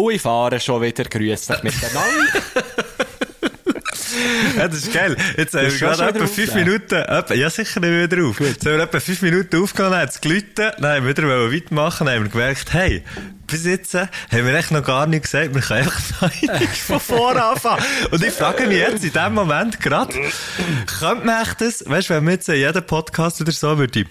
Und 0.00 0.14
ich 0.14 0.22
fahre 0.22 0.58
schon 0.60 0.82
wieder. 0.82 1.04
Grüß 1.04 1.46
dich 1.46 1.62
miteinander. 1.62 2.42
Ja, 4.56 4.68
das 4.68 4.78
ist 4.78 4.92
geil. 4.92 5.16
Jetzt 5.36 5.54
haben 5.54 5.70
wir 5.70 5.78
gerade 5.78 6.04
etwa 6.08 6.26
fünf 6.26 6.54
Minuten, 6.54 6.94
etwa, 6.94 7.34
ja 7.34 7.48
sicher 7.48 7.80
nicht 7.80 8.10
wieder 8.12 8.26
auf. 8.26 8.40
Jetzt 8.40 8.66
haben 8.66 8.76
wir 8.76 8.82
etwa 8.84 9.00
fünf 9.00 9.22
Minuten 9.22 9.62
aufgenommen, 9.62 9.96
hat 9.96 10.10
es 10.10 10.20
geläutet, 10.20 10.74
dann 10.78 10.96
haben 10.96 11.06
wir 11.06 11.16
wieder 11.16 11.52
weitermachen, 11.52 12.06
dann 12.06 12.16
haben 12.16 12.24
wir 12.24 12.30
gemerkt, 12.30 12.72
hey, 12.72 13.04
bis 13.46 13.64
jetzt 13.64 13.94
äh, 13.94 14.06
haben 14.30 14.46
wir 14.46 14.54
echt 14.54 14.70
noch 14.72 14.84
gar 14.84 15.06
nicht 15.06 15.22
gesagt, 15.22 15.54
wir 15.54 15.62
können 15.62 15.88
einfach 15.88 16.72
von 16.86 17.00
vorne 17.00 17.44
anfangen. 17.44 17.84
Und 18.10 18.24
ich 18.24 18.32
frage 18.32 18.66
mich 18.66 18.78
jetzt 18.78 19.04
in 19.04 19.12
dem 19.12 19.34
Moment 19.34 19.80
gerade, 19.80 20.12
könnte 20.98 21.24
man 21.24 21.42
echt 21.42 21.60
das, 21.60 21.88
weißt 21.88 22.10
du, 22.10 22.14
wenn 22.14 22.24
wir 22.24 22.32
jetzt 22.32 22.48
jeden 22.48 22.86
Podcast 22.86 23.40
oder 23.40 23.52
so 23.52 23.78
würde 23.78 24.06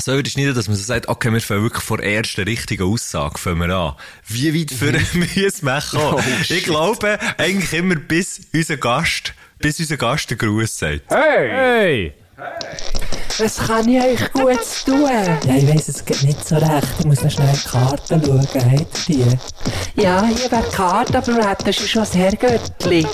so 0.00 0.12
würde 0.12 0.28
ich 0.28 0.34
schneiden, 0.34 0.54
dass 0.54 0.68
man 0.68 0.76
so 0.76 0.82
sagt, 0.82 1.08
okay, 1.08 1.32
wir 1.32 1.40
fangen 1.40 1.62
wirklich 1.62 1.82
vor 1.82 1.98
der 1.98 2.12
ersten 2.12 2.42
richtigen 2.42 2.84
Aussage 2.84 3.38
fangen 3.38 3.68
wir 3.68 3.76
an. 3.76 3.94
Wie 4.26 4.54
weit 4.54 4.70
für 4.70 4.92
mhm. 4.92 5.28
wir 5.36 5.50
kommen? 5.50 6.14
Oh, 6.14 6.20
ich 6.48 6.64
glaube, 6.64 7.18
eigentlich 7.36 7.72
immer 7.72 7.96
bis 7.96 8.40
unser 8.52 8.76
Gast, 8.76 9.34
bis 9.58 9.80
unser 9.80 9.96
Gast 9.96 10.30
den 10.30 10.38
Gruß 10.38 10.78
sagt. 10.78 11.02
Hey! 11.10 12.12
Hey! 12.36 13.24
Was 13.40 13.56
kann 13.56 13.88
ich 13.88 14.02
euch 14.02 14.32
gut 14.32 14.58
tun? 14.84 15.08
Ja, 15.46 15.54
ich 15.54 15.68
weiss, 15.68 15.86
es 15.88 16.04
geht 16.04 16.24
nicht 16.24 16.48
so 16.48 16.56
recht. 16.56 16.88
Ich 16.98 17.06
muss 17.06 17.22
noch 17.22 17.30
schnell 17.30 17.52
die 17.52 17.68
Karten 17.68 18.20
schauen. 18.24 18.40
Habt 18.40 19.08
ihr 19.08 19.26
die? 19.26 20.02
Ja, 20.02 20.24
hier 20.24 20.50
wäre 20.50 20.64
die 20.68 20.74
Karte, 20.74 21.18
aber 21.18 21.32
du 21.32 21.48
hättest 21.48 21.88
schon 21.88 22.02
das 22.02 22.16
Herrgöttli. 22.16 23.06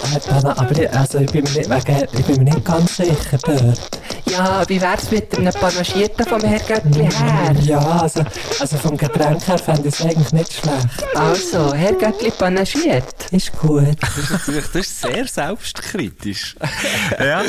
Aber 0.45 0.71
ich, 0.79 0.91
also, 0.91 1.19
ich, 1.19 1.31
bin 1.31 1.45
mir 1.45 1.51
nicht, 1.51 1.69
wegen, 1.69 2.09
ich 2.11 2.25
bin 2.25 2.37
mir 2.37 2.55
nicht 2.55 2.65
ganz 2.65 2.97
sicher 2.97 3.39
dort. 3.43 4.01
Ja, 4.31 4.65
wie 4.67 4.81
wär's 4.81 5.11
mit 5.11 5.37
einem 5.37 5.53
Panagierten 5.53 6.27
vom 6.27 6.41
Herrgöttli 6.41 7.05
her? 7.05 7.55
Ja, 7.63 7.79
also, 7.79 8.25
also 8.59 8.77
vom 8.79 8.97
Getränk 8.97 9.47
her 9.47 9.59
fände 9.59 9.89
ich 9.89 9.95
es 9.95 10.07
eigentlich 10.07 10.33
nicht 10.33 10.53
schlecht. 10.55 11.17
Also, 11.17 11.75
Herrgöttli 11.75 12.31
panagiert. 12.31 13.05
Ist 13.31 13.53
gut. 13.59 13.97
Das 14.01 14.49
ist 14.49 14.75
das 14.75 14.81
ist 14.81 15.01
sehr 15.03 15.27
selbstkritisch. 15.27 16.57
ja. 17.19 17.43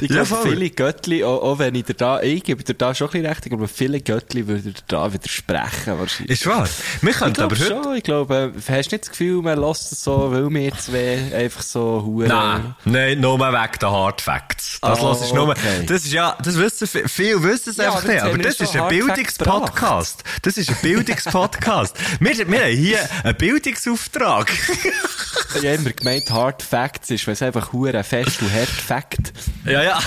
Ich 0.00 0.08
glaube, 0.08 0.28
ja, 0.30 0.36
viele 0.42 0.70
Göttli, 0.70 1.24
auch, 1.24 1.42
auch, 1.42 1.58
wenn 1.58 1.74
ich 1.74 1.84
dir 1.84 1.94
da, 1.94 2.21
ich 2.22 2.44
gebe 2.44 2.62
dir 2.62 2.74
da 2.74 2.94
schon 2.94 3.08
ein 3.08 3.12
bisschen 3.12 3.26
recht, 3.26 3.44
glaube, 3.44 3.68
viele 3.68 4.00
Göttli 4.00 4.46
würden 4.46 4.74
dir 4.74 4.82
da 4.86 5.12
widersprechen, 5.12 5.98
wahrscheinlich. 5.98 6.40
Ist 6.40 6.46
wahr. 6.46 6.68
Wir 7.00 7.12
können 7.12 7.36
aber 7.38 7.56
heute... 7.56 7.66
schon, 7.66 7.96
ich 7.96 8.02
glaube, 8.02 8.52
hast 8.56 8.66
du 8.66 8.94
nicht 8.94 9.04
das 9.04 9.10
Gefühl, 9.10 9.42
man 9.42 9.60
lässt 9.60 9.92
es 9.92 10.02
so, 10.02 10.32
weil 10.32 10.48
wir 10.50 10.76
zwei 10.78 11.32
einfach 11.34 11.62
so 11.62 12.02
hure. 12.04 12.28
Nein, 12.28 12.74
nein, 12.84 13.20
nur 13.20 13.38
wegen 13.38 13.78
der 13.80 13.90
Hard 13.90 14.20
Facts. 14.20 14.78
Das 14.80 15.00
oh, 15.00 15.08
lass 15.08 15.26
ich 15.26 15.32
nur, 15.32 15.48
okay. 15.48 15.86
das 15.86 16.04
ist 16.04 16.12
ja, 16.12 16.36
das 16.42 16.56
wissen, 16.56 16.86
viele 16.86 17.42
wissen 17.42 17.70
es 17.70 17.76
ja, 17.76 17.86
einfach 17.86 18.04
nicht, 18.04 18.22
aber 18.22 18.38
das 18.38 18.60
ist 18.60 18.76
ein 18.76 18.88
Bildungspodcast. 18.88 20.24
Das 20.42 20.56
ist 20.56 20.70
ein 20.70 20.76
Bildungspodcast. 20.82 21.96
wir, 22.20 22.50
wir 22.50 22.60
haben 22.60 22.76
hier 22.76 22.98
einen 23.24 23.36
Bildungsauftrag. 23.36 24.52
ich 24.52 25.56
habe 25.56 25.66
immer 25.68 25.90
gemeint, 25.90 26.30
Hard 26.30 26.62
Facts 26.62 27.10
ist, 27.10 27.26
weil 27.26 27.34
es 27.34 27.42
einfach 27.42 27.72
hure 27.72 28.02
fest 28.04 28.40
und 28.42 28.52
hart 28.52 28.68
Fact. 28.68 29.32
Ja, 29.64 29.82
ja. 29.82 30.00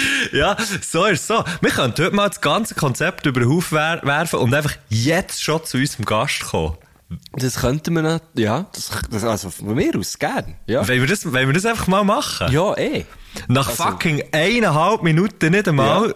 ja, 0.32 0.56
so 0.80 1.06
ist 1.06 1.20
es 1.20 1.26
so. 1.26 1.44
Wir 1.60 1.70
können 1.70 1.92
heute 1.92 2.10
mal 2.10 2.28
das 2.28 2.40
ganze 2.40 2.74
Konzept 2.74 3.26
über 3.26 3.40
den 3.40 3.50
Haufen 3.50 3.76
werfen 3.76 4.38
und 4.38 4.54
einfach 4.54 4.74
jetzt 4.88 5.42
schon 5.42 5.64
zu 5.64 5.78
unserem 5.78 6.04
Gast 6.04 6.44
kommen. 6.44 6.76
Das 7.32 7.56
könnten 7.56 7.94
wir 7.94 8.02
noch, 8.02 8.20
ja, 8.34 8.66
das, 8.72 8.90
das, 9.10 9.24
also 9.24 9.50
von 9.50 9.74
mir 9.74 9.98
aus 9.98 10.18
gern. 10.18 10.56
Ja. 10.66 10.86
Wollen 10.86 11.00
wir 11.00 11.06
das, 11.06 11.30
wollen 11.30 11.46
wir 11.46 11.52
das 11.52 11.66
einfach 11.66 11.86
mal 11.86 12.04
machen? 12.04 12.50
Ja, 12.50 12.74
eh. 12.76 13.04
Nach 13.48 13.68
also, 13.68 13.82
fucking 13.82 14.22
eineinhalb 14.32 15.02
Minuten 15.02 15.52
nicht 15.52 15.68
einmal 15.68 16.08
ja. 16.08 16.14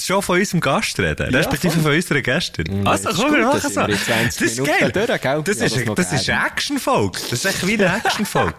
schon 0.00 0.22
von 0.22 0.38
unserem 0.38 0.60
Gast 0.60 0.98
reden, 1.00 1.32
ja, 1.32 1.38
respektive 1.38 1.72
voll. 1.74 1.82
von 1.82 1.92
unserer 1.94 2.22
Gästin. 2.22 2.84
Ja, 2.84 2.90
also 2.90 3.08
komm, 3.10 3.32
wir 3.34 3.46
machen 3.46 3.60
so. 3.60 3.80
Das 3.80 3.90
ist 3.90 4.06
geil. 4.06 4.92
Das, 4.92 5.18
ja, 5.18 5.34
ist, 5.66 5.88
das, 5.88 5.94
das 5.94 6.12
ist 6.12 6.28
Action-Folge. 6.28 7.18
Das 7.30 7.32
ist 7.32 7.44
echt 7.44 7.66
wie 7.66 7.74
eine 7.74 7.96
Action-Folge. 8.04 8.54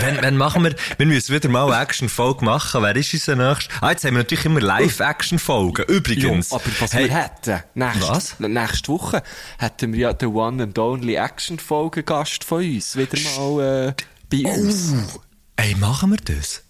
Wenn, 0.00 0.22
wenn 0.22 0.36
machen 0.36 0.64
wir, 0.64 0.74
wir 0.96 1.06
müssen 1.06 1.34
wieder 1.34 1.48
mal 1.48 1.70
eine 1.70 1.82
Action-Folge 1.82 2.44
machen. 2.44 2.82
Wer 2.82 2.96
ist 2.96 3.12
unser 3.12 3.36
nächster? 3.36 3.72
Ah, 3.82 3.90
jetzt 3.90 4.04
haben 4.04 4.14
wir 4.14 4.18
natürlich 4.18 4.44
immer 4.46 4.60
Live-Action-Folgen. 4.60 5.84
Übrigens. 5.86 6.50
Ja, 6.50 6.56
aber 6.56 6.64
was 6.80 6.92
hey, 6.94 7.08
wir 7.08 7.14
hätten, 7.14 7.62
nächste, 7.74 8.08
was? 8.08 8.40
nächste 8.40 8.88
Woche, 8.88 9.22
hätten 9.58 9.92
wir 9.92 10.00
ja 10.00 10.12
den 10.12 10.28
One 10.28 10.62
and 10.62 10.78
Only 10.78 11.16
Action-Folgen-Gast 11.16 12.44
von 12.44 12.64
uns 12.64 12.96
wieder 12.96 13.18
mal, 13.38 13.88
äh, 13.88 13.94
bei 14.30 14.50
uns. 14.50 14.94
Oh. 15.14 15.20
Ey, 15.56 15.74
machen 15.74 16.10
wir 16.10 16.18
das? 16.18 16.62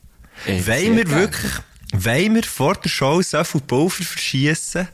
Ey, 0.47 0.67
wollen 0.67 0.97
wir 0.97 1.11
wirklich, 1.11 1.53
wollen 1.93 2.35
wir 2.35 2.43
vor 2.43 2.75
der 2.75 2.89
Show 2.89 3.23
so 3.23 3.45
viel 3.45 3.61
Pulver 3.61 4.03
verschießen? 4.03 4.89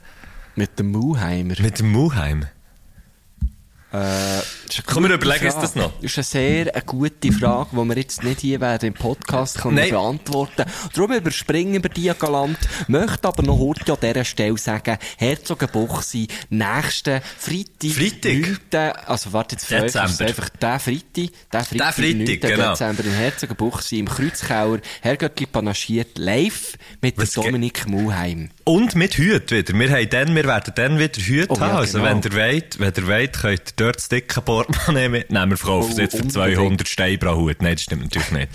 Mit 0.56 0.78
dem 0.78 0.92
Muheimer. 0.92 1.54
Mit 1.60 1.78
dem 1.78 1.92
Muheimer. 1.92 2.50
Äh, 3.92 4.42
Komm, 4.84 5.04
wir 5.04 5.14
überlegen 5.14 5.46
uns 5.46 5.54
das 5.54 5.76
noch. 5.76 5.92
Das 6.02 6.16
ist 6.16 6.18
eine 6.18 6.24
sehr 6.24 6.74
eine 6.74 6.84
gute 6.84 7.32
Frage, 7.32 7.70
die 7.72 7.88
wir 7.88 7.96
jetzt 7.96 8.24
nicht 8.24 8.40
hier 8.40 8.60
werden 8.60 8.88
im 8.88 8.94
Podcast 8.94 9.58
können 9.58 9.88
beantworten 9.88 10.64
Darum 10.92 11.12
überspringen 11.12 11.82
wir 11.82 11.90
die 11.90 12.12
galant. 12.18 12.58
Möchte 12.88 13.28
aber 13.28 13.44
noch 13.44 13.58
heute 13.58 13.92
an 13.92 13.98
dieser 14.02 14.24
Stelle 14.24 14.58
sagen, 14.58 14.98
Herzogenbuchsi, 15.18 16.26
nächsten 16.50 17.20
Freitag. 17.38 17.92
Freitag? 17.92 18.72
9, 18.72 18.92
also 19.06 19.32
warte 19.32 19.54
jetzt 19.54 19.66
für 19.66 19.80
Dezember. 19.80 20.24
Euch, 20.24 20.28
einfach 20.28 20.48
der 20.48 20.80
Freitag. 20.80 21.30
Der 21.52 21.62
Freitag, 21.62 21.78
der 21.78 21.92
Freitag 21.92 22.50
genau. 22.50 22.70
Dezember 22.70 23.04
in 23.04 23.12
Herzogenbuchsi 23.12 23.98
im 24.00 24.08
Kreuzkauer. 24.08 24.80
Herrgöttli 25.00 25.46
panaschiert 25.46 26.18
live 26.18 26.76
mit 27.00 27.16
Was 27.18 27.32
Dominik 27.32 27.86
Muheim. 27.86 28.50
Und 28.68 28.96
mit 28.96 29.14
Hüt 29.16 29.52
wieder. 29.52 29.78
Wir, 29.78 29.90
haben 29.90 30.10
dann, 30.10 30.34
wir 30.34 30.44
werden 30.44 30.72
dann 30.74 30.98
wieder 30.98 31.22
Hüt 31.22 31.50
oh, 31.50 31.60
haben. 31.60 31.68
Ja, 31.68 31.76
also 31.76 31.98
genau. 31.98 32.10
wenn 32.10 32.20
ihr 32.20 32.32
wollt, 32.32 32.80
wenn 32.80 32.92
ihr 32.96 33.06
wollt, 33.06 33.32
könnt 33.40 33.60
ihr 33.60 33.72
dort 33.76 33.96
das 33.96 34.08
dicke 34.08 34.40
Portemonnaie 34.40 35.08
mitnehmen. 35.08 35.50
Wir 35.50 35.56
verkaufen 35.56 35.92
es 35.92 35.98
jetzt 35.98 36.16
für 36.16 36.26
200 36.26 36.88
Steine 36.88 37.16
pro 37.16 37.36
Hut. 37.36 37.62
Nein, 37.62 37.74
das 37.74 37.82
stimmt 37.82 38.02
natürlich 38.02 38.32
nicht. 38.32 38.48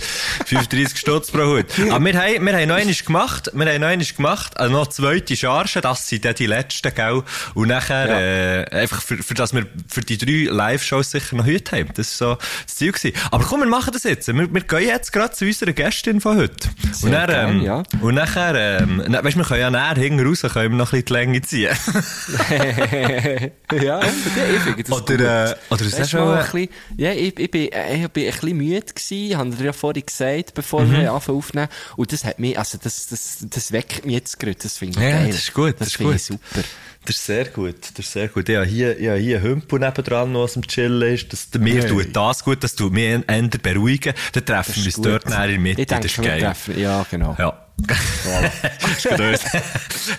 35 0.48 1.00
Stutz 1.00 1.32
pro 1.32 1.56
Hut. 1.56 1.68
Aber 1.90 2.04
wir 2.04 2.14
haben, 2.14 2.46
wir 2.46 2.54
haben 2.54 2.68
noch 2.68 2.76
einmal 2.76 2.94
gemacht, 2.94 3.52
wir 3.54 3.66
haben 3.66 3.80
noch 3.80 3.88
einmal 3.88 4.06
gemacht, 4.06 4.58
also 4.58 4.74
noch 4.74 4.88
zweite 4.88 5.38
Charge, 5.38 5.80
das 5.80 6.10
sind 6.10 6.26
dann 6.26 6.36
die 6.36 6.46
letzten, 6.46 6.94
gell? 6.94 7.24
Und 7.54 7.70
nachher, 7.70 8.08
ja. 8.10 8.20
äh, 8.64 8.82
einfach 8.82 9.02
für, 9.02 9.16
für 9.24 9.34
das 9.34 9.54
wir 9.54 9.66
für 9.88 10.02
die 10.02 10.18
drei 10.18 10.52
Live-Shows 10.54 11.12
sicher 11.12 11.38
noch 11.38 11.46
Hüt 11.46 11.72
haben. 11.72 11.88
Das 11.96 12.10
ist 12.10 12.18
so 12.18 12.38
das 12.66 12.76
Ziel 12.76 12.92
gewesen. 12.92 13.16
Aber 13.32 13.46
komm, 13.46 13.62
wir 13.62 13.68
machen 13.68 13.92
das 13.94 14.04
jetzt. 14.04 14.28
Wir, 14.28 14.54
wir 14.54 14.62
gehen 14.62 14.88
jetzt 14.88 15.14
gerade 15.14 15.34
zu 15.34 15.46
unserer 15.46 15.72
Gästin 15.72 16.20
von 16.20 16.36
heute. 16.36 16.70
Sehr 16.92 17.08
und, 17.08 17.30
dann, 17.30 17.50
ähm, 17.50 17.62
ja. 17.62 17.84
und 18.02 18.16
nachher, 18.16 18.82
ähm, 18.82 19.02
weißt, 19.08 19.38
wir 19.38 19.46
können 19.46 19.62
ja 19.62 19.72
näher 19.72 20.01
hinten 20.02 20.26
raus, 20.26 20.42
können 20.42 20.72
wir 20.72 20.78
noch 20.78 20.94
ein 20.94 21.02
bisschen 21.02 21.06
die 21.06 21.14
Länge 21.14 21.42
ziehen. 21.42 21.70
ja, 23.82 24.02
ich 24.02 24.62
finde 24.64 24.84
das 24.84 24.92
Oder, 24.92 25.52
äh, 25.52 25.56
oder 25.70 25.82
ist 25.86 26.00
das 26.00 26.10
schon 26.10 26.28
ein 26.28 26.44
bisschen, 26.44 26.70
ja, 26.98 27.12
ich, 27.12 27.40
ich, 27.40 27.52
bin, 27.52 27.64
ich 27.64 27.72
bin 27.72 28.04
ein 28.04 28.10
bisschen 28.10 28.58
müde 28.58 28.82
gewesen, 28.82 29.38
haben 29.38 29.58
dir 29.58 29.66
ja 29.66 29.74
vorhin 29.74 30.06
gesagt, 30.06 30.54
bevor 30.54 30.84
mhm. 30.84 30.94
wir 30.94 31.14
anfangen 31.14 31.38
aufnehmen. 31.38 31.68
Und 31.96 32.12
das 32.12 32.26
hat 32.26 32.40
mich, 32.40 32.58
also 32.58 32.78
das, 32.82 33.08
das, 33.08 33.46
das 33.50 33.72
weckt 33.72 34.06
mich 34.06 34.16
jetzt 34.16 34.40
gerade, 34.40 34.56
das 34.56 34.78
finde 34.78 35.00
ich 35.00 35.06
ja, 35.06 35.12
geil. 35.12 35.28
das 35.28 35.36
ist 35.36 35.54
gut, 35.54 35.76
das, 35.80 35.80
das 35.80 35.88
ist 35.88 35.98
gut. 35.98 36.20
super. 36.20 36.64
Das 37.04 37.16
ist 37.16 37.26
sehr 37.26 37.46
gut, 37.46 37.78
das 37.96 38.06
ist 38.06 38.12
sehr 38.12 38.28
gut. 38.28 38.48
Ja, 38.48 38.62
hier, 38.62 39.02
ja, 39.02 39.16
hier 39.16 39.38
ein 39.38 39.44
Hümpel 39.44 39.80
nebendran, 39.80 40.36
was 40.36 40.56
am 40.56 40.68
Chillen 40.68 41.02
ist. 41.02 41.34
Das, 41.34 41.48
mir 41.60 41.82
hey. 41.82 41.90
tut 41.90 42.16
das 42.16 42.44
gut, 42.44 42.64
das 42.64 42.76
tut 42.76 42.94
mich 42.94 43.06
eher 43.06 43.24
beruhigen. 43.64 44.14
Dann 44.34 44.46
treffen 44.46 44.76
wir 44.76 44.86
uns 44.86 44.96
dort 44.98 45.28
näher 45.28 45.46
in 45.46 45.50
der 45.50 45.60
Mitte, 45.60 45.82
ich 45.82 45.88
denke, 45.88 46.04
das 46.04 46.12
ist 46.12 46.24
geil. 46.24 46.42
Treffen, 46.42 46.80
ja, 46.80 47.04
genau. 47.10 47.36
Ja. 47.40 47.66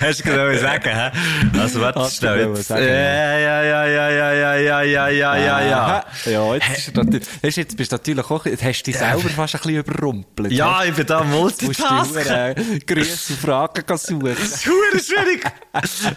Hast 0.01 0.21
du 0.21 0.25
gerade 0.25 0.59
sagen, 0.59 0.85
hä? 0.85 1.11
Also, 1.59 1.81
warte, 1.81 2.11
schnell. 2.11 2.55
Ja, 2.69 2.79
ja, 2.79 3.63
ja, 3.63 3.87
ja, 3.87 4.11
ja, 4.11 4.11
ja, 4.11 4.55
ja, 4.55 4.83
ja, 4.83 5.09
ja, 5.09 5.37
ja, 5.37 5.61
ja. 5.61 6.05
Ja, 6.27 6.55
jetzt, 6.55 6.79
ist 6.79 6.97
natürlich, 6.97 7.57
jetzt, 7.57 7.77
bist 7.77 7.93
du 7.93 7.97
natürlich 7.97 8.31
auch, 8.31 8.47
jetzt 8.47 8.63
hast 8.63 8.83
du 8.83 8.91
dich 8.91 8.99
selber 8.99 9.29
fast 9.29 9.55
ein 9.55 9.61
bisschen 9.61 9.77
überrumpelt. 9.81 10.53
Ja, 10.53 10.85
ich 10.85 10.95
bin 10.95 11.07
da 11.07 11.25
Multitask. 11.25 11.91
Musst 11.91 12.15
du 12.15 12.21
äh, 12.21 12.55
Grüße 12.87 13.33
und 13.33 13.41
Fragen 13.41 13.99
suchen. 13.99 14.37
Das 14.37 14.39
ist 14.39 14.63
schwierig. 14.63 15.45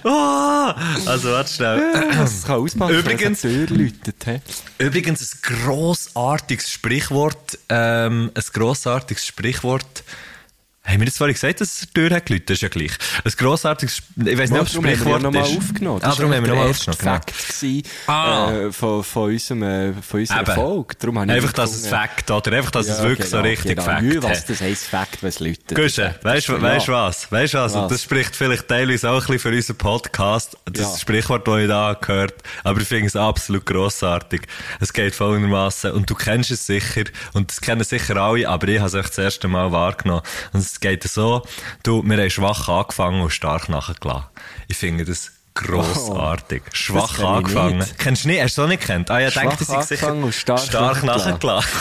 Oh. 0.04 0.72
Also, 1.06 1.32
warte 1.32 1.54
schnell. 1.54 1.82
Das 2.18 2.46
kann 2.46 2.56
ausmachen, 2.56 2.96
übrigens, 2.96 3.44
läutet, 3.44 4.26
he? 4.26 4.42
übrigens 4.78 5.22
ein 5.22 5.40
grossartiges 5.64 6.72
Sprichwort, 6.72 7.58
ähm, 7.70 8.32
ein 8.34 8.44
grossartiges 8.54 9.26
Sprichwort, 9.26 10.04
haben 10.86 11.00
wir 11.00 11.06
das 11.06 11.18
vorhin 11.18 11.34
gesagt, 11.34 11.62
dass 11.62 11.82
es 11.82 11.94
Tür 11.94 12.12
hat 12.12 12.28
geläutet? 12.28 12.50
Das 12.52 12.56
ist 12.56 12.62
ja 12.62 12.70
gleich. 12.70 12.92
Ein 13.24 13.32
grossartiges, 13.36 14.04
ich 14.16 14.38
weiss 14.38 14.52
nicht, 14.52 14.62
ob 14.62 14.68
es 14.68 14.74
Sprichwort 14.74 15.20
ist. 15.20 15.26
Haben 15.26 15.38
aufgenommen. 15.38 16.00
Das 16.00 16.14
ah, 16.14 16.16
darum 16.16 16.34
haben 16.34 16.44
wir 16.44 16.50
nochmal 16.54 16.70
aufgenommen. 16.70 17.00
Genau. 17.00 17.20
Gewesen, 17.26 17.84
ah. 18.08 18.52
äh, 18.52 18.72
von, 18.72 19.04
von 19.04 19.24
unserem, 19.32 19.64
äh, 19.64 19.94
von 19.94 20.20
unserem 20.20 20.46
Erfolg. 20.46 21.00
Darum 21.00 21.20
habe 21.20 21.34
einfach, 21.34 21.54
dass 21.54 21.76
es 21.76 21.88
Fakt, 21.88 22.30
oder? 22.30 22.52
Einfach, 22.52 22.72
dass 22.72 22.88
ja, 22.88 22.94
es 22.94 23.02
wirklich 23.02 23.30
genau, 23.30 23.42
so 23.42 23.48
richtig 23.48 23.76
genau. 23.78 23.84
Fakt 23.84 24.02
Mühe, 24.04 24.24
was 24.24 24.46
das 24.46 24.62
heisst 24.62 24.86
Fakt, 24.86 25.24
wenn 25.24 25.30
es 25.30 25.40
läutet. 25.40 25.76
Gusche, 25.76 26.16
weißt 26.22 26.50
du 26.50 26.62
weißt 26.62 26.88
was? 26.88 27.30
Du 27.30 27.36
was? 27.36 27.54
was? 27.54 27.74
Und 27.74 27.92
das 27.92 28.04
spricht 28.04 28.36
vielleicht 28.36 28.68
teilweise 28.68 29.10
auch 29.10 29.16
ein 29.16 29.20
bisschen 29.20 29.40
für 29.40 29.50
unseren 29.50 29.78
Podcast. 29.78 30.58
Das 30.66 30.94
ja. 30.94 30.98
Sprichwort, 31.00 31.48
das 31.48 31.62
ich 31.62 31.68
da 31.68 31.98
gehört 32.00 32.36
Aber 32.64 32.82
ich 32.82 32.88
finde 32.88 33.08
es 33.08 33.16
absolut 33.16 33.66
grossartig. 33.66 34.44
Es 34.80 34.94
geht 34.94 35.16
folgendermaßen 35.16 35.92
und 35.92 36.10
du 36.10 36.16
kennst 36.16 36.52
es 36.52 36.66
sicher, 36.66 37.06
und 37.34 37.50
das 37.50 37.62
kennen 37.62 37.84
sicher 37.84 38.18
alle, 38.18 38.48
aber 38.48 38.68
ich 38.68 38.80
habe 38.80 38.88
es 38.88 38.94
euch 38.94 39.08
das 39.08 39.18
erste 39.18 39.48
Mal 39.48 39.72
wahrgenommen. 39.72 40.22
Und 40.54 40.75
es 40.76 40.80
geht 40.82 41.04
so, 41.04 41.42
du, 41.84 42.04
wir 42.04 42.18
haben 42.18 42.30
schwach 42.30 42.68
angefangen 42.68 43.22
und 43.22 43.30
stark 43.32 43.70
nachgelassen. 43.70 44.26
Ich 44.68 44.78
finde 44.78 45.06
das 45.06 45.32
Grossartig. 45.58 46.64
Schwach 46.74 47.16
kenn 47.16 47.24
ich 47.24 47.30
angefangen. 47.30 47.78
nicht. 47.78 47.98
Kennst 47.98 48.26
du 48.26 48.28
nicht? 48.28 48.42
Hast 48.42 48.58
du 48.58 48.64
noch 48.64 48.68
nicht 48.68 48.82
gekannt? 48.82 49.10
Ah 49.10 49.20
ja, 49.20 49.32
Schwach 49.32 49.42
denke, 49.44 49.58
das 49.60 49.70
ist 49.70 49.88
sicher 49.88 50.08
angefangen 50.08 50.24
und 50.26 50.36
stark 50.36 50.60
stark 50.60 51.04
nachgelassen. 51.04 51.72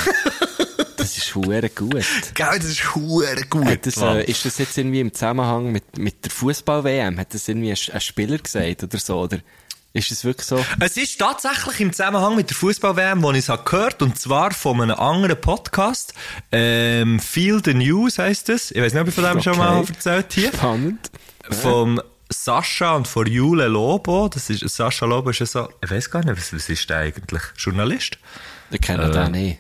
Das 0.97 1.19
ist 1.19 1.35
hure 1.35 1.69
gut. 1.69 2.07
Geil, 2.35 2.59
das 2.61 2.71
ist 2.71 2.95
hure 2.95 3.43
gut. 3.51 3.85
Das, 3.85 3.99
äh, 3.99 4.25
ist 4.25 4.47
das 4.47 4.57
jetzt 4.57 4.79
irgendwie 4.79 5.01
im 5.01 5.13
Zusammenhang 5.13 5.71
mit, 5.71 5.99
mit 5.99 6.25
der 6.25 6.31
Fußball-WM? 6.31 7.19
Hat 7.19 7.35
das 7.35 7.47
irgendwie 7.47 7.73
ein, 7.73 7.95
ein 7.95 8.01
Spieler 8.01 8.39
gesagt 8.39 8.85
oder 8.85 8.99
so? 8.99 9.21
Oder 9.21 9.41
ist 9.95 10.11
es 10.13 10.25
wirklich 10.25 10.47
so? 10.47 10.63
Es 10.81 10.97
ist 10.97 11.19
tatsächlich 11.19 11.81
im 11.81 11.93
Zusammenhang 11.93 12.35
mit 12.37 12.51
der 12.51 12.57
Fußball-WM, 12.57 13.23
wo 13.23 13.31
ich 13.31 13.39
es 13.39 13.49
habe 13.49 13.63
gehört, 13.65 14.03
und 14.03 14.19
zwar 14.19 14.51
von 14.53 14.81
einem 14.83 14.97
anderen 14.99 15.41
Podcast. 15.41 16.13
Ähm, 16.53 17.21
Feel 17.21 17.63
the 17.65 17.73
News 17.75 18.19
heisst 18.19 18.49
es. 18.49 18.71
Ich 18.73 18.83
weiß 18.83 18.93
nicht, 18.93 19.01
ob 19.03 19.09
ich 19.09 19.15
von 19.15 19.25
dem 19.25 19.41
schon 19.41 19.57
mal 19.57 19.79
Okay. 19.79 19.93
erzählt 19.95 20.33
hier. 20.33 20.53
Spannend. 20.53 21.11
Vom 21.49 22.01
Sascha 22.29 22.95
und 22.97 23.07
von 23.07 23.27
Jule 23.27 23.69
Lobo. 23.69 24.29
Das 24.29 24.51
ist, 24.51 24.69
Sascha 24.69 25.07
Lobo 25.07 25.31
ist 25.31 25.39
ja 25.39 25.47
so, 25.47 25.69
ich 25.83 25.91
weiß 25.91 26.11
gar 26.11 26.25
nicht, 26.25 26.37
was, 26.37 26.53
was 26.53 26.69
ist 26.69 26.91
der 26.91 26.99
eigentlich? 26.99 27.43
Journalist? 27.57 28.19
Ich 28.71 28.81
kenne 28.81 29.11
den 29.11 29.31
nicht. 29.33 29.59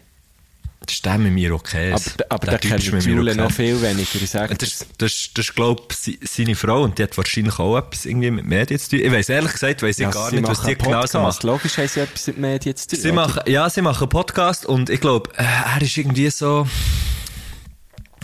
Das 0.86 0.94
ist 0.96 1.04
der 1.04 1.18
mit 1.18 1.32
mir 1.32 1.54
okay. 1.54 1.92
Aber, 1.92 2.02
aber 2.28 2.46
der 2.46 2.58
kennt 2.58 2.82
Jule 2.82 3.34
noch 3.34 3.50
viel 3.50 3.80
weniger. 3.80 4.20
Ich 4.22 4.30
sage 4.30 4.54
Das, 4.54 4.78
das, 4.78 4.86
das, 4.98 5.30
das 5.34 5.44
ist, 5.46 5.54
glaube 5.54 5.82
ich, 5.90 6.18
seine 6.22 6.54
Frau 6.54 6.82
und 6.82 6.98
die 6.98 7.02
hat 7.04 7.16
wahrscheinlich 7.16 7.58
auch 7.58 7.78
etwas 7.78 8.04
irgendwie 8.04 8.30
mit 8.30 8.44
Medien 8.44 8.78
zu 8.78 8.90
tun. 8.90 9.00
Ich 9.00 9.10
weiß 9.12 9.28
ehrlich 9.30 9.52
gesagt, 9.52 9.82
weiß 9.82 9.98
ich 9.98 10.10
gar 10.10 10.30
nicht, 10.30 10.46
was 10.46 10.62
die 10.62 10.74
genau 10.76 11.06
so 11.06 11.20
macht. 11.20 11.42
Logisch 11.42 11.78
haben 11.78 11.88
sie 11.88 12.00
etwas 12.00 12.26
mit 12.26 12.38
Medien 12.38 12.76
zu 12.76 12.88
tun. 12.88 12.98
Sie 13.00 13.12
machen, 13.12 13.42
ja, 13.46 13.68
sie 13.70 13.82
machen 13.82 14.02
einen 14.02 14.08
Podcast 14.10 14.66
und 14.66 14.90
ich 14.90 15.00
glaube, 15.00 15.30
äh, 15.36 15.42
er 15.44 15.80
ist 15.80 15.96
irgendwie 15.96 16.28
so, 16.30 16.66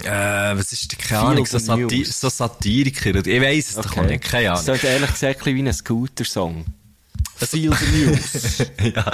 äh, 0.03 0.11
was 0.11 0.73
ist, 0.73 0.99
keine 0.99 1.21
Ahnung, 1.23 1.47
so, 1.47 1.59
Sati 1.59 2.05
so 2.05 2.29
Satiriker. 2.29 3.15
Ich 3.27 3.41
weiß 3.41 3.71
es 3.71 3.75
doch 3.77 3.97
auch 3.97 4.03
nicht, 4.05 4.25
keine 4.25 4.49
Das 4.49 4.65
Ahnung. 4.69 4.77
ist 4.77 4.85
ehrlich 4.85 5.11
gesagt 5.13 5.47
ein 5.47 5.55
wie 5.55 5.63
ein 5.63 5.73
Scooter-Song. 5.73 6.65
Feel 7.49 7.73
the 7.75 8.05
news. 8.05 8.59
ja, 8.95 9.05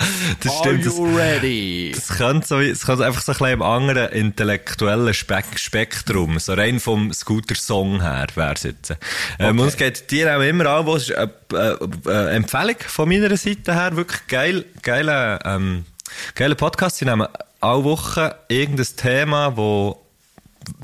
das 0.40 0.52
Are 0.52 0.58
stimmt. 0.60 0.86
Das, 0.86 0.96
you 0.96 1.16
ready? 1.16 1.92
das 1.94 2.08
könnte 2.08 2.46
so, 2.46 2.60
es 2.60 2.84
könnte 2.84 3.06
einfach 3.06 3.22
so 3.22 3.32
ein 3.32 3.38
bisschen 3.38 3.52
im 3.54 3.62
anderen 3.62 4.12
intellektuellen 4.12 5.14
Spek 5.14 5.58
Spektrum, 5.58 6.38
so 6.38 6.54
rein 6.54 6.80
vom 6.80 7.12
Scooter-Song 7.12 8.02
her, 8.02 8.26
wär's 8.34 8.64
jetzt. 8.64 8.94
Ähm, 9.38 9.58
und 9.58 9.68
es 9.68 9.76
geht 9.76 10.10
dir 10.10 10.36
auch 10.36 10.42
immer 10.42 10.66
an, 10.66 10.86
wo 10.86 10.96
es 10.96 11.10
ist 11.10 11.16
eine, 11.16 11.30
äh, 12.06 12.36
Empfehlung 12.36 12.76
von 12.86 13.08
meiner 13.08 13.36
Seite 13.36 13.74
her, 13.74 13.96
wirklich 13.96 14.26
geil, 14.26 14.64
geile, 14.82 15.38
ähm, 15.44 15.84
geile 16.34 16.54
Podcast. 16.54 16.98
Sie 16.98 17.04
nehmen 17.04 17.26
alle 17.60 17.84
Wochen 17.84 18.30
irgendein 18.48 18.86
Thema, 18.96 19.56
wo 19.56 20.05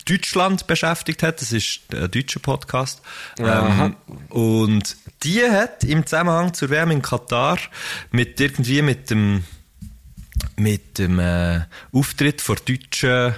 Deutschland 0.05 0.67
beschäftigt 0.67 1.23
hat. 1.23 1.41
Das 1.41 1.53
ist 1.53 1.81
ein 1.93 2.11
deutscher 2.11 2.41
Podcast. 2.41 3.03
Ähm, 3.39 3.97
und 4.29 4.97
die 5.23 5.43
hat 5.43 5.85
im 5.85 6.05
Zusammenhang 6.07 6.53
zur 6.55 6.71
WM 6.71 6.91
in 6.91 7.03
Katar 7.03 7.59
mit 8.11 8.41
irgendwie 8.41 8.83
mit 8.83 9.11
dem 9.11 9.45
mit 10.57 10.99
dem 10.99 11.19
äh, 11.19 11.61
Auftritt 11.93 12.41
vor 12.41 12.57
deutschen 12.57 13.35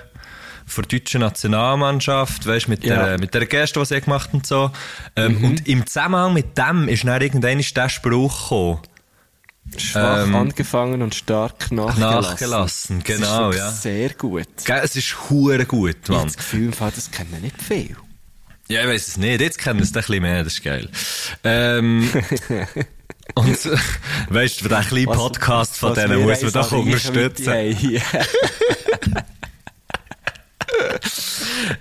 vor 0.67 0.83
der 0.85 0.99
deutschen 0.99 1.21
Nationalmannschaft, 1.21 2.47
weißt, 2.47 2.69
mit, 2.69 2.85
Ja. 2.85 3.05
der, 3.05 3.19
mit 3.19 3.35
der 3.35 3.45
Geste, 3.45 3.81
die 3.81 3.85
sie 3.87 4.01
gemacht 4.01 4.31
und 4.33 4.47
so. 4.47 4.71
Ähm, 5.15 5.45
Und 5.45 5.69
im 5.69 5.87
Zusammenhang 5.87 6.33
mit 6.33 6.57
dem 6.57 6.89
ist 6.89 7.05
dann 7.05 7.21
irgendwann 7.21 7.63
der 7.77 7.89
Spruch 7.91 8.43
gekommen. 8.49 8.79
Schwach 9.77 10.25
Ähm, 10.25 10.35
angefangen 10.37 11.03
und 11.03 11.15
stark 11.15 11.73
nachgelassen. 11.73 12.31
Nachgelassen, 12.31 13.03
genau, 13.03 13.53
ja. 13.53 13.71
Sehr 13.73 14.11
gut. 14.11 14.47
Gell, 14.65 14.81
es 14.85 14.95
ist 14.95 15.17
hure 15.31 15.65
gut, 15.67 15.97
Ich 16.05 16.09
habe 16.11 16.19
Mann. 16.19 16.27
das 16.27 16.37
Gefühl, 16.37 16.71
das 16.79 17.11
kennen 17.11 17.41
nicht 17.41 17.61
viel. 17.61 17.97
Ja, 18.69 18.83
ich 18.83 18.89
weiß 18.89 19.09
es 19.09 19.17
nicht. 19.17 19.41
Jetzt 19.41 19.59
kennen 19.59 19.79
wir 19.81 19.85
es 19.85 19.91
ein 19.91 19.95
bisschen 19.95 20.23
mehr, 20.23 20.45
das 20.45 20.55
ist 20.55 20.63
geil. 20.63 20.89
Ähm, 21.43 22.09
und, 23.35 23.69
weißt 24.31 24.61
du, 24.61 24.63
für 24.65 24.69
den 24.69 24.81
kleinen 24.83 25.07
Was- 25.09 25.17
Podcast 25.19 25.77
von 25.77 25.95
denen 25.95 26.19
wir 26.19 26.27
muss 26.27 26.43
man 26.43 26.53
doch 26.53 26.73
unterstützen. 26.73 27.49
Haben. 27.53 28.03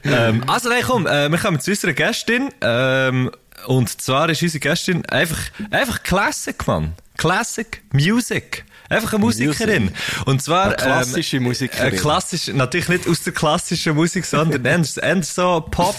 ähm, 0.04 0.44
also 0.50 0.70
nein, 0.70 0.84
komm, 0.86 1.08
äh, 1.08 1.30
wir 1.30 1.38
kommen 1.38 1.60
zu 1.60 1.72
unserer 1.72 1.94
Gästin. 1.94 2.50
Ähm, 2.62 3.32
und 3.68 4.02
zwar 4.02 4.30
ist 4.30 4.42
unsere 4.42 4.60
Gästin 4.60 5.06
einfach, 5.06 5.40
einfach 5.72 6.04
Classic, 6.04 6.68
Mann. 6.68 6.94
Classic 7.18 7.82
Music. 7.92 8.66
Einfach 8.90 9.14
eine 9.14 9.22
Musikerin. 9.22 9.92
Und 10.26 10.42
zwar, 10.42 10.66
Eine 10.66 10.76
klassische 10.76 11.38
ähm, 11.38 11.44
Musikerin. 11.44 11.88
Eine 11.88 11.98
klassische, 11.98 12.54
natürlich 12.54 12.90
nicht 12.90 13.08
aus 13.08 13.24
der 13.24 13.34
klassischen 13.34 13.96
Musik, 13.96 14.26
sondern 14.26 14.66
eher, 14.66 15.24
so 15.24 15.66
Pop, 15.72 15.96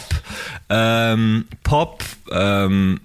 ähm, 0.68 1.46
Pop, 1.62 2.04
ähm, 2.30 3.00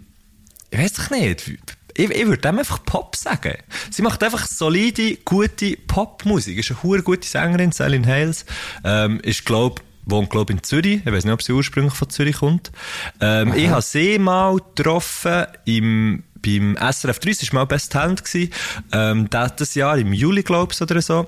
ich 0.71 0.79
weiß 0.79 0.93
doch 0.93 1.09
nicht. 1.09 1.47
Ich, 1.95 2.09
ich 2.09 2.27
würde 2.27 2.37
dem 2.37 2.59
einfach 2.59 2.83
Pop 2.85 3.15
sagen. 3.15 3.55
Sie 3.89 4.01
macht 4.01 4.23
einfach 4.23 4.45
solide, 4.45 5.17
gute 5.25 5.75
Popmusik. 5.75 6.57
Ist 6.57 6.71
eine 6.71 6.83
hure 6.83 7.01
gute 7.01 7.27
Sängerin, 7.27 7.71
Celine 7.71 8.07
Hales. 8.07 8.45
Ähm, 8.83 9.19
ist, 9.21 9.45
glaub, 9.45 9.81
wohnt, 10.05 10.29
glaub, 10.29 10.49
in 10.49 10.63
Zürich. 10.63 11.01
Ich 11.05 11.11
weiß 11.11 11.25
nicht, 11.25 11.33
ob 11.33 11.41
sie 11.41 11.51
ursprünglich 11.51 11.93
von 11.93 12.09
Zürich 12.09 12.37
kommt. 12.37 12.71
Ähm, 13.19 13.53
ich 13.53 13.69
habe 13.69 13.81
sie 13.81 14.17
mal 14.19 14.57
getroffen 14.75 15.45
im, 15.65 16.23
beim 16.41 16.77
SRF 16.77 17.19
3. 17.19 17.29
Das 17.31 17.53
war 17.53 17.61
mal 17.61 17.65
Best 17.65 17.91
Talent. 17.91 18.23
gewesen. 18.23 18.51
Ähm, 18.91 19.29
das 19.29 19.75
Jahr, 19.75 19.97
im 19.97 20.13
Juli, 20.13 20.43
glaub 20.43 20.71
ich, 20.71 20.81
oder 20.81 21.01
so. 21.01 21.25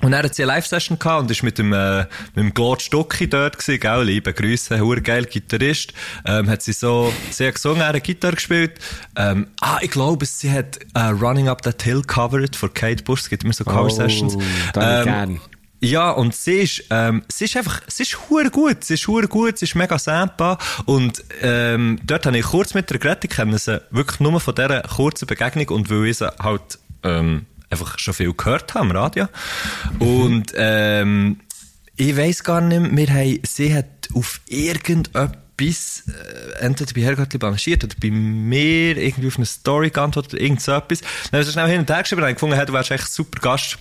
Und 0.00 0.12
dann 0.12 0.24
hat 0.24 0.34
sie 0.34 0.42
eine 0.42 0.52
Live-Session 0.52 0.98
gehabt 0.98 1.22
und 1.22 1.30
ist 1.30 1.42
mit 1.42 1.58
dem, 1.58 1.72
äh, 1.72 2.00
mit 2.34 2.44
dem 2.44 2.54
Claude 2.54 2.80
Stucki 2.80 3.28
dort 3.28 3.58
gewesen, 3.58 3.80
gell, 3.80 4.02
liebe 4.02 4.32
Grüße, 4.32 4.78
geil 5.02 5.24
Gitarrist. 5.26 5.92
Ähm, 6.24 6.48
hat 6.48 6.62
sie 6.62 6.72
so, 6.72 7.12
sie 7.30 7.46
hat 7.46 7.54
gesungen, 7.54 7.82
er 7.82 7.88
hat 7.88 8.04
Gitarre 8.04 8.34
gespielt. 8.34 8.78
Ähm, 9.16 9.48
ah, 9.60 9.78
ich 9.80 9.90
glaube, 9.90 10.26
sie 10.26 10.50
hat 10.50 10.78
äh, 10.94 11.00
Running 11.00 11.48
Up 11.48 11.62
That 11.62 11.82
Hill 11.82 12.02
covered 12.02 12.56
von 12.56 12.72
Kate 12.74 13.04
Bush, 13.04 13.20
es 13.20 13.30
gibt 13.30 13.44
immer 13.44 13.52
so 13.52 13.64
Cover-Sessions. 13.64 14.36
Oh, 14.36 14.40
ich 14.40 14.72
gern. 14.72 15.40
Ja, 15.84 16.12
und 16.12 16.32
sie 16.32 16.60
ist, 16.60 16.84
ähm, 16.90 17.24
sie 17.28 17.46
ist 17.46 17.56
einfach, 17.56 17.82
sie 17.88 18.04
ist 18.04 18.16
hure 18.30 18.50
gut, 18.50 18.84
sie 18.84 18.94
ist 18.94 19.08
hure 19.08 19.26
gut, 19.26 19.58
sie 19.58 19.64
ist 19.64 19.74
mega 19.74 19.98
sampa. 19.98 20.56
Und 20.84 21.24
ähm, 21.42 21.98
dort 22.04 22.24
habe 22.24 22.38
ich 22.38 22.44
kurz 22.44 22.74
mit 22.74 22.88
der 22.88 23.00
Greti 23.00 23.26
kennen 23.26 23.58
sie 23.58 23.82
wirklich 23.90 24.20
nur 24.20 24.38
von 24.38 24.54
dieser 24.54 24.82
kurzen 24.82 25.26
Begegnung 25.26 25.68
und 25.70 25.90
weil 25.90 26.06
ich 26.06 26.18
sie 26.18 26.32
halt 26.38 26.78
ähm, 27.02 27.46
einfach 27.68 27.98
schon 27.98 28.14
viel 28.14 28.32
gehört 28.32 28.74
habe 28.74 28.84
am 28.84 28.90
Radio. 28.92 29.26
Und 29.98 30.52
ähm, 30.54 31.40
ich 31.96 32.16
weiß 32.16 32.44
gar 32.44 32.60
nicht 32.60 32.80
mehr, 32.80 33.08
wir 33.08 33.14
haben, 33.14 33.40
sie 33.44 33.74
hat 33.74 34.08
auf 34.14 34.40
irgendetwas 34.46 36.04
äh, 36.06 36.60
entweder 36.60 36.92
bei 36.94 37.00
Herrgöttli 37.00 37.40
balanciert 37.40 37.82
oder 37.82 37.96
bei 38.00 38.10
mir 38.12 38.96
irgendwie 38.98 39.26
auf 39.26 39.36
eine 39.36 39.46
Story 39.46 39.90
geantwortet 39.90 40.34
oder 40.34 40.42
irgend 40.42 40.60
so 40.60 40.70
etwas. 40.70 41.00
Dann 41.00 41.40
haben 41.40 41.44
sie 41.44 41.52
schnell 41.52 41.68
hin 41.68 41.80
und 41.80 41.90
her 41.90 42.02
geschrieben 42.02 42.22
und 42.22 42.34
gefunden, 42.34 42.54
hey, 42.54 42.66
du 42.66 42.72
wärst 42.72 42.92
echt 42.92 43.12
super 43.12 43.40
Gast 43.40 43.78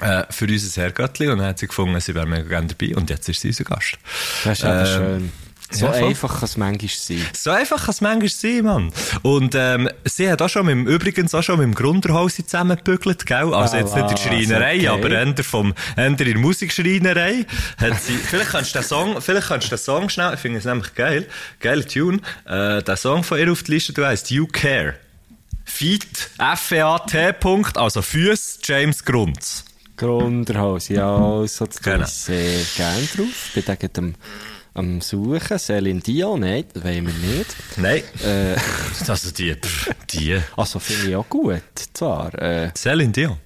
äh, 0.00 0.24
für 0.30 0.46
unser 0.46 0.82
Herrgöttli 0.82 1.28
und 1.28 1.38
dann 1.38 1.48
hat 1.48 1.58
sie 1.58 1.66
gefunden, 1.66 1.98
sie 2.00 2.14
wäre 2.14 2.26
mega 2.26 2.44
gerne 2.48 2.68
dabei 2.68 2.94
und 2.96 3.10
jetzt 3.10 3.28
ist 3.28 3.40
sie 3.40 3.48
unser 3.48 3.64
Gast. 3.64 3.98
Das 4.44 4.58
ist 4.58 4.64
aber 4.64 4.80
Ähm, 4.80 4.86
schön. 4.86 5.32
So 5.68 5.86
ja, 5.86 5.92
einfach 5.94 6.32
kann 6.32 6.44
es 6.44 6.56
manchmal 6.56 6.88
sein. 6.94 7.26
So 7.34 7.50
einfach 7.50 7.80
kann 7.86 7.90
es 7.90 8.00
manchmal 8.00 8.28
sein, 8.28 8.64
Mann. 8.64 8.92
Und 9.22 9.56
ähm, 9.56 9.88
sie 10.04 10.30
hat 10.30 10.40
auch 10.40 10.48
schon 10.48 10.66
mit 10.66 10.74
dem, 10.74 10.86
übrigens 10.86 11.34
auch 11.34 11.42
schon 11.42 11.58
mit 11.58 11.64
dem 11.64 11.74
Grunderhausi 11.74 12.44
zusammengebügelt, 12.44 13.26
gell? 13.26 13.52
Also 13.52 13.76
Ah, 13.76 13.80
jetzt 13.80 13.96
nicht 13.96 14.02
in 14.02 14.08
der 14.08 14.16
Schreinerei, 14.16 14.76
okay. 14.76 14.86
aber 14.88 15.10
eher, 15.10 15.34
vom, 15.42 15.74
eher 15.96 16.06
in 16.06 16.16
der 16.16 16.38
Musikschreinerei. 16.38 17.46
Hat 17.78 18.00
sie, 18.00 18.12
vielleicht 18.30 18.50
kannst 18.50 18.76
du 18.76 18.78
den 18.78 18.86
Song, 18.86 19.20
vielleicht 19.20 19.48
kannst 19.48 19.66
du 19.66 19.70
den 19.70 19.78
Song 19.78 20.08
schnell, 20.08 20.34
ich 20.34 20.40
finde 20.40 20.58
es 20.60 20.64
nämlich 20.66 20.94
geil, 20.94 21.26
geiler 21.58 21.84
Tune, 21.84 22.20
äh, 22.44 22.80
den 22.84 22.96
Song 22.96 23.24
von 23.24 23.36
ihr 23.36 23.50
auf 23.50 23.64
die 23.64 23.72
Liste, 23.72 23.92
du 23.92 24.06
heisst 24.06 24.30
You 24.30 24.46
Care. 24.46 24.94
Feat, 25.64 26.30
F-E-A-T, 26.38 27.32
Punkt, 27.40 27.76
also 27.76 28.02
Füss, 28.02 28.60
James 28.62 29.04
Grunds. 29.04 29.64
Grunderhaus, 29.96 30.88
ja, 30.88 31.16
also 31.16 31.66
das 31.66 31.80
Genau. 31.80 32.04
sehr 32.06 32.60
gerne 32.76 33.06
drauf. 33.16 33.50
Bin 33.54 33.64
da 33.64 33.74
gerade 33.74 34.14
am, 34.74 35.00
Suchen. 35.00 35.58
Celine 35.58 36.00
Dion, 36.00 36.40
nein, 36.40 36.64
das 36.72 36.84
wollen 36.84 37.06
wir 37.06 37.36
nicht. 37.38 37.56
Nein. 37.76 38.02
Äh, 38.24 38.56
Also 39.08 39.30
die, 39.30 39.54
pff, 39.54 39.90
die. 40.10 40.38
also 40.56 40.78
finde 40.78 41.08
ich 41.10 41.16
auch 41.16 41.28
gut, 41.28 41.62
zwar. 41.94 42.34
Äh, 42.40 42.70
Celine 42.76 43.12
Dion. 43.12 43.36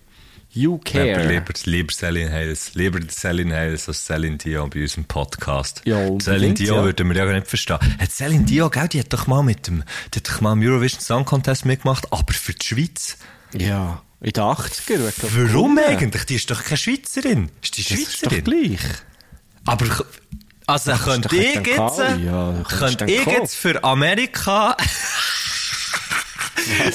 you 0.52 0.78
Care. 0.78 1.28
lieber, 1.28 1.52
lieber 1.66 1.92
Celine 1.92 2.30
Hales. 2.32 2.74
Lieber 2.74 2.98
Celine 3.08 3.54
Hales 3.54 3.86
als 3.88 4.04
Celine 4.04 4.36
Dion 4.38 4.68
bei 4.70 4.80
unserem 4.82 5.04
Podcast. 5.04 5.82
Ja, 5.84 5.98
Celine 6.20 6.54
Dion 6.54 6.76
ja. 6.78 6.84
würden 6.84 7.08
wir 7.08 7.16
ja 7.16 7.24
gar 7.24 7.34
nicht 7.34 7.46
verstehen. 7.46 7.78
Hat 8.00 8.10
Celine 8.10 8.44
Dion, 8.44 8.68
gell, 8.70 8.88
die 8.88 8.98
hat 9.00 9.12
doch 9.12 9.28
mal 9.28 9.42
mit 9.44 9.68
dem, 9.68 9.84
die 10.12 10.18
hat 10.18 10.28
doch 10.28 10.40
mal 10.40 10.54
im 10.54 10.62
Eurovision 10.62 11.00
Song 11.00 11.24
Contest 11.24 11.64
mitgemacht, 11.64 12.12
aber 12.12 12.32
für 12.32 12.54
die 12.54 12.66
Schweiz. 12.66 13.16
Ja, 13.56 14.02
in 14.22 14.32
den 14.32 14.42
80er. 14.44 14.98
wird 14.98 15.16
glaub 15.16 15.30
ich, 15.32 15.36
Warum 15.52 15.76
gewonnen. 15.76 15.78
eigentlich? 15.98 16.24
Die 16.26 16.34
ist 16.36 16.50
doch 16.50 16.62
keine 16.62 16.76
Schweizerin. 16.76 17.50
Ist 17.62 17.76
die 17.78 17.82
Das 17.84 17.92
ist 17.92 18.26
doch 18.26 18.30
Schweizerin? 18.30 18.44
gleich. 18.44 18.80
aber, 19.64 19.86
also, 20.66 20.92
doch 20.92 21.32
ich 21.32 21.56
mit 21.56 21.66
jetzt, 21.66 21.76
Kali, 21.76 22.24
ja, 22.24 22.60
ich 22.60 22.68
Kali. 22.68 23.12
jetzt 23.36 23.56
für 23.56 23.82
Amerika 23.82 24.76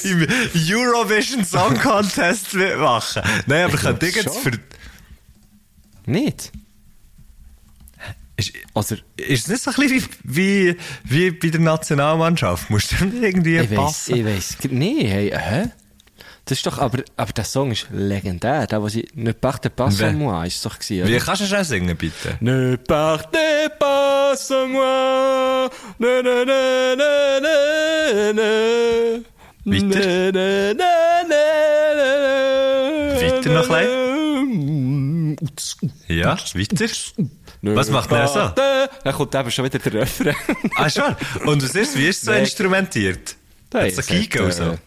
im 0.04 0.26
Eurovision 0.70 1.44
Song 1.44 1.76
Contest 1.78 2.54
mitmachen? 2.54 3.22
Nein, 3.46 3.64
aber 3.64 3.74
ich 3.74 3.80
glaub 3.80 4.02
jetzt 4.02 4.24
schon. 4.24 4.52
für, 4.52 4.58
Nicht? 6.06 6.52
Ist, 8.38 8.52
Also, 8.74 8.96
ist 9.16 9.42
es 9.44 9.48
nicht 9.48 9.62
so 9.62 9.70
ein 9.70 9.76
bisschen 9.76 10.08
wie, 10.24 10.76
wie, 11.04 11.30
wie 11.30 11.30
bei 11.32 11.48
der 11.48 11.60
Nationalmannschaft? 11.60 12.70
Musst 12.70 12.92
du 12.92 13.04
irgendwie 13.04 13.56
ich 13.56 13.70
weiss, 13.70 13.76
passen? 13.78 14.16
ich 14.16 14.24
weiss, 14.24 14.56
nee, 14.70 15.06
hey, 15.08 15.30
hä? 15.34 15.70
Das 16.48 16.58
ist 16.58 16.66
doch, 16.66 16.78
aber, 16.78 17.02
aber 17.16 17.32
der 17.32 17.42
Song 17.42 17.72
ist 17.72 17.88
legendär. 17.90 18.68
Der, 18.68 18.80
wo 18.80 18.88
sie, 18.88 19.08
ne 19.14 19.34
partez 19.34 19.68
pas 19.68 19.90
sans 19.90 20.14
moi, 20.16 20.46
ist 20.46 20.54
es 20.54 20.62
doch 20.62 20.78
gewesen, 20.78 21.08
Wie 21.08 21.16
oder? 21.16 21.24
kannst 21.24 21.42
du 21.42 21.46
schnell 21.46 21.64
singen, 21.64 21.96
bitte? 21.96 22.36
Ne 22.38 22.78
partez 22.78 23.68
pas 23.80 24.36
sans 24.36 24.68
moi, 24.68 25.68
ne, 25.98 26.22
ne, 26.22 26.44
ne, 26.44 26.94
ne, 26.96 27.40
ne, 27.42 28.32
ne. 28.32 29.24
Weiter? 29.64 29.86
Ne, 29.86 30.30
ne, 30.30 30.74
ne, 30.78 30.92
ne, 31.26 31.42
ne, 31.98 33.20
Weiter 33.20 33.50
noch 33.50 33.70
ein 33.70 35.36
Ja, 36.06 36.36
weiter. 36.54 36.86
Was 37.62 37.90
macht 37.90 38.10
der 38.12 38.28
so? 38.28 38.52
Dann 39.02 39.14
kommt 39.14 39.34
eben 39.34 39.50
schon 39.50 39.64
wieder 39.64 39.80
der 39.80 39.94
Refrain. 39.94 40.36
Ah, 40.76 40.88
schon. 40.88 41.16
Und 41.44 41.60
was 41.64 41.74
ist, 41.74 41.98
wie 41.98 42.06
ist 42.06 42.18
es 42.18 42.26
so 42.26 42.30
instrumentiert? 42.32 43.34
Hat 43.74 43.86
es 43.86 44.06
Giga 44.06 44.38
hat, 44.38 44.46
und 44.46 44.52
so? 44.52 44.78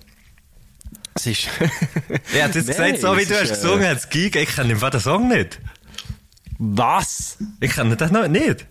Es 1.19 1.25
ist... 1.27 1.47
Ja, 2.33 2.45
hat 2.45 2.55
Nein, 2.55 2.65
gesagt, 2.65 2.99
so 3.01 3.17
wie 3.17 3.25
du 3.25 3.33
hast 3.39 3.49
äh, 3.51 3.53
gesungen, 3.53 3.87
hat 3.87 3.97
es 3.97 4.09
Giga. 4.09 4.39
Ich 4.39 4.55
kenne 4.55 4.73
den 4.75 4.99
Song 4.99 5.27
nicht. 5.27 5.59
Was? 6.57 7.37
Ich 7.59 7.71
kenne 7.71 7.95
den 7.95 8.11
noch 8.11 8.27
nicht. 8.27 8.65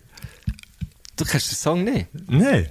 Du 1.17 1.25
kennst 1.25 1.51
den 1.51 1.57
Song 1.57 1.85
nicht? 1.85 2.07
Nein. 2.29 2.69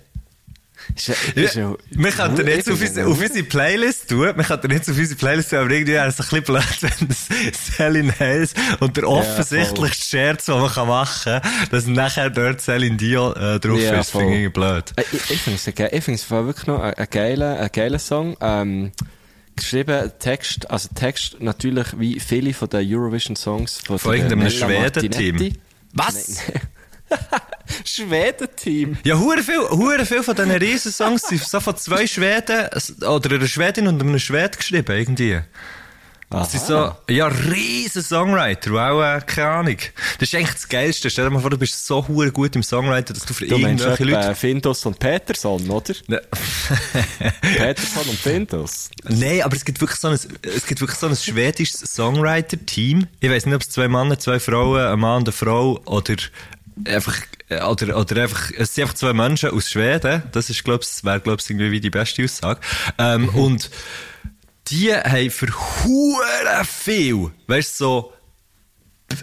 Ist, 0.95 1.09
ist 1.35 1.55
ja, 1.55 1.75
Wir 1.89 2.11
könnten 2.11 2.47
jetzt 2.47 2.69
auf 2.71 2.79
unsere, 2.79 3.07
auf 3.07 3.19
unsere 3.19 3.43
Playlist 3.43 4.09
tun. 4.09 4.31
Wir 4.35 4.43
könnten 4.43 4.71
jetzt 4.71 4.89
auf 4.89 4.97
unsere 4.97 5.17
Playlist 5.19 5.49
tun, 5.49 5.59
aber 5.59 5.69
irgendwie 5.71 5.93
wäre 5.93 6.07
es 6.07 6.15
ein 6.19 6.27
bisschen 6.29 6.43
blöd, 6.43 6.63
wenn 6.99 7.07
das 7.09 7.27
Celine 7.75 8.13
Hayes 8.19 8.53
und 8.79 8.95
der 8.95 9.09
offensichtlichste 9.09 10.05
Scherz, 10.05 10.45
den 10.45 10.59
man 10.61 10.71
kann 10.71 10.87
machen 10.87 11.41
kann, 11.41 11.69
dass 11.71 11.87
nachher 11.87 12.29
dort 12.29 12.61
Celine 12.61 12.95
Dion 12.95 13.35
äh, 13.35 13.59
drauf 13.59 13.79
Ja, 13.81 13.99
ist, 13.99 14.11
finde 14.11 14.45
ich 14.45 14.53
blöd. 14.53 14.93
Äh, 14.95 15.03
Ich, 15.11 15.31
ich 15.31 15.41
finde 15.41 15.57
es 15.57 15.67
ein 15.67 15.75
ge- 15.75 15.89
ich 15.91 16.03
finde 16.03 16.21
es 16.21 16.29
wirklich 16.31 16.67
noch 16.67 16.81
ein, 16.81 16.93
ein 16.93 17.07
geiler, 17.09 17.59
ein 17.59 17.69
geiler 17.73 17.99
Song. 17.99 18.37
Ähm, 18.39 18.91
geschrieben, 19.57 20.11
Text, 20.19 20.69
also 20.69 20.89
Text 20.95 21.41
natürlich 21.41 21.87
wie 21.99 22.19
viele 22.19 22.53
von 22.53 22.69
den 22.69 22.87
Eurovision 22.91 23.35
Songs 23.35 23.79
von, 23.79 23.99
Von 23.99 24.15
irgendeinem 24.15 24.49
Schweden-Team. 24.49 25.53
Was? 25.93 26.41
Schweden-Team? 27.85 28.97
Ja, 29.03 29.17
hure 29.19 29.43
viel, 29.43 29.59
hure 29.59 30.05
viel 30.05 30.23
von 30.23 30.35
diesen 30.35 30.51
Riesensongs 30.51 31.23
sind 31.23 31.43
so 31.43 31.59
von 31.59 31.75
zwei 31.77 32.07
Schweden, 32.07 32.69
oder 33.05 33.35
einer 33.35 33.47
Schwedin 33.47 33.87
und 33.87 34.01
einem 34.01 34.19
Schwed 34.19 34.57
geschrieben, 34.57 34.95
irgendwie. 34.95 35.41
Das 36.29 36.51
sind 36.51 36.65
so, 36.65 36.93
ja, 37.09 37.27
riesen 37.27 38.03
Songwriter, 38.03 38.71
auch, 38.73 39.01
äh, 39.01 39.21
keine 39.25 39.47
Ahnung. 39.49 39.77
Das 40.19 40.27
ist 40.27 40.35
eigentlich 40.35 40.53
das 40.53 40.67
Geilste. 40.67 41.09
Stell 41.09 41.23
dir 41.23 41.31
mal 41.31 41.39
vor, 41.39 41.51
du 41.51 41.57
bist 41.57 41.85
so 41.87 42.05
hure 42.05 42.33
gut 42.33 42.53
im 42.57 42.63
Songwriter, 42.63 43.13
dass 43.13 43.23
du 43.23 43.33
für 43.33 43.47
Du 43.47 43.55
irgendwelche 43.55 44.03
Leute... 44.03 44.35
Findus 44.35 44.85
und 44.85 44.99
Peterson, 44.99 45.69
oder? 45.69 45.93
Ne- 46.07 46.21
Peterson 47.41 48.09
und 48.09 48.19
Findus. 48.19 48.89
Nein, 49.05 49.41
aber 49.43 49.55
es 49.55 49.63
gibt 49.63 49.79
wirklich 49.79 49.99
so 50.01 50.09
ein, 50.09 50.13
es 50.15 50.65
gibt 50.65 50.81
wirklich 50.81 50.99
so 50.99 51.07
ein 51.07 51.15
schwedisches 51.15 51.79
Songwriter-Team. 51.95 53.07
Ich 53.21 53.29
weiß 53.29 53.45
nicht, 53.45 53.55
ob 53.55 53.61
es 53.61 53.69
zwei 53.69 53.87
Männer, 53.87 54.19
zwei 54.19 54.41
Frauen, 54.41 54.81
ein 54.81 54.99
Mann 54.99 55.19
und 55.19 55.27
eine 55.29 55.31
Frau 55.31 55.79
oder 55.85 56.15
einfach, 56.85 57.15
äh, 57.47 57.61
oder, 57.63 57.97
oder 57.97 58.23
einfach, 58.23 58.51
es 58.57 58.75
sind 58.75 58.83
einfach 58.83 58.95
zwei 58.95 59.13
Menschen 59.13 59.51
aus 59.51 59.69
Schweden. 59.69 60.23
Das 60.33 60.49
ist, 60.49 60.61
glaub's, 60.65 61.05
wäre, 61.05 61.21
glaub's, 61.21 61.49
irgendwie 61.49 61.71
wie 61.71 61.79
die 61.79 61.89
beste 61.89 62.25
Aussage. 62.25 62.59
Ähm, 62.97 63.29
Und 63.29 63.69
die 64.69 64.93
haben 64.93 65.31
für 65.31 65.47
hure 65.47 66.65
viel, 66.65 67.31
weißt 67.47 67.79
du, 67.79 67.83
so, 67.83 68.13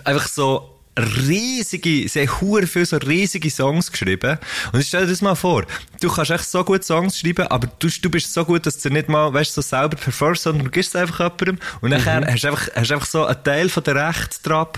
einfach 0.04 0.28
so 0.28 0.70
riesige, 0.96 2.08
sie 2.08 2.20
haben 2.20 2.40
hure 2.40 2.66
viel 2.66 2.86
so 2.86 2.96
riesige 2.98 3.50
Songs 3.50 3.90
geschrieben. 3.90 4.38
Und 4.72 4.80
ich 4.80 4.86
stell 4.86 5.02
dir 5.02 5.10
das 5.10 5.22
mal 5.22 5.34
vor, 5.34 5.66
du 6.00 6.08
kannst 6.08 6.30
echt 6.30 6.48
so 6.48 6.62
gut 6.64 6.84
Songs 6.84 7.18
schreiben, 7.18 7.46
aber 7.48 7.68
du, 7.78 7.88
du 7.88 8.10
bist 8.10 8.32
so 8.32 8.44
gut, 8.44 8.64
dass 8.64 8.78
du 8.78 8.90
nicht 8.90 9.08
mal, 9.08 9.32
weißt 9.32 9.54
so 9.54 9.60
selber 9.60 9.96
performst, 9.96 10.44
sondern 10.44 10.64
du 10.66 10.70
gibst 10.70 10.94
es 10.94 11.00
einfach 11.00 11.18
jemandem 11.18 11.58
und 11.80 11.90
nachher 11.90 12.24
hast 12.26 12.44
du 12.44 12.48
einfach, 12.48 12.68
hast 12.74 12.92
einfach 12.92 13.06
so 13.06 13.24
einen 13.26 13.42
Teil 13.42 13.68
von 13.68 13.82
der 13.82 14.08
Rechte 14.08 14.42
drauf 14.44 14.68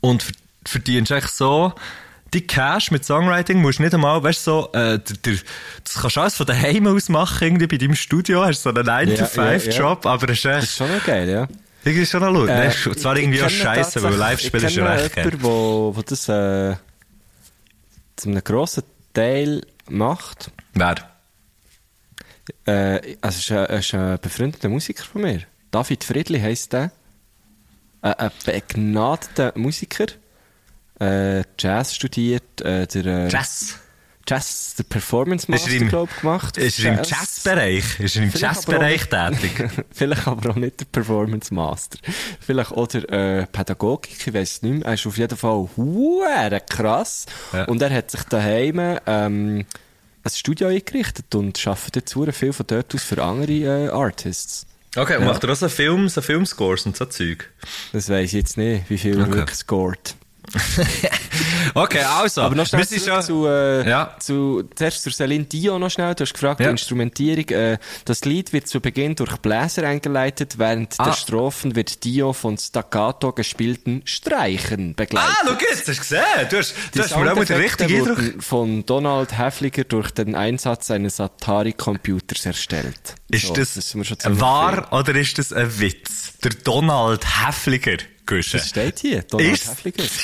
und 0.00 0.22
ver- 0.22 0.32
verdienst 0.66 1.10
echt 1.10 1.34
so 1.34 1.72
die 2.34 2.46
Cash 2.46 2.90
mit 2.90 3.04
Songwriting 3.04 3.62
musst 3.62 3.78
du 3.78 3.82
nicht 3.84 3.94
einmal, 3.94 4.22
weißt 4.22 4.46
du, 4.46 4.50
so, 4.50 4.68
äh, 4.72 4.98
der, 4.98 5.16
der, 5.24 5.34
das 5.84 5.94
kannst 5.94 6.16
du 6.16 6.20
alles 6.20 6.36
von 6.36 6.46
daheim 6.46 6.86
aus 6.86 7.08
machen, 7.08 7.42
irgendwie 7.44 7.66
bei 7.66 7.76
deinem 7.78 7.94
Studio, 7.94 8.44
hast 8.44 8.62
so 8.62 8.70
einen 8.70 8.84
Ja, 8.86 8.98
9-to-5-Job, 8.98 10.04
aber 10.06 10.28
es 10.28 10.38
ist 10.38 10.44
Das 10.44 10.64
ist 10.64 10.76
schon 10.76 10.92
noch 10.94 11.04
geil, 11.04 11.28
ja. 11.28 11.48
irgendwie 11.84 12.02
ist 12.02 12.10
schon 12.10 12.20
noch 12.20 12.32
lustig. 12.32 12.56
Äh, 12.56 12.88
ne? 12.88 12.96
Zwar 12.96 13.16
irgendwie 13.16 13.42
auch 13.42 13.46
ich 13.46 13.58
scheiße, 13.58 14.02
weil 14.02 14.14
Live-Spielen 14.14 14.64
ist 14.66 14.76
ja 14.76 14.86
recht 14.86 15.06
Ich 15.06 15.12
geil. 15.14 15.24
jemanden, 15.26 15.42
wo, 15.44 15.92
wo 15.96 16.02
das 16.02 16.28
äh, 16.28 16.74
zu 18.16 18.28
einem 18.28 18.42
grossen 18.44 18.82
Teil 19.12 19.62
macht. 19.88 20.50
Wer? 20.74 20.96
Äh, 22.66 23.16
also 23.20 23.38
es 23.38 23.44
ist 23.44 23.52
ein, 23.52 23.64
es 23.66 23.86
ist 23.86 23.94
ein 23.94 24.18
befreundeter 24.20 24.68
Musiker 24.68 25.04
von 25.04 25.22
mir. 25.22 25.42
David 25.70 26.04
Friedli 26.04 26.40
heisst 26.40 26.72
der. 26.72 26.90
Äh, 28.02 28.14
ein 28.18 28.30
begnadeter 28.44 29.52
Musiker. 29.56 30.06
Äh, 31.00 31.42
Jazz 31.58 31.94
studiert, 31.94 32.60
äh, 32.60 32.86
der, 32.86 33.06
äh, 33.06 33.28
Jazz. 33.28 33.76
Jazz, 34.26 34.74
der 34.78 34.84
Performance 34.84 35.44
Ist 35.44 35.48
Master, 35.50 35.70
er 35.72 35.80
im- 35.82 35.88
glaub 35.88 36.08
ich, 36.14 36.20
gemacht. 36.22 36.56
Ist 36.56 36.78
er 36.82 36.92
im 36.92 36.96
Jazz. 36.98 37.10
Jazzbereich? 37.10 38.00
Ist 38.00 38.16
er 38.16 38.22
im 38.22 38.32
Jazzbereich 38.34 39.06
tätig? 39.10 39.68
Vielleicht 39.92 40.26
aber 40.26 40.50
auch 40.50 40.56
nicht 40.56 40.80
der 40.80 40.86
Performance 40.86 41.52
Master. 41.52 41.98
Vielleicht 42.40 42.72
auch 42.72 42.86
der 42.86 43.10
äh, 43.10 43.46
Pädagogik, 43.46 44.16
ich 44.26 44.32
weiß 44.32 44.50
es 44.50 44.62
nicht 44.62 44.78
mehr. 44.78 44.86
Er 44.86 44.94
ist 44.94 45.06
auf 45.06 45.18
jeden 45.18 45.36
Fall 45.36 45.68
huere 45.76 46.60
krass. 46.66 47.26
Ja. 47.52 47.64
Und 47.66 47.82
er 47.82 47.90
hat 47.94 48.10
sich 48.12 48.22
daheim 48.22 48.98
ähm, 49.06 49.66
ein 50.22 50.30
Studio 50.30 50.68
eingerichtet 50.68 51.34
und 51.34 51.66
arbeitet 51.66 51.96
jetzt 51.96 52.36
viel 52.38 52.52
von 52.54 52.66
dort 52.66 52.94
aus 52.94 53.02
für 53.02 53.22
andere 53.22 53.52
äh, 53.52 53.88
Artists. 53.90 54.64
Okay, 54.96 55.16
und 55.18 55.24
macht 55.26 55.44
er 55.44 55.50
auch 55.50 55.56
so 55.56 55.68
Film, 55.68 56.08
so 56.08 56.22
Filmscores 56.22 56.86
und 56.86 56.96
so 56.96 57.04
Zeug? 57.04 57.50
Das 57.92 58.08
weiss 58.08 58.28
ich 58.28 58.32
jetzt 58.32 58.56
nicht, 58.56 58.88
wie 58.88 58.96
viel 58.96 59.18
er 59.18 59.24
Okay. 59.26 59.34
wirklich 59.34 59.58
scored. 59.58 60.14
Okay, 61.74 62.00
also. 62.02 62.42
Aber 62.42 62.54
noch 62.54 62.66
schnell 62.66 62.86
schon- 62.86 63.22
zu, 63.22 63.46
äh, 63.46 63.88
Ja. 63.88 64.14
zu, 64.20 64.64
zuerst 64.74 65.02
zur 65.02 65.12
Celine 65.12 65.44
Dion 65.44 65.80
noch 65.80 65.90
schnell. 65.90 66.14
Du 66.14 66.22
hast 66.22 66.32
gefragt, 66.34 66.60
Ja. 66.60 66.66
die 66.66 66.70
Instrumentierung. 66.72 67.48
Äh, 67.48 67.78
das 68.04 68.24
Lied 68.24 68.52
wird 68.52 68.68
zu 68.68 68.80
Beginn 68.80 69.16
durch 69.16 69.36
Bläser 69.38 69.82
eingeleitet, 69.84 70.58
während 70.58 70.94
Ah. 70.98 71.06
der 71.06 71.12
Strophen 71.14 71.74
wird 71.74 72.04
Dio 72.04 72.32
von 72.32 72.56
staccato 72.58 73.32
gespielten 73.32 74.02
Streichern 74.04 74.94
begleitet. 74.94 75.30
Ah, 75.42 75.46
schau 75.46 75.52
jetzt, 75.68 75.88
hast 75.88 75.98
du 75.98 76.00
gesehen? 76.02 76.20
Du 76.50 76.58
hast, 76.58 76.74
du 76.92 77.02
hast 77.02 77.16
mir 77.16 77.32
auch 77.32 77.44
den 77.44 77.56
richtigen 77.60 78.08
Eindruck. 78.08 78.42
von 78.42 78.86
Donald 78.86 79.36
Häfliger 79.36 79.84
durch 79.84 80.10
den 80.12 80.34
Einsatz 80.34 80.90
eines 80.90 81.18
Atari-Computers 81.18 82.46
erstellt. 82.46 83.14
Ist 83.30 83.46
So, 83.46 83.54
das, 83.54 83.74
ziemlich 83.74 84.14
wahr 84.24 84.92
oder 84.92 85.14
ist 85.16 85.38
das 85.38 85.52
ein 85.52 85.80
Witz? 85.80 86.34
Der 86.44 86.52
Donald 86.52 87.24
Häfliger, 87.46 87.96
Viel. 88.26 88.60
Das 88.60 88.68
steht 88.68 88.98
hier, 89.00 89.22
Donald 89.22 89.66
Häfliger. 89.66 90.04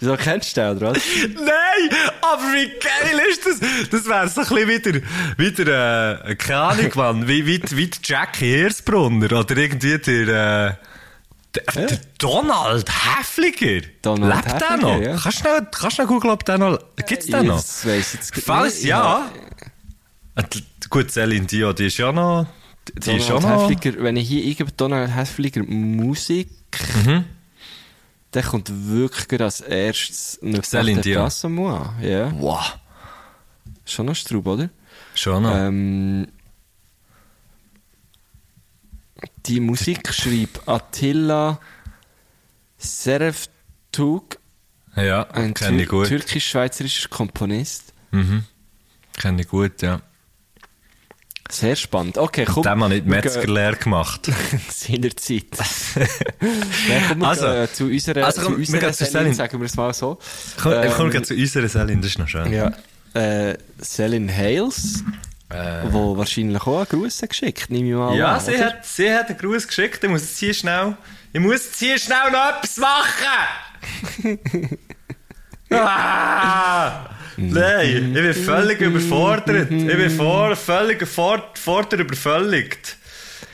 Wieso 0.00 0.16
kennst 0.16 0.56
du 0.56 0.60
den, 0.60 0.76
oder 0.76 0.90
was? 0.92 0.98
Nein, 1.34 1.98
aber 2.20 2.42
wie 2.52 2.68
geil 2.68 3.20
ist 3.30 3.44
das? 3.44 3.58
Das 3.90 4.04
wäre 4.06 4.28
so 4.28 4.42
ein 4.42 4.66
bisschen 4.68 4.94
wieder, 4.94 5.00
wieder, 5.36 6.24
äh, 6.24 6.36
keine 6.36 6.60
Ahnung, 6.60 6.92
Mann, 6.94 7.26
wie, 7.28 7.44
wie, 7.46 7.60
wie 7.70 7.88
der 7.88 7.98
Jackie 8.04 8.58
Hirsbrunner 8.58 9.32
oder 9.40 9.56
irgendwie 9.56 9.98
der, 9.98 10.28
äh, 10.28 10.74
der, 11.54 11.86
der 11.86 11.98
Donald 12.18 12.88
Häfliger. 12.88 13.88
Donald 14.02 14.36
Lebt 14.36 14.60
der 14.60 14.70
Häfliger, 14.70 14.76
noch? 14.76 15.00
ja. 15.02 15.16
Kannst 15.20 15.44
du 15.44 15.48
noch, 15.48 15.70
kannst 15.72 15.98
du 15.98 16.02
noch 16.02 16.08
googeln, 16.08 16.32
ob 16.32 16.44
der 16.44 16.58
noch, 16.58 16.78
gibt's 17.04 17.26
den 17.26 17.46
noch? 17.46 17.58
Ich 17.58 17.84
jetzt 18.14 18.40
Falls 18.44 18.74
nicht. 18.76 18.84
ja. 18.84 19.28
Äh, 20.36 20.44
Gut, 20.90 21.10
Celine 21.10 21.44
Dion, 21.46 21.74
die 21.74 21.86
ist 21.86 21.98
ja 21.98 22.12
noch, 22.12 22.46
ist 22.90 23.06
Donald 23.28 23.42
noch, 23.42 23.70
Häfliger, 23.70 24.02
wenn 24.02 24.16
ich 24.16 24.28
hier 24.28 24.44
eingebe, 24.44 24.72
Donald 24.72 25.14
Häfliger 25.14 25.62
Musik, 25.64 26.48
Mhm. 27.04 27.24
dann 28.32 28.44
kommt 28.44 28.70
wirklich 28.70 29.40
als 29.40 29.60
erstes 29.60 30.38
eine 30.42 30.62
Celine 30.62 31.00
Dion. 31.00 31.30
Moi. 31.48 31.80
Ja, 32.02 32.32
wow, 32.40 32.78
schon 33.84 34.06
noch 34.06 34.14
Straub, 34.14 34.46
oder? 34.46 34.68
schon 35.14 35.42
noch. 35.42 35.54
Ähm, 35.54 36.28
die 39.46 39.60
Musik 39.60 40.12
schrieb 40.12 40.60
Attila 40.66 41.58
Serevtug, 42.76 44.38
ja, 44.96 45.28
ein 45.30 45.54
kenne 45.54 45.82
ich 45.82 45.88
Tür 45.88 46.04
türkisch-schweizerischer 46.06 47.08
Komponist. 47.08 47.92
Mhm. 48.10 48.44
Kenne 49.16 49.42
ich 49.42 49.48
gut, 49.48 49.82
ja. 49.82 50.00
Sehr 51.50 51.76
spannend. 51.76 52.18
Okay, 52.18 52.44
komm. 52.44 52.62
Den 52.62 52.70
haben 52.70 52.80
nicht 52.88 52.90
wir 52.90 53.00
gehen- 53.00 53.10
Metzgerlehre 53.32 53.76
gemacht. 53.76 54.30
Seinerzeit. 54.70 55.46
Dann 55.54 57.08
kommen 57.08 57.20
wir 57.22 57.28
Also, 57.28 57.46
äh, 57.46 57.72
zu 57.72 57.84
unserer, 57.84 58.26
also 58.26 58.42
komm, 58.42 58.52
wir 58.52 58.58
unserer 58.58 58.92
zu 58.92 59.04
Sendung, 59.04 59.12
Celine. 59.20 59.34
sagen 59.34 59.58
wir 59.60 59.66
es 59.66 59.76
mal 59.76 59.94
so. 59.94 60.18
Komm, 60.62 60.72
ähm, 60.72 60.90
komm 60.94 61.06
Ähm, 61.06 61.10
gleich 61.12 61.24
zu 61.24 61.34
unserer 61.34 61.68
Celine, 61.68 62.00
das 62.02 62.10
ist 62.10 62.18
noch 62.18 62.28
schön. 62.28 62.52
Ja. 62.52 62.72
Äh, 63.14 63.56
Celine 63.82 64.30
Hales, 64.36 65.02
Äh. 65.48 65.84
wo 65.90 66.16
wahrscheinlich 66.18 66.60
auch 66.60 66.76
einen 66.78 66.86
Gruß 67.02 67.22
geschickt, 67.26 67.70
nehme 67.70 67.88
ich 67.88 67.94
mal 67.94 68.14
Ja, 68.16 68.34
an. 68.34 68.40
sie 68.44 68.54
oder? 68.54 68.66
hat, 68.66 68.84
sie 68.86 69.10
hat 69.14 69.28
einen 69.30 69.38
Gruß 69.38 69.66
geschickt. 69.66 70.04
Ich 70.04 70.10
muss 70.10 70.20
jetzt 70.20 70.38
hier 70.38 70.52
schnell, 70.52 70.96
ich 71.32 71.40
muss 71.40 71.64
jetzt 71.64 71.78
hier 71.78 71.98
schnell 71.98 72.30
noch 72.30 72.58
etwas 72.58 72.76
machen! 72.76 74.38
Ah! 75.70 77.10
Nein, 77.40 78.12
ich 78.14 78.22
bin 78.22 78.34
völlig 78.34 78.80
überfordert. 78.80 79.70
Ich 79.70 79.86
bin 79.86 80.10
vor, 80.10 80.56
völlig 80.56 81.06
fordert 81.06 82.00
übervölligt. 82.00 82.96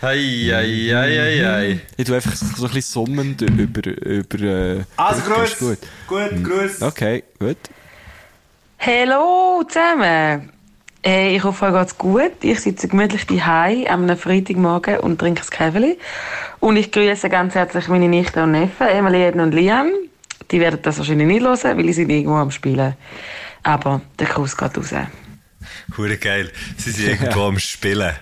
Hei, 0.01 0.17
hei, 0.17 0.91
hei, 0.93 1.19
hei, 1.19 1.45
hei. 1.45 1.81
Ich 1.97 2.07
tue 2.07 2.17
einfach 2.17 2.35
so 2.35 2.65
ein 2.65 2.73
bisschen 2.73 3.07
summend 3.07 3.43
über... 3.43 3.87
über 3.87 4.39
äh, 4.41 4.85
Also, 4.97 5.21
grüß. 5.31 5.59
Gut. 5.59 5.79
Gut, 6.07 6.45
grüß. 6.45 6.83
Okay, 6.83 7.25
gut. 7.39 7.59
Hallo 8.79 9.63
zusammen! 9.69 10.51
Äh, 11.05 11.37
ich 11.37 11.45
hoffe, 11.45 11.67
euch 11.67 11.73
geht's 11.73 11.99
gut. 11.99 12.33
Ich 12.41 12.61
sitze 12.61 12.89
gemütlich 12.89 13.27
daheim 13.27 13.87
am 13.87 14.03
einem 14.05 14.17
Freitagmorgen 14.17 15.01
und 15.01 15.19
trinke 15.19 15.43
ein 15.43 15.51
Käfeli. 15.51 15.99
Und 16.61 16.77
ich 16.77 16.91
grüße 16.91 17.29
ganz 17.29 17.55
herzlich 17.55 17.89
meine 17.89 18.09
Nichte 18.09 18.43
und 18.43 18.53
Neffen, 18.53 18.87
Emily, 18.87 19.23
Eden 19.23 19.41
und 19.41 19.53
Liam. 19.53 19.91
Die 20.51 20.61
werden 20.61 20.81
das 20.83 20.99
wahrscheinlich 20.99 21.27
nicht 21.27 21.43
hören, 21.43 21.79
weil 21.79 21.85
sie 21.87 21.93
sind 21.93 22.11
irgendwo 22.11 22.37
am 22.37 22.51
Spielen. 22.51 22.95
Aber 23.65 24.01
der 24.19 24.29
Kuss 24.29 24.57
geht 24.57 24.77
raus. 24.77 24.95
Hure 25.97 26.17
geil. 26.17 26.53
Sie 26.77 26.91
sind 26.91 27.09
irgendwo 27.09 27.45
am 27.49 27.59
Spielen. 27.59 28.13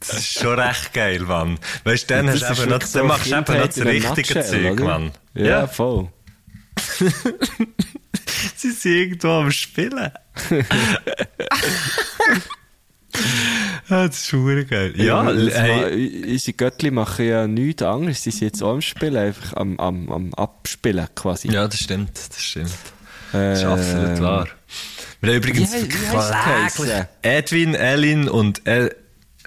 Das 0.00 0.18
ist 0.18 0.38
schon 0.38 0.58
recht 0.58 0.92
geil, 0.92 1.20
Mann. 1.20 1.58
Weißt 1.84 2.10
du, 2.10 2.14
dann, 2.14 2.28
hast 2.28 2.42
eben 2.42 2.70
noch, 2.70 2.82
so 2.82 2.98
dann 2.98 3.08
machst 3.08 3.30
du 3.30 3.36
eben 3.36 3.58
noch 3.58 3.66
das 3.66 3.78
richtige 3.84 4.42
Zeug? 4.42 4.80
Mann. 4.80 5.12
Ja, 5.34 5.66
voll. 5.66 6.08
Sie 8.56 8.70
sind 8.70 8.92
irgendwo 8.92 9.28
am 9.28 9.50
Spielen. 9.50 10.10
Ah, 13.90 14.06
das 14.06 14.22
ist 14.22 14.32
hure 14.32 14.64
geil. 14.64 14.94
Ja, 14.96 15.24
das 15.24 15.54
hey, 15.54 16.22
unsere 16.30 16.56
Göttli 16.56 16.92
machen 16.92 17.26
ja 17.26 17.48
nichts 17.48 17.82
anderes. 17.82 18.22
Die 18.22 18.30
sind 18.30 18.42
jetzt 18.42 18.62
auch 18.62 18.74
am 18.74 18.80
Spielen, 18.80 19.16
einfach 19.16 19.54
am, 19.56 19.78
am, 19.80 20.08
am 20.12 20.32
Abspielen 20.34 21.08
quasi. 21.16 21.50
ja, 21.50 21.66
das 21.66 21.80
stimmt, 21.80 22.12
das 22.16 22.40
stimmt. 22.40 22.70
Das 23.32 23.58
ist 23.58 23.64
absolut 23.64 24.20
wahr. 24.20 24.48
Wir 25.20 25.30
haben 25.34 25.36
übrigens 25.38 25.70
geheissen? 25.72 27.06
Edwin, 27.22 27.74
Elin 27.74 28.28
und 28.28 28.66
El 28.66 28.94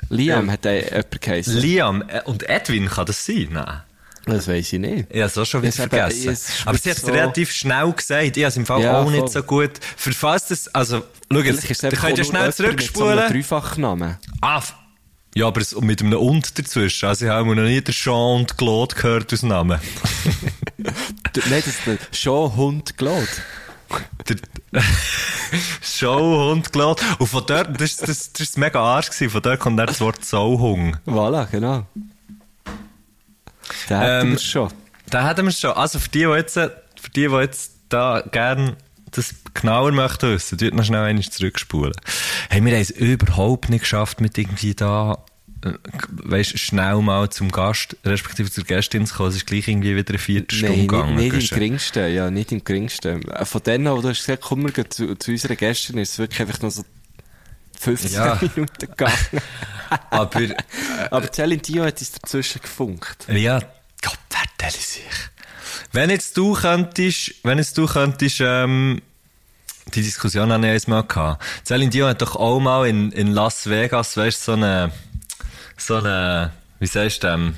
Liam 0.09 0.47
Ja. 0.47 0.53
hat 0.53 0.65
jemand 0.65 1.21
geheißen. 1.21 1.57
Liam 1.57 2.03
äh, 2.07 2.21
und 2.25 2.47
Edwin 2.49 2.87
kann 2.87 3.05
das 3.05 3.25
sein? 3.25 3.47
Nein. 3.51 3.81
das 4.25 4.47
weiss 4.47 4.71
ich 4.73 4.79
nicht. 4.79 5.07
Ich 5.09 5.17
habe 5.17 5.25
es 5.25 5.37
auch 5.37 5.45
schon 5.45 5.61
wieder 5.63 5.69
Es 5.69 5.79
eben- 5.79 5.89
vergessen. 5.89 6.29
es 6.29 6.49
ist 6.49 6.67
Aber 6.67 6.77
sie 6.77 6.89
hat 6.91 6.97
es 6.97 7.03
so- 7.03 7.11
relativ 7.11 7.51
schnell 7.51 7.91
gesagt. 7.91 8.37
Ich 8.37 8.43
habe 8.43 8.49
es 8.49 8.57
im 8.57 8.65
Fall 8.65 8.81
Ja, 8.83 8.99
auch 8.99 9.09
nicht 9.09 9.19
voll. 9.19 9.29
so 9.29 9.43
gut. 9.43 9.71
Für 9.97 10.13
fast 10.13 10.51
das, 10.51 10.67
also, 10.75 10.99
schau 10.99 11.39
Vielleicht 11.41 11.57
ist 11.63 11.69
jetzt, 11.69 11.83
es 11.83 11.99
könnt 11.99 12.17
ja 12.17 12.23
schnell 12.23 12.41
jemand 12.41 12.45
mit 12.47 12.55
so 12.55 12.63
zurückspulen. 12.63 13.31
Dreifachnamen. 13.31 14.17
ah, 14.41 14.61
ja, 15.35 15.47
aber 15.47 15.61
es, 15.61 15.75
mit 15.81 16.01
einem 16.01 16.13
Und 16.13 16.59
dazwischen. 16.59 17.07
Also, 17.09 17.25
ich 17.25 17.31
habe 17.31 17.55
noch 17.55 17.63
nie 17.63 17.81
den 17.81 17.91
Jean 17.93 18.41
und 18.41 18.55
Claude 18.57 18.93
gehört 18.95 19.33
aus 19.33 19.41
Namen. 19.41 19.79
Nein, 20.77 20.93
das 21.33 21.67
ist 21.67 21.79
der 21.87 21.97
schon 22.11 22.55
Hund 22.55 22.97
Claude. 22.97 23.27
Der 24.27 24.37
Show 25.81 26.51
und 26.51 26.73
von 26.73 27.43
dort, 27.45 27.79
das, 27.79 27.97
das, 27.97 28.33
das 28.33 28.41
ist 28.41 28.57
mega 28.57 28.81
arsch 28.81 29.09
gewesen. 29.09 29.29
Von 29.29 29.41
dort 29.41 29.59
kommt 29.59 29.79
das 29.79 30.01
Wort 30.01 30.23
Sauhung. 30.25 30.97
Voilà, 31.05 31.45
genau. 31.51 31.85
Da 33.87 34.01
hätten 34.01 34.27
Ähm, 34.27 34.29
wir 34.29 34.35
es 34.37 34.43
schon. 34.43 34.69
Da 35.09 35.27
hätten 35.27 35.43
wir 35.45 35.49
es 35.49 35.59
schon. 35.59 35.71
Also 35.71 35.99
für 35.99 36.09
die, 36.09 36.19
die 36.19 36.25
jetzt, 36.25 36.55
für 36.55 37.09
die, 37.15 37.27
die 37.27 37.35
jetzt 37.35 37.73
da 37.89 38.21
gern 38.31 38.75
das 39.11 39.35
genauer 39.53 39.91
möchten 39.91 40.31
wissen, 40.31 40.57
tut 40.57 40.73
noch 40.73 40.83
schnell 40.83 41.03
einmal 41.03 41.23
zurückspulen. 41.23 41.93
Hey, 42.49 42.63
wir 42.65 42.71
haben 42.73 42.81
es 42.81 42.89
überhaupt 42.89 43.69
nicht 43.69 43.81
geschafft, 43.81 44.21
mit 44.21 44.37
irgendwie 44.37 44.73
da, 44.73 45.23
äh, 45.65 45.73
weisst, 46.09 46.57
schnell 46.59 46.97
mal 47.01 47.29
zum 47.29 47.51
Gast, 47.51 47.95
respektive 48.05 48.49
zur 48.51 48.63
Gästin 48.63 49.05
zu 49.05 49.15
kommen. 49.15 49.29
Es 49.29 49.35
ist 49.35 49.45
gleich 49.47 49.67
irgendwie 49.67 49.95
wieder 49.95 50.09
eine 50.09 50.17
Viertelstunde 50.19 50.71
Nein, 50.73 50.79
nicht, 50.81 50.89
gegangen. 50.89 51.15
nicht 51.15 51.33
im 51.33 51.39
gell? 51.39 51.47
geringsten, 51.49 52.13
ja, 52.13 52.31
nicht 52.31 52.51
im 52.51 52.63
geringsten. 52.63 53.27
Äh, 53.29 53.45
Von 53.45 53.63
denen, 53.63 53.91
wo 53.91 54.01
du 54.01 54.09
hast 54.09 54.19
gesagt, 54.19 54.43
komm, 54.43 54.63
wir 54.63 54.71
gehen 54.71 54.89
zu, 54.89 55.15
zu 55.15 55.31
unseren 55.31 55.57
Gästen, 55.57 55.97
ist 55.97 56.11
es 56.13 56.19
wirklich 56.19 56.41
einfach 56.41 56.61
nur 56.61 56.71
so 56.71 56.83
15 57.79 58.11
Ja. 58.13 58.39
Minuten 58.55 58.69
gegangen. 58.79 59.13
Aber, 60.09 60.41
äh, 60.41 60.55
Aber 61.11 61.27
Dio 61.27 61.83
hat 61.83 61.99
uns 61.99 62.11
dazwischen 62.11 62.61
gefunkt. 62.61 63.27
ja, 63.29 63.59
Gott, 64.01 64.19
wer 64.63 64.71
sich. 64.71 65.03
Wenn 65.91 66.09
jetzt 66.09 66.37
du 66.37 66.53
könntest, 66.53 67.35
wenn 67.43 67.57
jetzt 67.57 67.77
du 67.77 67.85
könntest, 67.85 68.39
ähm, 68.41 69.01
die 69.93 70.01
Diskussion 70.01 70.51
habe 70.51 70.73
ich 70.75 70.85
einmal 70.87 71.03
gehabt. 71.03 71.43
Celine 71.65 71.91
Dion 71.91 72.09
hat 72.09 72.21
doch 72.21 72.35
auch 72.35 72.59
mal 72.59 72.87
in, 72.87 73.11
in 73.11 73.27
Las 73.27 73.69
Vegas, 73.69 74.15
weißt 74.17 74.39
du, 74.39 74.43
so 74.45 74.51
eine, 74.53 74.91
so 75.77 75.95
eine, 75.95 76.51
wie 76.79 76.87
sagst 76.87 77.23
du, 77.23 77.27
ähm, 77.27 77.55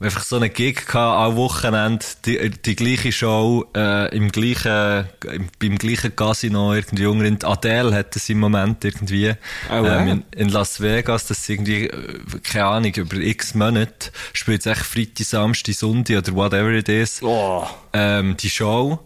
einfach 0.00 0.24
so 0.24 0.36
eine 0.36 0.50
Gig 0.50 0.86
gehabt, 0.86 0.96
am 1.30 1.36
Wochenende, 1.36 2.04
die, 2.26 2.50
die 2.50 2.76
gleiche 2.76 3.10
Show, 3.10 3.64
äh, 3.74 4.14
im 4.14 4.30
gleichen, 4.30 5.06
im, 5.32 5.48
beim 5.58 5.78
gleichen 5.78 6.14
Casino 6.14 6.74
irgendwie 6.74 7.06
unten. 7.06 7.42
Adele 7.44 7.94
hat 7.94 8.14
es 8.14 8.28
im 8.28 8.40
Moment 8.40 8.84
irgendwie, 8.84 9.32
Oh, 9.70 9.84
ähm, 9.86 10.08
in, 10.08 10.24
in 10.36 10.48
Las 10.50 10.80
Vegas, 10.80 11.26
das 11.26 11.38
ist 11.38 11.48
irgendwie, 11.48 11.86
äh, 11.86 12.20
keine 12.42 12.66
Ahnung, 12.66 12.92
über 12.94 13.16
x 13.16 13.54
Monate, 13.54 14.10
spielt 14.34 14.60
es 14.60 14.66
echt 14.66 14.82
Freitag, 14.84 15.24
Samstag, 15.26 15.74
Sonntag 15.74 16.18
oder 16.18 16.34
whatever 16.34 16.72
it 16.72 16.88
is, 16.90 17.22
Oh. 17.22 17.66
ähm, 17.94 18.36
die 18.36 18.50
Show, 18.50 18.98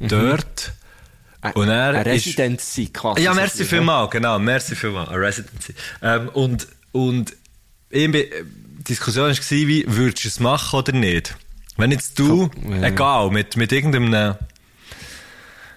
dort, 0.00 0.72
und 1.54 1.68
er 1.68 1.90
Eine 1.90 1.98
ist- 2.14 2.26
Residency 2.26 2.86
quasi. 2.86 3.22
ja, 3.22 3.34
merci 3.34 3.58
so, 3.58 3.64
vielmal, 3.66 4.08
genau, 4.08 4.38
merci 4.38 4.74
vielmal, 4.74 5.06
eine 5.10 5.20
Residency. 5.20 5.74
Ähm, 6.02 6.28
und, 6.30 6.66
und, 6.94 7.36
eben, 7.90 8.12
die 8.12 8.84
Diskussion 8.84 9.30
war, 9.30 9.50
wie, 9.50 9.84
würdest 9.86 10.24
du 10.24 10.28
es 10.28 10.40
machen 10.40 10.78
oder 10.78 10.92
nicht? 10.92 11.36
Wenn 11.76 11.90
jetzt 11.90 12.18
du, 12.18 12.50
Ja. 12.68 12.86
egal, 12.86 13.30
mit, 13.30 13.56
mit 13.56 13.72
irgendeinem, 13.72 14.36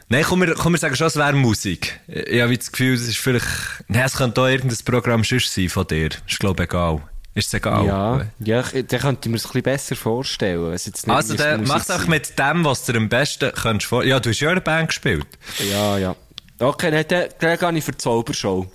Nein, 0.10 0.24
komm, 0.24 0.42
wir, 0.42 0.54
komm, 0.54 0.72
wir 0.74 0.80
sagen 0.80 0.96
schon, 0.96 1.08
es 1.08 1.18
wäre 1.18 1.34
Musik. 1.34 2.00
Ich, 2.08 2.40
habe 2.42 2.58
das 2.58 2.72
Gefühl, 2.72 2.94
es 2.94 3.08
ist 3.10 3.18
vielleicht, 3.18 3.46
nein, 3.90 4.06
es 4.06 4.14
könnte 4.14 4.42
auch 4.42 4.48
irgendein 4.48 4.78
Programm 4.86 5.24
sonst 5.26 5.54
sein 5.54 5.68
von 5.68 5.86
dir. 5.86 6.10
Ist, 6.26 6.40
glaube 6.40 6.64
ich, 6.64 6.70
egal. 6.70 7.02
Ist 7.34 7.48
es 7.48 7.54
egal? 7.56 7.86
Ja, 7.86 8.26
ja, 8.40 8.62
dann 8.62 9.00
könnte 9.02 9.28
ich 9.28 9.32
mir 9.32 9.36
es 9.36 9.46
ein 9.46 9.50
bisschen 9.50 9.64
besser 9.64 9.96
vorstellen. 9.98 10.72
Es 10.72 10.86
jetzt 10.86 11.08
nicht 11.08 11.16
Also, 11.16 11.36
dann 11.36 11.60
Musik 11.60 11.76
mach's 11.76 11.90
auch 11.92 12.08
mit 12.08 12.40
dem, 12.40 12.64
was 12.64 12.86
dir 12.86 12.96
am 12.96 13.10
besten 13.10 13.52
könntest 13.52 13.90
vor, 13.90 14.06
ja, 14.06 14.20
du 14.22 14.30
hast 14.30 14.40
ja 14.40 14.50
eine 14.50 14.62
Band 14.62 14.88
gespielt. 14.88 15.28
Ja, 15.70 15.98
ja. 15.98 16.16
Okay, 16.60 16.90
dann, 16.90 17.06
dann, 17.10 17.30
dann 17.40 17.60
gehe 17.60 17.80
ich 17.80 17.84
für 17.84 17.92
die 17.92 17.98
Zaubershow. 17.98 18.72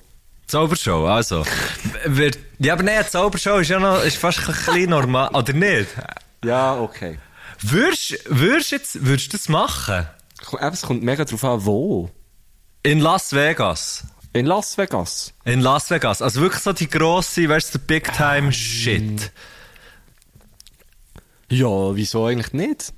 Zaubershow, 0.52 1.06
also. 1.06 1.46
Wird, 2.04 2.38
ja, 2.58 2.74
aber 2.74 2.82
nein, 2.82 3.02
Zaubershow 3.08 3.56
ist 3.56 3.70
ja 3.70 3.80
noch, 3.80 4.04
ist 4.04 4.18
fast 4.18 4.40
ein 4.40 4.46
bisschen 4.48 4.90
normal, 4.90 5.30
oder 5.32 5.54
nicht? 5.54 5.88
Ja, 6.44 6.78
okay. 6.78 7.18
Würdest, 7.62 8.18
du 8.26 9.16
das 9.30 9.48
machen? 9.48 10.06
Es 10.60 10.82
kommt 10.82 11.02
mega 11.02 11.24
drauf 11.24 11.42
an, 11.42 11.64
wo. 11.64 12.10
In 12.82 13.00
Las 13.00 13.32
Vegas. 13.32 14.04
In 14.34 14.44
Las 14.44 14.76
Vegas. 14.76 15.32
In 15.46 15.60
Las 15.60 15.88
Vegas. 15.88 16.20
Also 16.20 16.42
wirklich 16.42 16.62
so 16.62 16.74
die 16.74 16.88
grosse, 16.88 17.48
weißt 17.48 17.74
du, 17.74 17.78
Big 17.78 18.12
Time 18.12 18.52
Shit. 18.52 19.32
Ja, 21.48 21.96
wieso 21.96 22.26
eigentlich 22.26 22.52
nicht? 22.52 22.92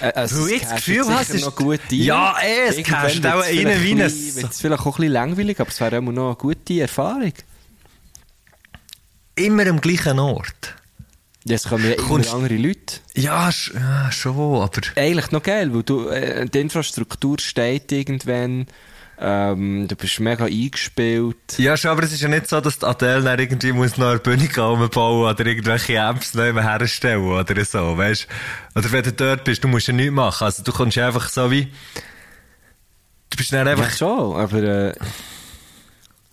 Es- 0.00 0.06
äh, 0.06 0.12
also, 0.14 0.36
Weil 0.36 0.44
es 0.46 0.52
ich 0.52 0.62
das 0.62 0.74
Gefühl 0.76 1.04
es 1.20 1.30
ist- 1.30 1.44
noch 1.44 1.56
gut. 1.56 1.80
Ja, 1.90 2.36
eh, 2.42 2.68
es 2.68 2.76
wird's 2.76 2.92
auch 3.26 3.42
rein 3.42 3.82
wie 3.82 3.92
ein 3.92 3.98
bisschen- 3.98 4.42
wird's 4.42 4.60
vielleicht 4.60 4.80
auch 4.82 4.86
ein 4.86 4.92
bisschen 4.92 5.12
langweilig, 5.12 5.60
aber 5.60 5.70
es 5.70 5.80
wäre 5.80 5.96
immer 5.96 6.12
noch 6.12 6.26
eine 6.28 6.36
gute 6.36 6.80
Erfahrung. 6.80 7.32
Immer 9.36 9.66
am 9.68 9.80
gleichen 9.80 10.18
Ort. 10.18 10.74
Jetzt 11.44 11.68
kommen 11.68 11.84
ja 11.86 11.92
immer 11.92 12.06
Kommst- 12.06 12.34
andere 12.34 12.56
Leute. 12.56 12.96
Ja, 13.14 13.48
ja 13.74 14.12
schon, 14.12 14.60
aber... 14.62 14.80
Eigentlich 14.96 15.30
noch 15.30 15.42
geil, 15.42 15.72
weil 15.74 15.82
du, 15.82 16.08
äh, 16.08 16.44
die 16.46 16.58
Infrastruktur 16.60 17.38
steht 17.38 17.90
irgendwann, 17.92 18.66
ähm, 19.20 19.86
du 19.86 19.96
bist 19.96 20.18
mega 20.18 20.46
eingespielt. 20.46 21.36
Ja, 21.58 21.76
schon, 21.76 21.90
aber 21.90 22.02
es 22.04 22.12
ist 22.12 22.22
ja 22.22 22.28
nicht 22.28 22.48
so, 22.48 22.60
dass 22.60 22.78
die 22.78 22.86
Adele 22.86 23.22
dann 23.22 23.38
irgendwie 23.38 23.72
muss 23.72 23.98
noch 23.98 24.10
eine 24.10 24.18
Bühne 24.18 24.48
bauen 24.48 25.30
oder 25.30 25.46
irgendwelche 25.46 26.02
Amps 26.02 26.34
neu 26.34 26.54
herstellen 26.54 27.24
oder 27.24 27.64
so, 27.64 27.98
weißt 27.98 28.26
Oder 28.74 28.92
wenn 28.92 29.02
du 29.04 29.12
dort 29.12 29.44
bist, 29.44 29.62
du 29.62 29.68
musst 29.68 29.88
ja 29.88 29.92
nichts 29.92 30.12
machen. 30.12 30.44
Also 30.44 30.62
du 30.62 30.72
kommst 30.72 30.96
einfach 30.96 31.28
so 31.28 31.50
wie... 31.50 31.66
Du 33.28 33.36
bist 33.36 33.52
dann 33.52 33.68
einfach... 33.68 33.90
Ja, 33.90 33.96
schon, 33.96 34.36
aber, 34.36 34.62
äh, 34.62 34.94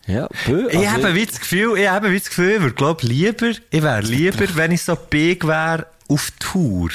ja, 0.07 0.29
bö, 0.45 0.67
Ich 0.69 0.77
also- 0.77 0.91
habe 0.91 1.13
wie 1.13 1.25
das 1.25 1.39
Gefühl, 1.39 1.77
ich 1.77 1.89
habe 1.89 2.11
wie 2.11 2.19
das 2.19 2.29
Gefühl, 2.29 2.51
ich 2.51 2.61
würde, 2.61 2.75
glaub, 2.75 3.03
lieber, 3.03 3.49
ich 3.49 3.83
wäre 3.83 4.01
lieber, 4.01 4.45
wenn 4.55 4.71
ich 4.71 4.81
so 4.81 4.95
big 4.95 5.45
wäre, 5.45 5.87
auf 6.07 6.31
Tour. 6.39 6.89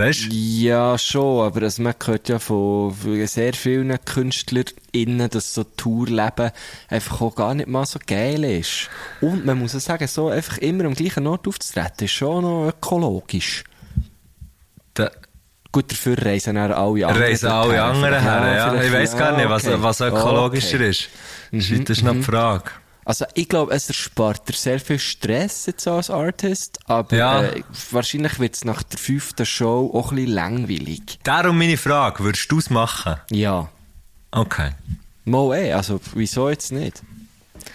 Weißt 0.00 0.32
du? 0.32 0.34
Ja, 0.34 0.96
schon, 0.96 1.44
aber 1.44 1.62
also 1.62 1.82
man 1.82 1.94
hört 2.02 2.28
ja 2.30 2.38
von 2.38 2.94
sehr 3.26 3.52
vielen 3.52 3.94
KünstlerInnen, 4.02 5.28
dass 5.28 5.52
so 5.52 5.64
Tourleben 5.64 6.52
einfach 6.88 7.20
auch 7.20 7.34
gar 7.34 7.54
nicht 7.54 7.68
mal 7.68 7.84
so 7.84 7.98
geil 8.06 8.44
ist. 8.44 8.88
Und 9.20 9.44
man 9.44 9.58
muss 9.58 9.76
auch 9.76 9.80
sagen, 9.80 10.06
so 10.06 10.28
einfach 10.28 10.56
immer 10.58 10.86
am 10.86 10.94
gleichen 10.94 11.26
Ort 11.26 11.46
aufzutreten, 11.46 12.06
ist 12.06 12.12
schon 12.12 12.42
noch 12.42 12.68
ökologisch. 12.68 13.64
Da 14.94 15.10
Gut, 15.72 15.92
dafür 15.92 16.18
reisen 16.20 16.56
dann 16.56 16.72
alle 16.72 17.06
anderen. 17.06 17.22
reisen 17.22 17.48
alle 17.48 17.80
anderen 17.80 18.20
her, 18.20 18.54
ja. 18.56 18.82
Ich 18.82 18.92
weiss 18.92 19.16
gar 19.16 19.36
nicht, 19.36 19.48
was, 19.48 19.66
was 19.80 20.00
ökologischer 20.00 20.80
ist. 20.80 21.08
Das 21.52 21.70
ist, 21.70 21.88
das 21.88 21.98
ist 21.98 22.04
noch 22.04 22.14
die 22.14 22.22
Frage. 22.22 22.64
Also, 23.10 23.24
ich 23.34 23.48
glaube, 23.48 23.74
es 23.74 23.88
erspart 23.88 24.48
dir 24.48 24.52
sehr 24.52 24.78
viel 24.78 25.00
Stress 25.00 25.66
jetzt 25.66 25.88
als 25.88 26.10
Artist, 26.10 26.78
aber 26.86 27.16
Ja. 27.16 27.42
äh, 27.42 27.64
wahrscheinlich 27.90 28.38
wird 28.38 28.54
es 28.54 28.64
nach 28.64 28.84
der 28.84 29.00
fünften 29.00 29.44
Show 29.44 29.90
auch 29.92 30.12
ein 30.12 30.14
bisschen 30.16 30.30
langweilig. 30.32 31.18
Darum 31.24 31.58
meine 31.58 31.76
Frage, 31.76 32.22
würdest 32.22 32.52
du 32.52 32.58
es 32.60 32.70
machen? 32.70 33.16
Ja. 33.32 33.68
Okay. 34.30 34.70
Mal 35.24 35.56
eh, 35.58 35.72
also, 35.72 36.00
wieso 36.14 36.50
jetzt 36.50 36.70
nicht? 36.70 37.02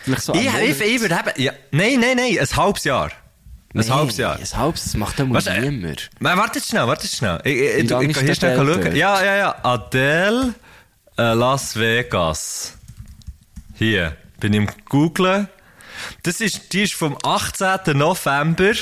Vielleicht 0.05 0.21
so 0.21 0.33
Ich, 0.35 0.45
ich, 0.47 0.79
ich 0.79 1.01
würde 1.01 1.17
haben, 1.17 1.31
ja, 1.35 1.51
nein, 1.71 1.99
nein, 1.99 2.15
nein, 2.15 2.39
ein 2.39 2.55
halbes 2.55 2.85
Jahr. 2.85 3.07
Ein 3.07 3.11
Nee, 3.81 3.89
halbes 3.89 4.15
Jahr. 4.15 4.37
Ein 4.39 4.57
halbes, 4.57 4.83
das 4.85 4.93
macht 4.95 5.19
ja 5.19 5.25
Was, 5.31 5.47
äh, 5.47 5.69
niemand. 5.69 6.11
Nein, 6.21 6.37
warte 6.37 6.61
schnell, 6.61 6.87
warte 6.87 7.07
schnell. 7.07 7.41
Ich, 7.43 7.51
ich, 7.57 7.59
ich, 7.59 7.91
ich, 7.91 8.13
kann 8.15 8.25
hier 8.25 8.35
schnell 8.35 8.55
schauen. 8.55 8.95
Ja, 8.95 9.21
ja, 9.21 9.35
ja. 9.35 9.55
Adele, 9.65 10.55
äh, 11.17 11.33
Las 11.33 11.75
Vegas. 11.75 12.77
Hier, 13.73 14.15
bin 14.49 14.53
ich 14.53 14.69
im 14.69 14.85
Googlen. 14.89 15.47
Das 16.23 16.41
ist, 16.41 16.73
die 16.73 16.83
ist 16.83 16.93
vom 16.93 17.17
18. 17.23 17.97
November 17.97 18.73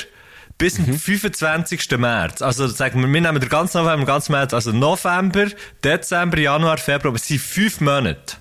bis 0.58 0.78
Mhm. 0.78 0.84
zum 0.84 0.98
25. 0.98 1.98
März. 1.98 2.42
Also 2.42 2.66
sagen 2.68 3.00
wir, 3.00 3.08
wir 3.12 3.20
nehmen 3.20 3.40
den 3.40 3.48
ganzen 3.48 3.78
November, 3.78 4.02
den 4.04 4.06
ganzen 4.06 4.32
März. 4.32 4.52
Also 4.54 4.72
November, 4.72 5.46
Dezember, 5.82 6.38
Januar, 6.38 6.78
Februar. 6.78 7.14
Es 7.14 7.26
sind 7.26 7.40
fünf 7.40 7.80
Monate. 7.80 8.36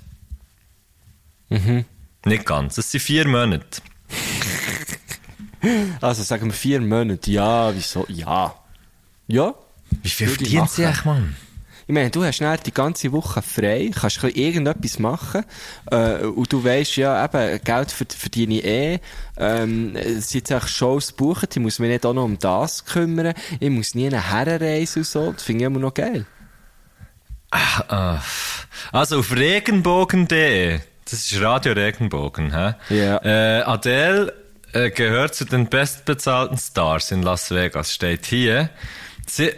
Mhm. 1.49 1.85
Nicht 2.25 2.45
ganz, 2.45 2.77
es 2.77 2.91
sind 2.91 3.01
vier 3.01 3.27
Monate. 3.27 3.81
Also, 6.01 6.23
sagen 6.23 6.47
wir 6.47 6.53
vier 6.53 6.81
Monate. 6.81 7.31
Ja, 7.31 7.73
wieso? 7.73 8.05
Ja. 8.09 8.53
Ja. 9.27 9.53
Wie 10.01 10.09
viel 10.09 10.27
verdient 10.27 10.69
sie 10.69 10.85
eigentlich, 10.85 11.05
Mann? 11.05 11.37
Ich 11.85 11.93
meine, 11.93 12.09
du 12.09 12.23
hast 12.23 12.39
dann 12.39 12.57
die 12.65 12.73
ganze 12.73 13.11
Woche 13.11 13.41
frei, 13.41 13.91
kannst 13.93 14.23
irgendetwas 14.23 14.99
machen, 14.99 15.43
äh, 15.91 16.19
und 16.19 16.51
du 16.51 16.63
weisst 16.63 16.95
ja 16.95 17.25
eben, 17.25 17.61
Geld 17.63 17.91
für, 17.91 18.05
für 18.09 18.29
deine 18.29 18.63
Ehe, 18.63 18.99
ähm, 19.37 19.95
es 19.95 20.29
sind 20.29 20.49
jetzt 20.49 20.53
auch 20.53 20.67
Shows 20.67 21.11
buchen, 21.11 21.49
ich 21.51 21.59
muss 21.59 21.79
mich 21.79 21.89
nicht 21.89 22.05
auch 22.05 22.13
noch 22.13 22.23
um 22.23 22.39
das 22.39 22.85
kümmern, 22.85 23.33
ich 23.59 23.69
muss 23.69 23.95
nie 23.95 24.07
eine 24.07 24.31
Herrenreise 24.31 24.99
und 24.99 25.05
so, 25.05 25.31
das 25.33 25.43
finde 25.43 25.63
ich 25.63 25.67
immer 25.67 25.79
noch 25.79 25.93
geil. 25.93 26.25
Ah. 27.51 28.19
Also 28.91 29.19
auf 29.19 29.35
regenbogen.de, 29.35 30.79
das 31.05 31.31
ist 31.31 31.41
Radio 31.41 31.73
Regenbogen, 31.73 32.51
hä? 32.51 32.75
Ja. 32.89 33.17
Äh, 33.23 33.61
Adele 33.63 34.33
äh, 34.73 34.89
gehört 34.89 35.35
zu 35.35 35.45
den 35.45 35.67
bestbezahlten 35.67 36.57
Stars 36.57 37.11
in 37.11 37.21
Las 37.21 37.51
Vegas, 37.51 37.93
steht 37.93 38.25
hier. 38.25 38.69
Sie. 39.27 39.51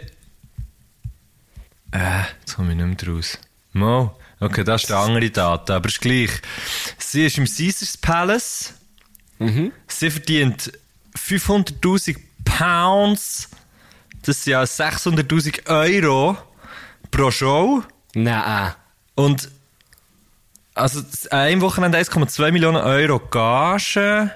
Äh, 1.96 2.22
jetzt 2.40 2.56
komme 2.56 2.72
ich 2.72 2.78
nicht 2.78 3.04
mehr 3.04 3.14
raus. 3.14 3.38
Mo. 3.72 4.16
Okay, 4.38 4.64
das 4.64 4.84
ist 4.84 4.92
eine 4.92 5.00
andere 5.00 5.30
Daten, 5.30 5.72
aber 5.72 5.88
ist 5.88 6.00
gleich. 6.00 6.30
Sie 6.98 7.24
ist 7.24 7.38
im 7.38 7.46
Caesars 7.46 7.96
Palace. 7.96 8.74
Sie 9.86 10.10
verdient 10.10 10.72
500.000 11.16 12.16
Pounds. 12.44 13.48
Das 14.22 14.44
sind 14.44 14.52
ja 14.52 14.62
600.000 14.62 15.66
Euro 15.68 16.36
pro 17.10 17.30
Show. 17.30 17.82
Nein. 18.14 18.74
Und 19.14 19.48
also 20.74 21.02
einem 21.30 21.62
Wochenende 21.62 21.98
1,2 21.98 22.52
Millionen 22.52 22.76
Euro 22.78 23.18
Gage 23.20 24.30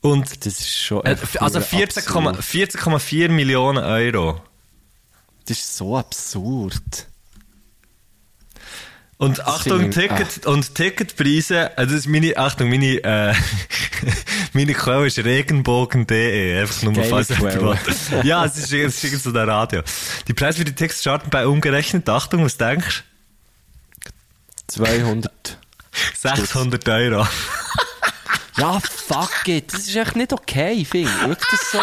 und 0.00 0.46
Das 0.46 0.54
ist 0.54 0.76
schon 0.82 1.04
äh, 1.04 1.16
also 1.38 1.58
nur 1.58 1.68
14,4 1.68 2.28
absurd. 2.28 2.40
14,4 2.40 3.28
Millionen 3.28 3.82
Euro. 3.84 4.40
Das 5.46 5.58
ist 5.58 5.76
so 5.76 5.96
absurd. 5.96 7.06
Und 9.18 9.46
Achtung, 9.46 9.80
finde 9.80 10.04
ich- 10.04 10.10
ah. 10.10 10.16
Ticket, 10.18 10.46
und 10.46 10.74
Ticketpreise, 10.74 11.76
also 11.78 11.92
das 11.94 12.00
ist 12.04 12.06
meine, 12.08 12.36
Achtung, 12.36 12.68
meine, 12.68 13.02
äh, 13.02 13.34
meine 14.52 14.74
Quelle 14.74 15.06
ist 15.06 15.18
regenbogen.de, 15.18 16.60
einfach 16.60 16.82
nur 16.82 16.92
mal 16.92 17.04
falls. 17.08 17.30
Ja, 18.24 18.44
es 18.44 18.58
ist, 18.58 18.72
es 18.74 19.04
ist 19.04 19.22
so 19.22 19.32
der 19.32 19.48
Radio. 19.48 19.82
Die 20.28 20.34
Preise 20.34 20.58
für 20.58 20.64
die 20.66 20.74
Tickets 20.74 21.00
starten 21.00 21.30
bei 21.30 21.46
umgerechnet, 21.46 22.06
Achtung, 22.10 22.44
was 22.44 22.58
denkst 22.58 23.04
200. 24.66 25.32
du? 25.42 25.52
600 26.14 26.86
Euro. 26.88 27.26
Ja, 28.58 28.80
fuck 28.80 29.48
it. 29.48 29.72
Das 29.72 29.80
ist 29.80 29.96
echt 29.96 30.16
nicht 30.16 30.32
okay, 30.32 30.84
Fing. 30.84 31.08
Schau 31.08 31.28
das 31.28 31.72
so. 31.72 31.78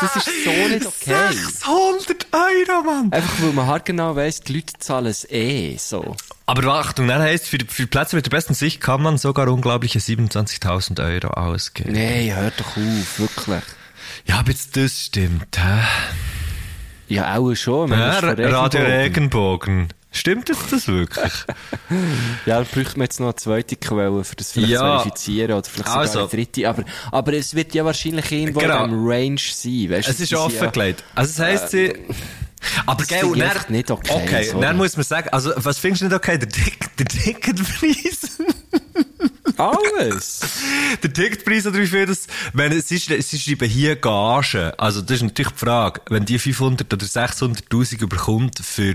Das 0.00 0.16
ist 0.16 0.44
so 0.44 0.50
nicht 0.50 0.86
okay. 0.86 1.32
600 1.32 2.26
Euro, 2.32 2.82
Mann! 2.82 3.12
Einfach 3.12 3.42
weil 3.42 3.52
man 3.52 3.66
halt 3.66 3.84
genau 3.84 4.14
weiss, 4.16 4.40
die 4.40 4.54
Leute 4.54 4.74
zahlen 4.78 5.06
es 5.06 5.28
eh 5.30 5.76
so. 5.78 6.16
Aber 6.46 6.74
Achtung, 6.74 7.08
dann 7.08 7.20
heisst, 7.22 7.48
für 7.48 7.58
die, 7.58 7.66
für 7.66 7.86
Plätze 7.86 8.14
mit 8.16 8.26
der 8.26 8.30
besten 8.30 8.54
Sicht 8.54 8.80
kann 8.80 9.02
man 9.02 9.18
sogar 9.18 9.48
unglaubliche 9.48 9.98
27.000 9.98 11.04
Euro 11.04 11.28
ausgeben. 11.32 11.92
Nee, 11.92 12.32
hör 12.32 12.52
doch 12.56 12.76
auf, 12.76 13.18
wirklich. 13.18 13.62
Ja, 14.26 14.38
aber 14.38 14.50
jetzt 14.50 14.76
das 14.76 14.92
stimmt, 14.92 15.58
hä? 15.58 15.82
Ja, 17.08 17.36
auch 17.36 17.54
schon. 17.54 17.90
Man 17.90 17.98
Ja, 17.98 18.18
Radio 18.18 18.46
Regenbogen. 18.48 18.86
Regenbogen. 18.86 19.88
Stimmt 20.16 20.48
jetzt 20.48 20.72
das 20.72 20.88
wirklich? 20.88 21.32
Ja, 22.46 22.58
da 22.60 22.66
bräuchte 22.72 22.98
man 22.98 23.04
jetzt 23.04 23.20
noch 23.20 23.26
eine 23.26 23.36
zweite 23.36 23.76
Quelle, 23.76 24.24
für 24.24 24.34
das 24.36 24.52
vielleicht 24.52 24.72
Ja. 24.72 24.78
zu 24.80 25.02
verifizieren, 25.02 25.52
oder 25.52 25.64
vielleicht 25.64 25.88
sogar 25.88 26.00
Also. 26.00 26.18
eine 26.20 26.28
dritte. 26.28 26.68
Aber, 26.68 26.84
aber 27.12 27.32
es 27.34 27.54
wird 27.54 27.74
ja 27.74 27.84
wahrscheinlich 27.84 28.30
irgendwo 28.32 28.60
Genau. 28.60 28.84
diesem 28.86 29.06
Range 29.06 29.38
sein, 29.38 29.90
weißt 29.90 30.08
du? 30.08 30.12
es 30.12 30.20
ist 30.20 30.34
offengelegt. 30.34 31.04
Also 31.14 31.32
das 31.36 31.38
heisst, 31.46 31.70
sie... 31.70 31.92
Aber 32.86 33.04
das 33.04 33.10
ich 33.10 33.20
dann- 33.20 33.64
nicht 33.68 33.90
okay, 33.90 34.10
Okay, 34.12 34.44
sorry. 34.44 34.60
dann 34.62 34.76
muss 34.76 34.96
man 34.96 35.04
sagen, 35.04 35.28
also 35.30 35.52
was 35.56 35.78
findest 35.78 36.02
du 36.02 36.06
nicht 36.06 36.14
okay? 36.16 36.38
Der, 36.38 36.48
Tick, 36.48 36.96
der 36.96 37.06
Ticketpreis? 37.06 38.38
Ja, 39.58 39.70
alles. 40.00 40.40
der 41.02 41.12
Ticketpreis 41.12 41.66
oder 41.66 41.78
wie 41.78 41.86
viel 41.86 42.06
das... 42.06 42.26
Wenn, 42.52 42.80
sie, 42.80 42.98
sie 42.98 43.38
schreiben 43.38 43.68
hier 43.68 43.96
Gage. 43.96 44.74
Also 44.78 45.00
das 45.02 45.16
ist 45.18 45.22
natürlich 45.22 45.52
die 45.52 45.58
Frage, 45.64 46.00
wenn 46.08 46.24
die 46.24 46.38
500 46.38 46.92
oder 46.92 47.06
600'000 47.06 48.00
überkommt 48.02 48.58
für... 48.64 48.94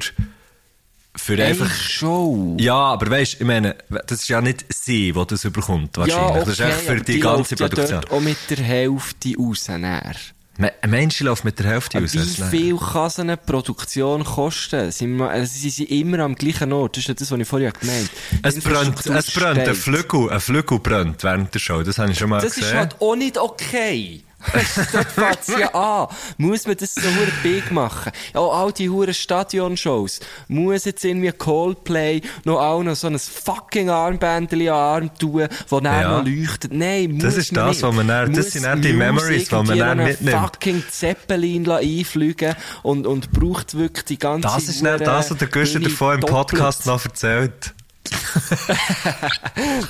Für 1.23 1.43
einfach... 1.43 1.65
Eine 1.67 1.75
Show. 1.75 2.57
Ja, 2.60 2.73
aber 2.75 3.12
weißt, 3.12 3.36
ich 3.39 3.45
meine, 3.45 3.75
das 4.07 4.23
ist 4.23 4.27
ja 4.29 4.41
nicht 4.41 4.65
sie, 4.73 5.12
die 5.13 5.25
das 5.27 5.43
überkommt, 5.45 5.95
wahrscheinlich. 5.97 6.23
Ja, 6.23 6.29
okay, 6.29 6.39
das 6.39 6.49
ist 6.53 6.60
echt 6.62 6.77
für 6.79 6.91
aber 6.93 6.99
die, 7.01 7.19
ganze 7.19 7.55
ja 7.55 7.67
Produktion. 7.67 8.01
dort 8.01 8.12
auch 8.12 8.21
mit 8.21 8.38
der 8.49 8.57
Hälfte 8.57 9.36
raus. 9.38 9.67
näher. 9.67 10.15
Ein 10.57 10.89
Mensch 10.89 11.19
läuft 11.21 11.43
mit 11.45 11.57
der 11.60 11.67
Hälfte 11.67 11.99
raus. 11.99 12.12
das 12.13 12.51
Wie 12.51 12.57
viel 12.57 12.77
kann 12.77 13.10
so 13.10 13.21
eine 13.21 13.38
Produktion 13.38 14.23
kosten? 14.23 14.91
Also 15.21 15.53
sie 15.53 15.69
sind 15.69 15.89
immer 15.91 16.19
am 16.19 16.36
gleichen 16.36 16.73
Ort. 16.73 16.97
Das 16.97 17.03
ist 17.03 17.07
ja 17.07 17.13
das, 17.13 17.31
was 17.31 17.39
ich 17.39 17.47
vorher 17.47 17.71
gemeint 17.71 18.10
habe. 18.43 18.47
Es 18.47 18.63
brennt, 18.63 19.05
es 19.05 19.31
brennt, 19.31 19.60
ein. 19.60 19.75
Flügel, 19.75 20.29
ein 20.29 20.39
Flügel 20.39 20.79
brennt 20.79 21.23
während 21.23 21.53
der 21.53 21.60
Show, 21.60 21.84
das 21.84 21.97
habe 21.99 22.12
ich 22.12 22.17
schon 22.17 22.29
mal 22.29 22.41
Das 22.41 22.55
gesehen. 22.55 22.67
ist 22.69 22.75
halt 22.75 22.95
auch 22.99 23.15
nicht 23.15 23.38
okay. 23.38 24.23
Dort 24.91 25.12
fängt 25.12 25.60
ja 25.60 25.73
an. 25.73 26.08
Muss 26.38 26.65
man 26.67 26.75
das 26.77 26.95
so 26.95 27.01
hure 27.01 27.32
big 27.43 27.71
machen? 27.71 28.12
Ja, 28.34 28.41
all 28.41 28.71
die 28.71 28.89
hure 28.89 29.13
Stadionshows. 29.13 30.19
Muss 30.47 30.86
jetzt 30.86 31.04
irgendwie 31.06 31.32
Coldplay 31.32 32.21
noch 32.43 32.60
auch 32.60 32.84
noch 32.84 32.95
so 32.95 33.08
ein 33.08 33.19
fucking 33.19 33.89
Armbändchen 33.89 34.67
an 34.69 34.73
Arm 34.75 35.17
tun, 35.17 35.47
wo 35.69 35.80
dann 35.80 36.01
Ja. 36.01 36.17
noch 36.19 36.25
leuchtet? 36.25 36.73
Nein, 36.73 37.13
muss 37.13 37.23
Das 37.23 37.38
ist 37.38 37.51
man 37.51 37.67
das, 37.67 37.75
nicht. 37.77 37.84
was 37.84 37.95
man 37.95 38.08
dann- 38.08 38.34
das 38.34 38.45
Muss 38.45 38.54
sind 38.54 38.63
dann 38.63 38.82
die 38.82 38.93
Memories, 38.93 39.49
die 39.49 39.56
man 39.56 39.77
dann 39.77 39.97
mitnimmt. 40.04 40.38
fucking 40.41 40.84
Zeppelin 40.89 41.69
einfliegen 41.69 42.56
und, 42.84 43.06
und 43.08 43.32
braucht 43.32 43.77
wirklich 43.77 44.06
die 44.06 44.19
ganze 44.19 44.47
das 44.47 44.63
ist 44.67 44.82
nicht 44.82 45.01
das, 45.01 45.32
was 45.32 45.38
der 45.38 45.47
Güster 45.47 45.80
davon 45.80 46.15
im. 46.15 46.21
Podcast 46.21 46.86
noch 46.86 47.04
erzählt. 47.06 47.73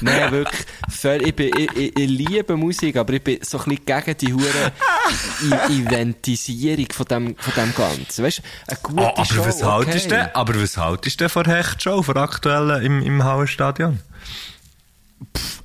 Nein, 0.02 0.32
wirklich. 0.32 0.66
Völ- 0.90 1.22
Ich, 1.26 1.36
bin, 1.36 1.52
ich, 1.58 1.72
ich, 1.78 1.98
ich 1.98 2.10
liebe 2.10 2.56
Musik, 2.58 2.96
aber 2.98 3.14
ich 3.14 3.24
bin 3.24 3.40
so 3.42 3.60
ein 3.60 3.66
bisschen 3.66 3.86
gegen 3.86 4.18
die 4.18 4.34
hure 4.34 4.72
Eventisierung 5.70 6.88
von 6.92 7.06
dem, 7.06 7.36
von 7.38 7.54
dem 7.56 7.74
Ganzen. 7.76 8.26
Weißt 8.26 8.42
eine 8.68 8.78
gute 8.82 9.02
Oh, 9.02 9.12
aber 9.16 9.26
Show, 9.26 9.46
was 9.46 9.64
haltest 9.64 10.06
okay. 10.12 10.24
du, 10.26 10.36
aber 10.36 10.62
was 10.62 10.78
haltest 10.78 11.22
du 11.22 11.30
von 11.30 11.46
Hechtshow, 11.46 12.02
von 12.04 12.18
aktuellen 12.18 12.84
im, 12.84 13.02
im 13.02 13.24
Hauerstadion? 13.24 14.00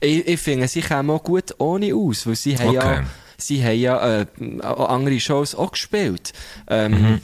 Ich, 0.01 0.27
ich 0.27 0.41
finde, 0.41 0.69
sie 0.69 0.83
kommen 0.83 1.11
auch 1.11 1.23
gut 1.23 1.55
ohne 1.59 1.95
aus, 1.95 2.27
weil 2.27 2.37
sie 2.37 2.57
haben 2.59 2.69
Okay. 2.69 2.77
ja, 2.77 3.05
sie 3.39 3.65
haben 3.65 3.79
ja, 3.79 4.21
äh, 4.21 4.27
auch 4.63 4.89
andere 4.91 5.19
Shows 5.21 5.55
auch 5.55 5.73
gespielt. 5.73 6.33
Ähm, 6.69 6.93
Mhm. 6.93 7.21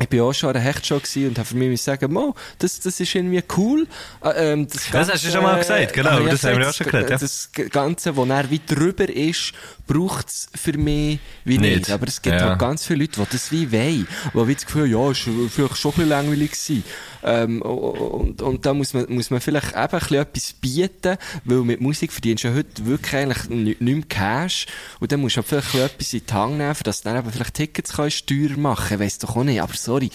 Ich 0.00 0.08
bin 0.08 0.20
auch 0.20 0.32
schon 0.32 0.48
an 0.50 0.56
einer 0.56 0.64
Hechtshow 0.64 0.94
und 0.96 1.38
habe 1.38 1.44
für 1.46 1.54
mich 1.54 1.82
sagen, 1.82 2.12
Mo, 2.12 2.34
das, 2.58 2.80
das 2.80 2.98
ist 2.98 3.14
irgendwie 3.14 3.42
cool. 3.58 3.86
Äh, 4.24 4.52
ähm, 4.52 4.66
das, 4.66 4.90
Das 4.90 5.12
hast 5.12 5.24
du 5.26 5.30
schon 5.30 5.42
mal 5.42 5.58
gesagt, 5.58 5.92
genau, 5.92 6.18
ich 6.20 6.30
das 6.30 6.44
haben 6.44 6.58
wir 6.58 6.70
auch 6.70 6.72
schon 6.72 6.86
geredet, 6.86 7.10
ja. 7.10 7.18
Das 7.18 7.50
Ganze, 7.70 8.16
wo 8.16 8.24
er 8.24 8.48
wie 8.50 8.60
drüber 8.66 9.06
ist, 9.08 9.52
braucht 9.86 10.28
es 10.28 10.48
für 10.54 10.78
mich 10.78 11.18
wie 11.44 11.58
nicht. 11.58 11.76
Nicht. 11.76 11.90
Aber 11.90 12.08
es 12.08 12.22
gibt 12.22 12.40
Ja. 12.40 12.50
halt 12.50 12.58
ganz 12.58 12.86
viele 12.86 13.00
Leute, 13.00 13.20
die 13.20 13.26
das 13.32 13.52
wie 13.52 13.70
wollen. 13.70 14.06
Die 14.32 14.48
wie 14.48 14.54
das 14.54 14.64
Gefühl 14.64 14.90
ja, 14.90 15.10
ist 15.10 15.20
vielleicht 15.20 15.76
schon 15.76 15.90
ein 15.90 15.94
bisschen 15.94 16.08
langweilig 16.08 16.52
gewesen. 16.52 16.84
Ähm, 17.24 17.62
und, 17.62 18.42
und 18.42 18.66
da 18.66 18.74
muss 18.74 18.94
man, 18.94 19.06
muss 19.10 19.30
man 19.30 19.40
vielleicht 19.40 19.72
eben 19.72 19.78
ein 19.78 19.88
bisschen 19.90 20.16
etwas 20.16 20.52
bieten, 20.54 21.16
weil 21.44 21.58
mit 21.58 21.80
Musik 21.80 22.12
verdienst 22.12 22.44
du 22.44 22.48
ja 22.48 22.54
heute 22.54 22.86
wirklich 22.86 23.14
eigentlich 23.14 23.48
nicht, 23.50 23.80
mehr 23.80 24.02
Cash. 24.08 24.66
Und 25.00 25.12
dann 25.12 25.20
musst 25.20 25.36
du 25.36 25.42
halt 25.42 25.48
vielleicht 25.48 25.74
ein 25.74 25.98
bisschen 25.98 26.14
etwas 26.14 26.14
in 26.14 26.26
die 26.26 26.32
Hand 26.32 26.58
nehmen, 26.58 26.76
dass 26.82 27.02
du 27.02 27.08
dann 27.10 27.18
eben 27.18 27.30
vielleicht 27.30 27.54
Tickets 27.54 27.92
kannst 27.92 28.26
teuer 28.26 28.56
machen 28.56 28.86
kannst. 28.88 29.00
Weiss 29.04 29.18
doch 29.18 29.36
auch 29.36 29.44
nicht. 29.44 29.60
Aber 29.60 29.72
sorry, 29.82 30.10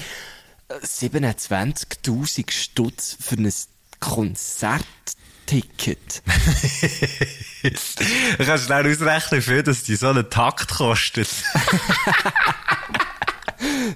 äh, 0.70 0.74
27.000 0.86 2.52
Stutz 2.52 3.18
für 3.20 3.36
ein 3.36 3.52
Konzert 4.00 4.84
Ticket. 5.46 6.22
du 7.64 8.46
kannst 8.46 8.66
schnell 8.66 8.92
ausrechnen, 8.92 9.40
wie 9.40 9.42
viel 9.42 9.64
das 9.64 9.84
die 9.84 9.96
so 9.96 10.10
einen 10.10 10.30
Takt 10.30 10.70
kostet. 10.76 11.30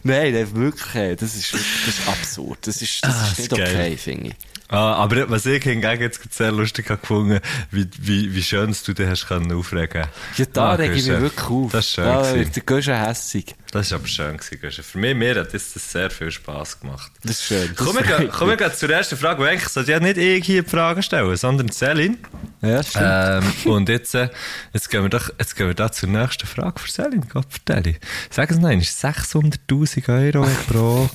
Nein, 0.04 0.34
das 0.34 0.56
wirklich, 0.56 1.18
das 1.18 1.36
ist, 1.36 1.54
das 1.54 1.62
ist 1.88 2.08
absurd. 2.08 2.66
Das 2.66 2.82
ist, 2.82 3.04
das 3.04 3.14
Ah, 3.16 3.28
ist 3.32 3.40
nicht 3.40 3.54
okay, 3.54 3.98
finde 3.98 4.30
ich. 4.30 4.36
Ah, 4.72 4.94
aber 5.04 5.30
was 5.30 5.46
ich 5.46 5.62
hingegen 5.64 6.02
jetzt 6.02 6.34
sehr 6.34 6.52
lustig 6.52 6.88
gefunden, 6.88 7.42
wie, 7.72 7.88
wie, 8.00 8.34
wie 8.34 8.42
schön 8.42 8.74
du 8.86 8.94
dich 8.94 9.08
hast 9.08 9.28
können 9.28 9.52
aufregen. 9.52 10.06
Ja, 10.38 10.46
da 10.54 10.70
Ah, 10.70 10.74
rege 10.76 10.94
ich 10.96 11.06
mich 11.08 11.20
wirklich 11.20 11.46
auf. 11.50 11.72
Das 11.74 11.86
ist 11.86 11.92
schön 11.96 12.06
Da 12.06 12.22
gewesen. 12.22 12.56
wird 12.56 12.56
der 12.88 13.08
hässig. 13.08 13.56
Das 13.72 13.88
ist 13.88 13.94
aber 13.94 14.08
schön 14.08 14.38
gewesen. 14.38 14.84
Für 14.84 14.98
mich, 14.98 15.14
mir 15.16 15.36
hat 15.40 15.54
das, 15.54 15.74
das 15.74 15.92
sehr 15.92 16.10
viel 16.10 16.32
Spass 16.32 16.80
gemacht. 16.80 17.12
Das 17.24 17.32
ist 17.32 17.44
schön. 17.44 17.70
Das 17.76 17.86
Kommen 17.86 18.00
wir, 18.08 18.28
kommen 18.30 18.58
wir 18.58 18.74
zur 18.74 18.90
ersten 18.90 19.18
Frage, 19.18 19.42
weil 19.42 19.50
eigentlich 19.50 19.68
sollte 19.70 19.92
ja 19.92 20.00
nicht 20.00 20.18
ich 20.18 20.46
hier 20.46 20.64
die 20.64 20.70
Fragen 20.70 21.04
stellen, 21.04 21.36
sondern 21.36 21.68
Selin. 21.70 22.18
Ja, 22.62 22.82
stimmt. 22.82 23.06
Ähm, 23.06 23.54
und 23.72 23.90
jetzt, 23.90 24.16
äh, 24.16 24.30
jetzt 24.74 24.90
gehen 24.90 25.04
wir 25.04 25.10
doch, 25.10 25.30
jetzt 25.38 25.56
gehen 25.58 25.68
wir 25.68 25.74
da 25.74 25.92
zur 25.92 26.08
nächsten 26.08 26.48
Frage 26.48 26.80
für 26.80 26.90
Selin, 26.90 27.28
Gott 27.28 27.48
vertelle. 27.50 27.96
Sag 28.30 28.52
es 28.52 28.58
noch 28.58 28.70
einmal, 28.70 28.86
600.000 28.86 30.34
Euro 30.36 30.48
pro, 30.70 31.10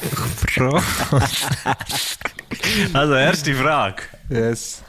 pro. 0.47 0.83
also, 2.93 3.15
erste 3.15 3.55
Frage. 3.55 4.03
Yes. 4.29 4.83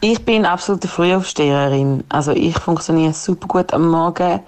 Ich 0.00 0.24
bin 0.24 0.44
absolute 0.44 0.88
Frühaufsteherin. 0.88 2.02
Also 2.08 2.32
ich 2.32 2.58
funktioniere 2.58 3.12
super 3.12 3.46
gut 3.46 3.72
am 3.72 3.88
Morgen. 3.88 4.40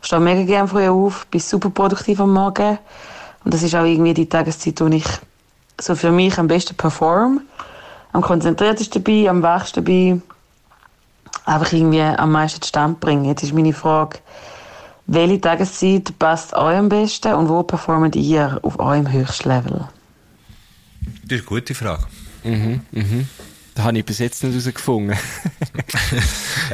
Stehe 0.00 0.20
mega 0.20 0.42
gerne 0.42 0.68
früh 0.68 0.88
auf, 0.88 1.26
bin 1.26 1.40
super 1.40 1.68
produktiv 1.68 2.18
am 2.20 2.32
Morgen. 2.32 2.78
Und 3.44 3.52
das 3.52 3.62
ist 3.62 3.74
auch 3.74 3.84
irgendwie 3.84 4.14
die 4.14 4.28
Tageszeit, 4.28 4.80
wo 4.80 4.86
ich 4.86 5.04
so 5.78 5.94
für 5.94 6.10
mich 6.10 6.38
am 6.38 6.48
besten 6.48 6.76
perform. 6.76 7.42
Am 8.12 8.22
konzentriertesten 8.22 9.02
bin, 9.02 9.28
am 9.28 9.42
wachsten 9.42 9.84
bin. 9.84 10.22
Einfach 11.44 11.72
irgendwie 11.72 12.00
am 12.00 12.32
meisten 12.32 12.62
Stand 12.62 13.00
bringen. 13.00 13.26
Jetzt 13.26 13.42
ist 13.42 13.52
meine 13.52 13.74
Frage, 13.74 14.18
welche 15.06 15.40
Tageszeit 15.40 16.18
passt 16.18 16.54
euch 16.54 16.78
am 16.78 16.88
besten 16.88 17.34
und 17.34 17.50
wo 17.50 17.62
performt 17.62 18.16
ihr 18.16 18.58
auf 18.62 18.78
eurem 18.78 19.12
höchsten 19.12 19.48
Level? 19.48 19.88
Das 21.24 21.38
ist 21.38 21.40
eine 21.40 21.42
gute 21.42 21.74
Frage. 21.74 22.04
Das 23.74 23.84
habe 23.84 23.98
ich 23.98 24.04
bis 24.04 24.18
jetzt 24.18 24.42
nicht 24.44 24.52
herausgefunden. 24.52 25.16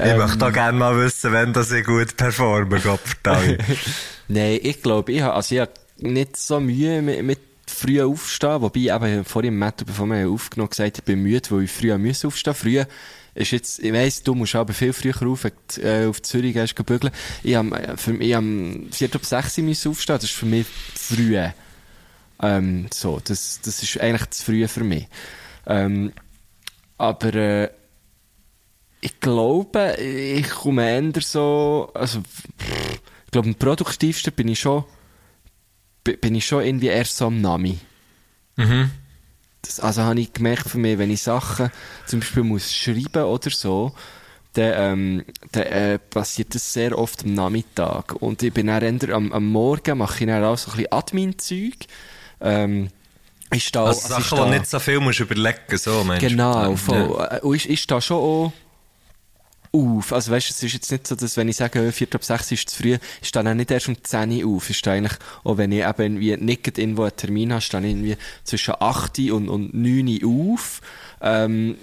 Ich 0.05 0.17
möchte 0.17 0.47
auch 0.47 0.53
gerne 0.53 0.79
mal 0.79 0.97
wissen, 0.97 1.33
wenn 1.33 1.53
das 1.53 1.73
ich 1.73 1.85
gut 1.85 2.17
performe, 2.17 2.79
Gott. 2.81 3.01
Nein, 4.29 4.61
ich 4.63 4.81
glaube, 4.81 5.11
ich 5.11 5.23
habe, 5.23 5.35
also 5.35 5.55
ich 5.55 5.61
habe 5.61 5.73
nicht 5.99 6.37
so 6.37 6.61
Mühe 6.61 7.03
mit, 7.03 7.25
mit 7.25 7.41
früh 7.67 8.03
aufstehen, 8.03 8.63
wobei 8.63 8.81
ich 8.81 8.93
eben 8.93 9.25
vorhin 9.25 9.53
im 9.53 9.59
Mathe, 9.59 9.85
bevor 9.85 10.07
wir 10.07 10.29
aufgenommen 10.29 10.71
gesagt 10.71 10.99
ich 10.99 11.05
bin 11.05 11.23
müde, 11.23 11.51
weil 11.51 11.65
ich 11.65 11.71
früh 11.71 11.97
müssen 11.99 12.29
aufstehen. 12.29 12.55
Früh 12.55 12.85
ist 13.35 13.51
jetzt, 13.51 13.79
ich 13.79 13.93
weiss, 13.93 14.23
du 14.23 14.35
musst 14.35 14.55
aber 14.55 14.73
viel 14.73 14.93
früher 14.93 15.15
auf, 15.27 15.45
äh, 15.45 16.07
auf 16.07 16.23
Zürich 16.23 16.55
gehst, 16.55 16.75
bügeln. 16.75 17.13
Ich 17.43 17.57
am, 17.57 17.73
äh, 17.73 17.97
für, 17.97 18.15
ich 18.15 18.35
am 18.35 18.89
4 18.91 19.15
ab 19.15 19.25
6 19.25 19.59
müssen 19.59 19.91
aufstehen, 19.91 20.17
das 20.17 20.25
ist 20.25 20.35
für 20.35 20.47
mich 20.47 20.67
früh. 20.95 21.39
Ähm, 22.41 22.87
so, 22.93 23.21
das, 23.23 23.61
das 23.63 23.83
ist 23.83 24.01
eigentlich 24.01 24.31
zu 24.31 24.45
früh 24.45 24.69
für 24.69 24.85
mich. 24.85 25.07
Ähm, 25.67 26.13
aber, 26.97 27.35
äh, 27.35 27.71
ich 29.01 29.21
glaube, 29.21 29.95
ich 29.97 30.49
komme 30.51 30.89
eher 30.91 31.21
so, 31.21 31.91
also, 31.95 32.21
pff, 32.21 33.01
ich 33.27 33.31
glaube, 33.31 33.49
am 33.49 33.55
produktivsten 33.55 34.33
bin 34.33 34.49
ich 34.49 34.61
schon, 34.61 34.85
bi- 36.03 36.17
bin 36.17 36.35
ich 36.35 36.47
schon 36.47 36.65
irgendwie 36.65 36.87
erst 36.87 37.17
so 37.17 37.27
am 37.27 37.41
Nami. 37.41 37.79
Das, 39.63 39.81
also 39.81 40.03
habe 40.03 40.21
ich 40.21 40.33
gemerkt 40.33 40.69
für 40.69 40.79
mich, 40.79 40.99
wenn 40.99 41.11
ich 41.11 41.23
Sachen 41.23 41.71
zum 42.07 42.21
Beispiel 42.21 42.43
muss 42.45 42.73
schreiben 42.73 43.25
oder 43.25 43.51
so, 43.51 43.93
dann, 44.55 44.73
ähm, 44.77 45.25
dann 45.53 45.63
äh, 45.65 45.99
passiert 45.99 46.55
das 46.55 46.73
sehr 46.73 46.97
oft 46.99 47.25
am 47.25 47.35
Nachmittag. 47.35 48.15
Und 48.21 48.43
ich 48.43 48.53
bin 48.53 48.69
dann 48.69 48.83
eher 48.83 49.15
am, 49.15 49.33
am 49.33 49.47
Morgen, 49.47 49.99
mache 49.99 50.25
ich 50.25 50.27
dann 50.31 50.43
auch 50.45 50.57
so 50.59 50.71
ein 50.71 50.77
bisschen 50.77 50.93
Admin-Zeug. 50.93 51.87
Ähm, 52.41 52.89
ich 53.53 53.65
stehe, 53.67 53.85
Also 53.85 54.09
Sachen, 54.09 54.45
die 54.45 54.59
nicht 54.59 54.67
so 54.71 54.79
viel 54.79 55.01
musst 55.01 55.21
überlegen, 55.21 55.77
so 55.77 56.05
meinst 56.05 56.23
du? 56.25 56.29
Genau, 56.29 56.71
Ja. 56.71 56.77
voll. 56.77 57.29
Äh, 57.31 57.41
Und 57.41 57.55
ich, 57.57 57.69
ich 57.71 57.81
stehe 57.83 58.01
schon 58.03 58.17
auch 58.19 58.53
auf. 59.73 60.13
Also 60.13 60.33
weißt, 60.33 60.51
es 60.51 60.63
ist 60.63 60.73
jetzt 60.73 60.91
nicht 60.91 61.07
so, 61.07 61.15
dass 61.15 61.37
wenn 61.37 61.49
ich 61.49 61.57
sage, 61.57 61.93
4 61.93 62.09
ab 62.15 62.25
6 62.25 62.53
ist 62.53 62.71
zu 62.71 62.83
früh, 62.83 62.99
ich 63.21 63.29
stehe 63.29 63.45
dann 63.45 63.57
nicht 63.57 63.71
erst 63.71 63.89
um 63.89 64.03
10 64.03 64.45
Uhr 64.45 64.57
auf. 64.57 64.71
Ich 64.71 64.79
stehe 64.79 64.97
eigentlich, 64.97 65.13
auch 65.45 65.57
wenn 65.59 65.73
ich 65.73 65.85
eben 65.85 66.03
irgendwie 66.19 66.37
nicht 66.37 66.79
irgendwo 66.79 67.03
einen 67.03 67.17
Termin 67.17 67.53
habe, 67.53 67.61
stehe 67.63 67.83
ich 67.85 67.91
irgendwie 67.91 68.17
zwischen 68.45 68.75
8 68.79 69.19
und, 69.31 69.49
und 69.49 69.75
9 69.75 70.25
Uhr 70.25 70.55
auf. 70.55 70.81
Ähm, 71.21 71.77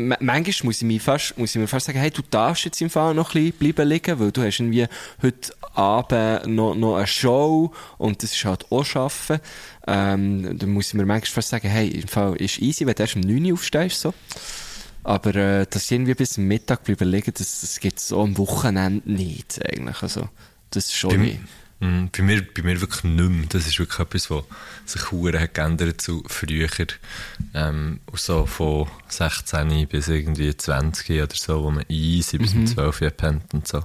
manchmal 0.00 0.66
muss 0.66 0.76
ich, 0.76 0.82
mir 0.82 1.00
fast, 1.00 1.36
muss 1.38 1.54
ich 1.54 1.60
mir 1.60 1.68
fast 1.68 1.86
sagen, 1.86 1.98
hey, 1.98 2.10
du 2.10 2.22
darfst 2.30 2.64
jetzt 2.64 2.80
im 2.80 2.90
Fall 2.90 3.14
noch 3.14 3.34
ein 3.34 3.52
bisschen 3.52 3.74
bleiben 3.74 3.88
liegen, 3.88 4.18
weil 4.18 4.32
du 4.32 4.42
hast 4.42 4.60
irgendwie 4.60 4.86
heute 5.22 5.52
Abend 5.74 6.46
noch, 6.46 6.74
noch 6.74 6.96
eine 6.96 7.06
Show 7.06 7.72
und 7.98 8.22
das 8.22 8.32
ist 8.32 8.44
halt 8.44 8.70
auch 8.70 8.84
Arbeiten. 8.94 9.40
Ähm, 9.86 10.58
dann 10.58 10.70
muss 10.70 10.88
ich 10.88 10.94
mir 10.94 11.06
manchmal 11.06 11.34
fast 11.34 11.50
sagen, 11.50 11.68
hey, 11.68 11.88
im 11.88 12.08
Fall 12.08 12.36
ist 12.36 12.58
easy, 12.58 12.86
wenn 12.86 12.94
du 12.94 13.02
erst 13.02 13.16
um 13.16 13.22
9 13.22 13.44
Uhr 13.46 13.54
aufstehst, 13.54 14.00
so. 14.00 14.14
Aber 15.02 15.34
äh, 15.34 15.66
dass 15.68 15.84
ich 15.84 15.92
irgendwie 15.92 16.14
bis 16.14 16.34
zum 16.34 16.44
Mittag 16.44 16.84
bleiben 16.84 17.08
liegen, 17.08 17.32
das, 17.36 17.60
das 17.60 17.80
gibt 17.80 17.98
es 17.98 18.08
so 18.08 18.20
am 18.20 18.36
Wochenende 18.36 19.10
nicht, 19.10 19.60
eigentlich. 19.64 20.02
Also, 20.02 20.28
das 20.70 20.86
ist 20.86 20.96
schon 20.96 21.22
wie... 21.22 21.40
Mm, 21.80 22.06
Bei 22.16 22.22
mir, 22.22 22.42
bei 22.54 22.62
mir 22.62 22.80
wirklich 22.80 23.04
nicht 23.04 23.30
mehr. 23.30 23.46
Das 23.48 23.66
ist 23.66 23.78
wirklich 23.78 23.98
etwas, 23.98 24.30
was 24.30 24.44
sich 24.86 25.02
hat 25.40 25.54
geändert 25.54 26.00
zu 26.00 26.22
früher. 26.28 26.68
Ähm, 27.54 28.00
so 28.14 28.46
von 28.46 28.86
16 29.08 29.86
bis 29.88 30.08
irgendwie 30.08 30.54
20 30.56 31.22
oder 31.22 31.34
so, 31.34 31.62
wo 31.64 31.70
man 31.70 31.84
easy 31.88 32.38
bis 32.38 32.52
um 32.54 32.66
12 32.66 33.00
Uhr 33.00 33.10
pennt 33.10 33.52
und 33.54 33.66
so. 33.66 33.82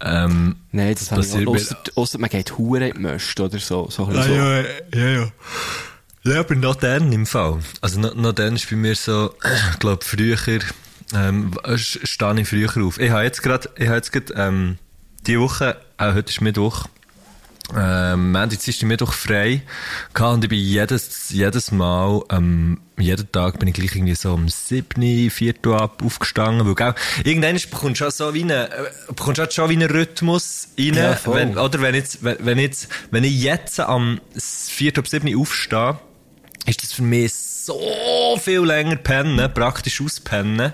Ähm, 0.00 0.56
Nein, 0.72 0.94
das, 0.94 1.08
das 1.08 1.32
habe 1.32 1.42
ich 1.42 1.48
ausser, 1.48 1.78
ausser 1.94 2.18
man 2.18 2.28
geht 2.30 2.58
hure 2.58 2.88
in 2.88 2.94
die 2.94 3.00
Möste 3.00 3.44
oder 3.44 3.58
so. 3.58 3.88
so, 3.90 4.06
bisschen 4.06 4.24
so. 4.24 4.34
ja, 4.34 4.60
ja, 4.94 5.08
ja. 5.20 5.32
Ja, 6.24 6.40
aber 6.40 6.54
noch 6.54 6.76
dann 6.76 7.12
im 7.12 7.26
Fall. 7.26 7.60
Also 7.80 8.00
noch, 8.00 8.14
noch 8.14 8.32
dann 8.32 8.54
ist 8.56 8.68
bei 8.70 8.76
mir 8.76 8.94
so, 8.96 9.34
ich 9.72 9.78
glaube, 9.80 10.04
früher, 10.04 10.36
ähm, 11.14 11.52
st- 11.66 12.06
stehe 12.06 12.40
ich 12.40 12.48
früher 12.48 12.84
auf. 12.84 12.98
Ich 12.98 13.10
habe 13.10 13.22
jetzt 13.24 13.42
gerade, 13.42 13.68
ich 13.76 13.86
habe 13.86 13.96
jetzt 13.96 14.12
gerade, 14.12 14.32
ähm, 14.36 14.78
die 15.26 15.38
Woche, 15.38 15.76
auch 15.98 16.14
heute 16.14 16.30
ist 16.30 16.40
Mittwoch, 16.40 16.86
ähm, 17.76 18.32
Montag, 18.32 18.60
Dienstag, 18.60 18.86
Mittwoch 18.86 19.12
frei 19.12 19.62
gehabt 20.14 20.34
und 20.34 20.44
ich 20.44 20.50
bin 20.50 20.58
jedes, 20.58 21.30
jedes 21.30 21.72
Mal, 21.72 22.22
ähm, 22.30 22.80
jeden 22.98 23.30
Tag 23.32 23.58
bin 23.58 23.68
ich 23.68 23.74
gleich 23.74 23.94
irgendwie 23.94 24.14
so 24.14 24.34
um 24.34 24.48
7, 24.48 25.30
4 25.30 25.54
Uhr 25.66 25.80
ab 25.80 26.02
aufgestanden, 26.04 26.66
weil, 26.66 26.74
gell, 26.74 26.94
irgendwann 27.24 27.56
bekommst 27.70 28.00
du 28.00 28.10
so 28.10 28.34
wie 28.34 28.42
einen, 28.42 28.50
äh, 28.50 28.68
bekommst 29.08 29.52
schon 29.52 29.70
wie 29.70 29.74
einen 29.74 29.90
Rhythmus 29.90 30.68
rein, 30.78 30.94
Ja, 30.94 31.18
wenn, 31.26 31.58
oder? 31.58 31.80
Wenn 31.80 31.94
jetzt, 31.94 32.22
wenn, 32.22 32.36
wenn 32.40 32.58
jetzt, 32.58 32.88
wenn 33.10 33.24
ich 33.24 33.42
jetzt 33.42 33.80
am 33.80 34.20
4 34.38 34.98
ab 34.98 35.08
7 35.08 35.36
aufstehe, 35.38 35.98
ist 36.66 36.82
das 36.82 36.92
für 36.92 37.02
mich 37.02 37.32
so 37.34 38.38
viel 38.42 38.60
länger 38.60 38.96
pennen, 38.96 39.52
praktisch 39.52 40.00
auspennen, 40.00 40.72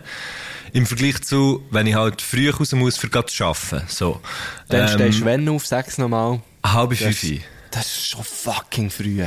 im 0.73 0.87
Vergleich 0.87 1.23
zu, 1.23 1.65
wenn 1.71 1.87
ich 1.87 1.95
halt 1.95 2.23
früh 2.23 2.51
raus 2.51 2.73
muss, 2.73 2.97
für 2.97 3.09
grad 3.09 3.31
zu 3.31 3.45
arbeiten, 3.45 3.83
so. 3.89 4.21
Dann 4.69 4.83
Ähm, 4.83 4.89
stehst 4.89 5.21
du 5.21 5.25
wenn 5.25 5.49
auf, 5.49 5.67
sag's 5.67 5.99
nochmal. 5.99 6.41
halbe 6.65 6.97
Das, 6.97 7.17
fünf. 7.19 7.43
das 7.71 7.87
ist 7.87 8.07
schon 8.09 8.25
fucking 8.25 8.91
früh. 8.91 9.25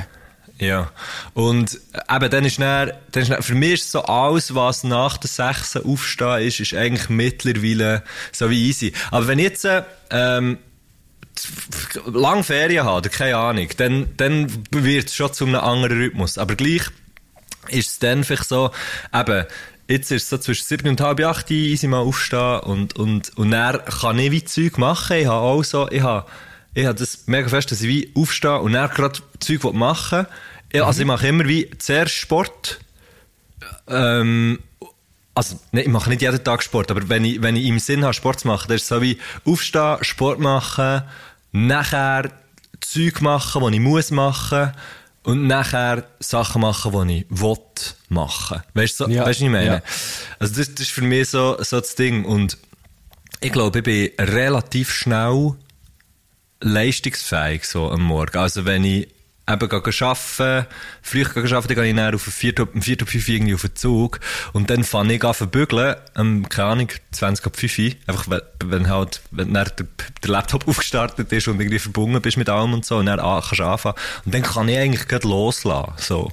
Ja. 0.59 0.91
Und 1.33 1.79
äh, 1.93 2.15
eben, 2.15 2.29
dann 2.29 2.45
ist 2.45 2.59
dann, 2.59 2.91
dann 3.11 3.23
ist 3.23 3.31
dann, 3.31 3.41
für 3.41 3.55
mich 3.55 3.73
ist 3.73 3.91
so 3.91 4.03
alles, 4.03 4.53
was 4.53 4.83
nach 4.83 5.17
der 5.17 5.27
6 5.29 5.77
aufstehen 5.77 6.47
ist, 6.47 6.59
ist 6.59 6.73
eigentlich 6.75 7.09
mittlerweile 7.09 8.03
so 8.31 8.49
wie 8.51 8.67
easy. 8.67 8.93
Aber 9.09 9.25
wenn 9.27 9.39
ich 9.39 9.45
jetzt, 9.45 9.65
äh, 9.65 9.81
ähm, 10.11 10.59
z- 11.33 12.01
lang 12.13 12.43
Ferien 12.43 12.85
habe, 12.85 13.09
keine 13.09 13.37
Ahnung, 13.37 13.69
dann, 13.77 14.09
dann 14.17 14.51
wird 14.71 15.07
es 15.07 15.15
schon 15.15 15.33
zu 15.33 15.45
einem 15.45 15.55
anderen 15.55 15.97
Rhythmus. 15.97 16.37
Aber 16.37 16.53
gleich 16.55 16.83
ist 17.69 17.89
es 17.89 17.99
dann 17.99 18.23
vielleicht 18.23 18.47
so, 18.47 18.69
eben, 19.15 19.45
jetzt 19.91 20.11
ist 20.11 20.23
es 20.23 20.29
so 20.29 20.37
zwischen 20.37 20.65
7 20.65 20.89
und 20.89 21.01
halb 21.01 21.19
8 21.19 21.51
easy 21.51 21.87
mal 21.87 21.99
aufstehen 21.99 22.59
und, 22.61 22.95
und, 22.97 23.37
und 23.37 23.51
dann 23.51 23.83
kann 23.85 24.19
ich 24.19 24.31
wie 24.31 24.43
Zeug 24.43 24.77
machen. 24.77 25.17
Ich 25.17 25.25
habe 25.25 25.41
auch 25.41 25.63
so, 25.63 25.89
ich 25.89 26.01
habe, 26.01 26.25
ich 26.73 26.85
habe 26.85 26.97
das 26.97 27.27
mega 27.27 27.49
fest, 27.49 27.71
dass 27.71 27.81
ich 27.81 27.87
wie 27.87 28.11
aufstehe 28.15 28.59
und 28.59 28.73
dann 28.73 28.89
gerade 28.89 29.19
Zeug 29.39 29.73
machen 29.73 30.25
will. 30.71 30.81
Also 30.81 31.01
ich 31.01 31.07
mache 31.07 31.27
immer 31.27 31.47
wie 31.47 31.69
zuerst 31.77 32.13
Sport, 32.13 32.79
ähm, 33.87 34.59
also, 35.33 35.59
ne, 35.71 35.83
ich 35.83 35.87
mache 35.87 36.09
nicht 36.09 36.21
jeden 36.21 36.43
Tag 36.43 36.61
Sport, 36.61 36.91
aber 36.91 37.07
wenn 37.07 37.23
ich, 37.23 37.41
wenn 37.41 37.55
ich 37.55 37.65
im 37.65 37.79
Sinn 37.79 38.03
habe, 38.03 38.13
Sport 38.13 38.41
zu 38.41 38.47
machen, 38.47 38.67
dann 38.67 38.75
ist 38.75 38.83
es 38.83 38.89
so 38.89 39.01
wie 39.01 39.17
aufstehen, 39.45 39.97
Sport 40.01 40.39
machen, 40.39 41.03
nachher 41.51 42.31
Zeug 42.79 43.21
machen, 43.21 43.71
die 43.71 43.77
ich 43.77 43.83
muss 43.83 44.11
machen 44.11 44.73
und 45.23 45.47
nachher 45.47 46.05
Sachen 46.19 46.61
machen, 46.61 47.07
die 47.07 47.19
ich 47.19 47.25
will 47.29 47.57
machen. 48.09 48.61
Weißt 48.73 48.99
du, 48.99 49.05
so, 49.05 49.09
Ja, 49.09 49.25
weißt, 49.25 49.39
du, 49.41 49.45
was 49.45 49.47
ich 49.47 49.49
meine? 49.49 49.65
ja. 49.65 49.81
Also, 50.39 50.55
das, 50.55 50.73
das 50.73 50.81
ist 50.87 50.91
für 50.91 51.01
mich 51.03 51.29
so, 51.29 51.57
so 51.61 51.79
das 51.79 51.95
Ding. 51.95 52.25
Und 52.25 52.57
ich 53.39 53.51
glaube, 53.51 53.79
ich 53.79 53.83
bin 53.83 54.09
relativ 54.19 54.91
schnell 54.91 55.55
leistungsfähig 56.61 57.65
so 57.65 57.89
am 57.89 58.03
Morgen. 58.03 58.37
Also 58.37 58.65
wenn 58.65 58.83
ich 58.83 59.07
eben 59.49 59.69
gehen 59.69 60.07
arbeiten, 60.07 60.67
früh 61.01 61.23
arbeiten, 61.23 61.67
dann 61.67 61.75
gehe 61.75 61.89
ich 61.89 61.95
dann 61.95 62.15
auf 62.15 62.21
4, 62.21 62.53
um 62.73 62.81
4 62.81 62.97
5 63.05 63.29
irgendwie 63.29 63.55
auf 63.55 63.61
den 63.61 63.75
Zug. 63.75 64.19
Und 64.53 64.69
dann 64.69 64.83
fange 64.83 65.15
ich 65.15 65.23
an 65.23 65.33
zu 65.33 65.47
bügeln, 65.47 65.95
ähm, 66.15 66.47
keine 66.49 66.69
Ahnung, 66.69 66.87
20 67.11 67.45
ab 67.45 67.55
5 67.55 67.79
einfach 68.07 68.25
wenn, 68.63 68.89
halt, 68.89 69.21
wenn 69.31 69.53
der, 69.53 69.65
der 69.65 69.85
Laptop 70.25 70.67
aufgestartet 70.67 71.31
ist 71.31 71.47
und 71.47 71.59
irgendwie 71.59 71.79
verbunden 71.79 72.21
bist 72.21 72.37
mit 72.37 72.49
allem 72.49 72.73
und 72.73 72.85
so 72.85 72.97
und 72.97 73.07
dann 73.07 73.19
ah, 73.19 73.41
kannst 73.41 73.59
du 73.59 73.63
anfangen. 73.63 73.95
Und 74.25 74.33
dann 74.33 74.43
kann 74.43 74.69
ich 74.69 74.77
eigentlich 74.77 75.07
gerade 75.07 75.27
loslassen, 75.27 75.93
so. 75.97 76.31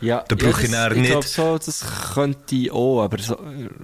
Ja, 0.00 0.24
Da 0.28 0.36
brauche 0.36 0.62
ich 0.62 0.70
das- 0.70 0.70
dann 0.70 0.92
Ich 0.92 0.98
nicht- 0.98 1.10
glaube, 1.10 1.26
so, 1.26 1.58
das 1.58 1.84
könnte 2.14 2.54
ich 2.54 2.70
auch, 2.70 3.02
aber 3.02 3.18
so, 3.18 3.36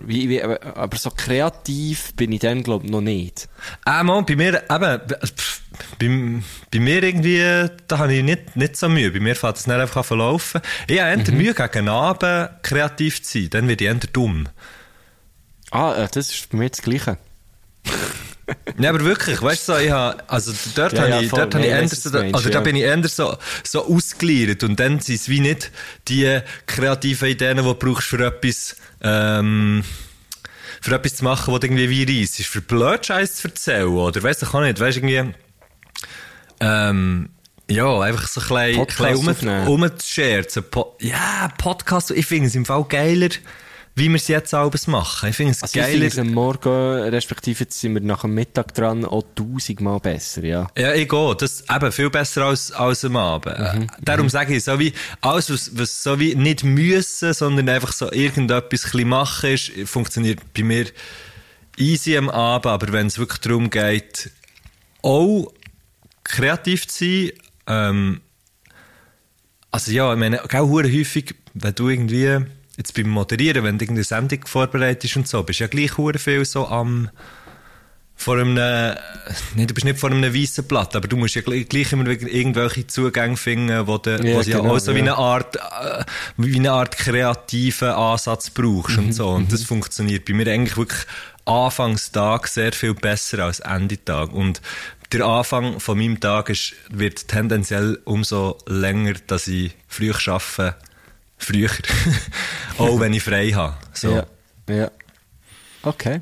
wie, 0.07 0.29
wie, 0.29 0.41
aber, 0.43 0.97
so 0.97 1.11
kreativ 1.11 2.15
bin 2.15 2.31
ich 2.31 2.39
dann, 2.41 2.63
glaube 2.63 2.85
ich, 2.87 2.91
noch 2.93 3.01
nicht. 3.01 3.49
Ah, 3.85 4.03
mal, 4.05 4.23
bei 4.23 4.37
mir, 4.37 4.63
eben, 4.71 5.01
pff, 5.09 5.61
bei, 5.99 6.41
bei 6.71 6.79
mir 6.79 7.03
irgendwie, 7.03 7.69
da 7.89 7.99
habe 7.99 8.15
ich 8.15 8.23
nicht, 8.23 8.55
nicht 8.55 8.77
so 8.77 8.89
Mühe. 8.89 9.11
Bei 9.11 9.19
mir 9.19 9.35
fällt 9.35 9.57
es 9.57 9.67
nicht 9.67 9.77
einfach 9.77 9.97
an 10.03 10.05
zu 10.05 10.15
laufen. 10.15 10.61
Ich 10.87 11.01
habe 11.01 11.21
eher 11.21 11.33
Mühe, 11.33 11.53
gegen 11.53 11.89
Abend 11.89 12.63
kreativ 12.63 13.21
zu 13.23 13.41
sein. 13.41 13.51
Dann 13.51 13.67
werde 13.69 13.85
ich 13.85 13.91
eher 13.91 13.95
dumm. 14.13 14.49
Ah, 15.73 15.95
äh, 16.05 16.09
das 16.13 16.31
ist 16.31 16.49
bei 16.51 16.59
mir 16.59 16.71
das 16.71 16.81
Gleiche. 16.83 17.19
Ja, 18.79 18.91
aber 18.91 19.01
wirklich, 19.05 19.41
weißt 19.41 19.69
du, 19.69 19.73
so, 19.73 19.79
ich 19.79 19.91
habe, 19.91 20.23
also 20.29 20.53
dort 20.75 20.93
Ja, 20.95 21.01
habe 21.03 21.11
ja, 21.11 21.21
ich, 21.21 21.29
voll. 21.31 21.41
dort 21.41 21.55
habe 21.55 21.65
Nee, 21.65 21.71
ich 21.85 21.91
du 22.03 22.11
meinst, 22.11 22.35
also 22.35 22.49
da 22.49 22.59
ja. 22.59 22.61
bin 22.61 22.77
ich 22.77 22.83
eher 22.83 23.09
so, 23.09 23.37
so 23.63 23.87
ausgeliefert 23.87 24.63
und 24.65 24.79
dann 24.81 25.01
sind 25.01 25.17
es 25.17 25.29
wie 25.29 25.41
nicht 25.41 25.71
die 26.09 26.41
kreativen 26.67 27.29
Ideen, 27.29 27.57
die 27.59 27.63
du 27.63 27.75
brauchst 27.75 28.09
für 28.09 28.25
etwas, 28.27 28.77
ähm, 29.03 29.85
für 30.81 30.95
etwas 30.95 31.17
zu 31.17 31.25
machen, 31.25 31.55
was 31.55 31.63
irgendwie 31.63 31.89
wie 31.89 32.21
reissst. 32.21 32.43
Für 32.47 32.61
blöd 32.61 33.05
Scheiß 33.07 33.37
zu 33.37 33.49
erzählen, 33.49 33.89
oder? 33.89 34.23
Weißt 34.23 34.43
du, 34.43 34.47
ich 34.47 34.53
kann 34.53 34.63
nicht, 34.65 34.81
weißt 34.81 34.97
du, 34.99 35.01
irgendwie, 35.07 35.35
ähm, 36.61 37.29
ja, 37.71 38.01
einfach 38.01 38.29
so 38.29 38.41
ein 38.55 38.77
bisschen, 38.87 39.07
ein 39.07 39.27
bisschen 39.27 39.67
um, 39.67 39.83
umzuscherzen. 39.83 40.65
Po 40.71 40.97
ja, 41.01 41.49
Podcast, 41.57 42.11
ich 42.11 42.27
finde 42.27 42.49
es 42.49 42.55
im 42.55 42.65
Fall 42.67 42.85
geiler, 42.85 43.31
wie 43.97 44.09
wir 44.09 44.17
es 44.17 44.27
jetzt 44.27 44.53
alles 44.53 44.89
machen. 44.89 45.29
Ich 45.29 45.37
finde 45.37 45.53
es 45.53 45.63
Also 45.63 45.79
ich 45.79 45.85
geiler. 45.87 46.07
es 46.07 46.19
am 46.19 46.33
Morgen, 46.33 46.69
respektive 46.69 47.61
jetzt 47.61 47.81
sind 47.81 47.95
wir 47.95 48.01
nach 48.01 48.23
dem 48.23 48.35
Mittag 48.35 48.75
dran, 48.75 49.05
auch 49.05 49.25
tausendmal 49.37 50.01
besser, 50.01 50.43
ja. 50.43 50.67
Ja, 50.77 50.95
ich 50.95 51.09
gehe. 51.09 51.37
Das 51.37 51.53
ist 51.61 51.71
eben 51.71 51.93
viel 51.93 52.11
besser 52.11 52.43
als, 52.43 52.73
als 52.73 53.05
am 53.05 53.17
Abend. 53.17 53.57
Äh, 53.57 53.87
Darum 54.03 54.29
sage 54.29 54.57
ich, 54.57 54.65
so 54.65 54.79
wie, 54.81 54.93
alles, 55.21 55.49
was, 55.51 55.71
was 55.79 56.03
so 56.03 56.19
wie 56.19 56.35
nicht 56.35 56.65
müssen, 56.65 57.33
sondern 57.33 57.69
einfach 57.69 57.93
so 57.93 58.11
irgendetwas 58.11 58.65
ein 58.65 58.69
bisschen 58.69 59.09
machen 59.09 59.51
ist, 59.51 59.71
funktioniert 59.85 60.41
bei 60.55 60.65
mir 60.65 60.87
easy 61.77 62.17
am 62.17 62.31
Abend, 62.31 62.67
aber 62.67 62.93
wenn 62.93 63.07
es 63.07 63.19
wirklich 63.19 63.41
darum 63.41 63.71
geht, 63.71 64.31
auch 65.03 65.53
kreativ 66.25 66.89
zu 66.89 67.05
sein, 67.05 67.33
ähm, 67.67 68.21
also 69.71 69.93
ja, 69.93 70.13
ich 70.13 70.19
meine, 70.19 70.43
auch 70.45 70.53
häufig, 70.53 71.35
wenn 71.53 71.75
du 71.75 71.89
irgendwie, 71.89 72.45
jetzt 72.77 72.95
beim 72.95 73.09
Moderieren, 73.09 73.65
wenn 73.65 73.79
du 73.79 73.85
irgendeine 73.85 74.05
Sendung 74.05 74.47
vorbereitest 74.47 75.17
und 75.17 75.29
so, 75.29 75.43
bist 75.43 75.61
du 75.61 75.65
ja 75.65 75.69
gleich 75.69 75.93
viel 76.19 76.45
so 76.45 76.67
am, 76.69 77.11
vor 78.17 78.39
einem, 78.39 78.55
nee, 79.55 79.67
du 79.67 79.75
bist 79.75 79.85
nicht 79.85 79.99
vor 79.99 80.11
einem 80.11 80.35
weißen 80.35 80.65
Blatt, 80.65 80.95
aber 80.97 81.09
du 81.09 81.17
musst 81.17 81.35
ja 81.35 81.43
gleich, 81.43 81.93
immer 81.93 82.07
irgendwelche 82.07 82.87
Zugänge 82.87 83.37
finden, 83.37 83.87
wo 83.87 83.99
du, 83.99 84.13
Ja, 84.13 84.37
wo 84.37 84.43
du 84.43 84.51
ja 84.51 84.59
genau, 84.59 84.75
auch 84.75 84.79
so 84.79 84.95
wie 84.95 84.99
ja. 84.99 85.05
eine 85.05 85.17
Art, 85.17 85.57
äh, 85.57 86.05
wie 86.37 86.57
eine 86.57 86.73
Art 86.73 86.97
kreativen 86.97 87.89
Ansatz 87.89 88.51
brauchst 88.51 88.97
Mhm, 88.97 89.05
und 89.07 89.13
so. 89.13 89.29
Und 89.29 89.53
das 89.53 89.65
funktioniert 89.65 90.25
bei 90.25 90.33
mir 90.33 90.47
eigentlich 90.47 90.77
wirklich 90.77 91.01
Anfangstag 91.45 92.47
sehr 92.47 92.73
viel 92.73 92.95
besser 92.95 93.41
als 93.41 93.61
Endetag. 93.61 94.33
Und 94.33 94.63
der 95.13 95.27
Anfang 95.27 95.81
von 95.81 95.99
meinem 95.99 96.19
Tag 96.19 96.49
ist, 96.49 96.75
wird 96.91 97.29
tendenziell 97.29 97.99
umso 98.05 98.59
länger, 98.67 99.15
dass 99.27 99.49
ich 99.49 99.75
früh 99.87 100.13
arbeite, 100.13 100.77
früher. 101.45 101.71
auch 102.79 102.99
wenn 103.01 103.13
ich 103.13 103.23
frei 103.23 103.51
habe. 103.51 103.77
So. 103.93 104.11
Ja, 104.11 104.27
ja. 104.69 104.91
Okay. 105.83 106.21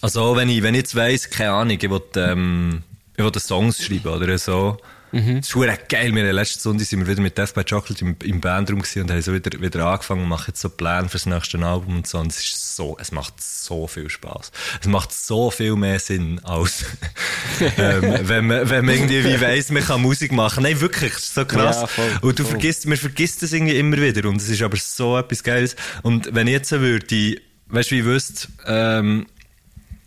Also 0.00 0.22
auch 0.22 0.36
wenn 0.36 0.48
ich, 0.48 0.62
wenn 0.62 0.74
ich 0.74 0.80
jetzt 0.80 0.96
weiss, 0.96 1.30
keine 1.30 1.52
Ahnung, 1.52 1.76
ich 1.80 1.90
will, 1.90 2.02
ähm, 2.16 2.82
ich 3.16 3.24
will 3.24 3.38
Songs 3.38 3.84
schreiben 3.84 4.08
oder 4.08 4.36
so. 4.38 4.78
Mhm. 5.12 5.40
Das 5.40 5.54
ist 5.54 5.88
geil. 5.88 6.14
Wir, 6.14 6.32
letzten 6.32 6.60
Sonntag 6.60 6.86
sind 6.86 7.00
wir 7.00 7.06
wieder 7.06 7.20
mit 7.20 7.36
Death 7.36 7.54
by 7.54 7.64
Chocolate 7.64 8.04
im, 8.04 8.16
im 8.24 8.40
Bandraum 8.40 8.80
und 8.80 9.10
haben 9.10 9.22
so 9.22 9.34
wieder, 9.34 9.60
wieder 9.60 9.86
angefangen 9.86 10.22
und 10.22 10.28
machen 10.28 10.46
jetzt 10.48 10.60
so 10.60 10.70
Pläne 10.70 11.08
fürs 11.08 11.26
nächste 11.26 11.58
Album 11.58 11.96
und 11.96 12.06
so. 12.06 12.18
Und 12.18 12.32
es 12.32 12.42
ist 12.42 12.76
so, 12.76 12.96
es 12.98 13.12
macht 13.12 13.34
so 13.40 13.86
viel 13.86 14.08
Spaß. 14.08 14.50
Es 14.80 14.86
macht 14.86 15.12
so 15.12 15.50
viel 15.50 15.76
mehr 15.76 15.98
Sinn 15.98 16.40
als, 16.44 16.84
ähm, 17.78 18.20
wenn 18.22 18.46
man, 18.46 18.70
wenn 18.70 18.84
man 18.86 18.94
irgendwie 18.94 19.24
wie 19.24 19.40
weiss, 19.40 19.70
man 19.70 19.84
kann 19.84 20.00
Musik 20.00 20.32
machen. 20.32 20.62
Nein, 20.62 20.80
wirklich, 20.80 21.12
es 21.12 21.24
ist 21.24 21.34
so 21.34 21.44
krass. 21.44 21.82
Ja, 21.82 21.86
voll, 21.86 22.10
und 22.22 22.38
du 22.38 22.44
voll. 22.44 22.52
vergisst, 22.52 22.86
man 22.86 22.96
vergisst 22.96 23.42
das 23.42 23.52
irgendwie 23.52 23.76
immer 23.76 23.98
wieder 23.98 24.28
und 24.28 24.36
es 24.36 24.48
ist 24.48 24.62
aber 24.62 24.78
so 24.78 25.18
etwas 25.18 25.42
Geiles. 25.42 25.76
Und 26.02 26.34
wenn 26.34 26.46
ich 26.46 26.54
jetzt 26.54 26.70
so 26.70 26.80
würde, 26.80 27.36
weißt 27.66 27.90
du, 27.90 27.94
wie 27.94 27.98
ich 28.00 28.04
wüsste, 28.04 28.48
ähm, 28.66 29.26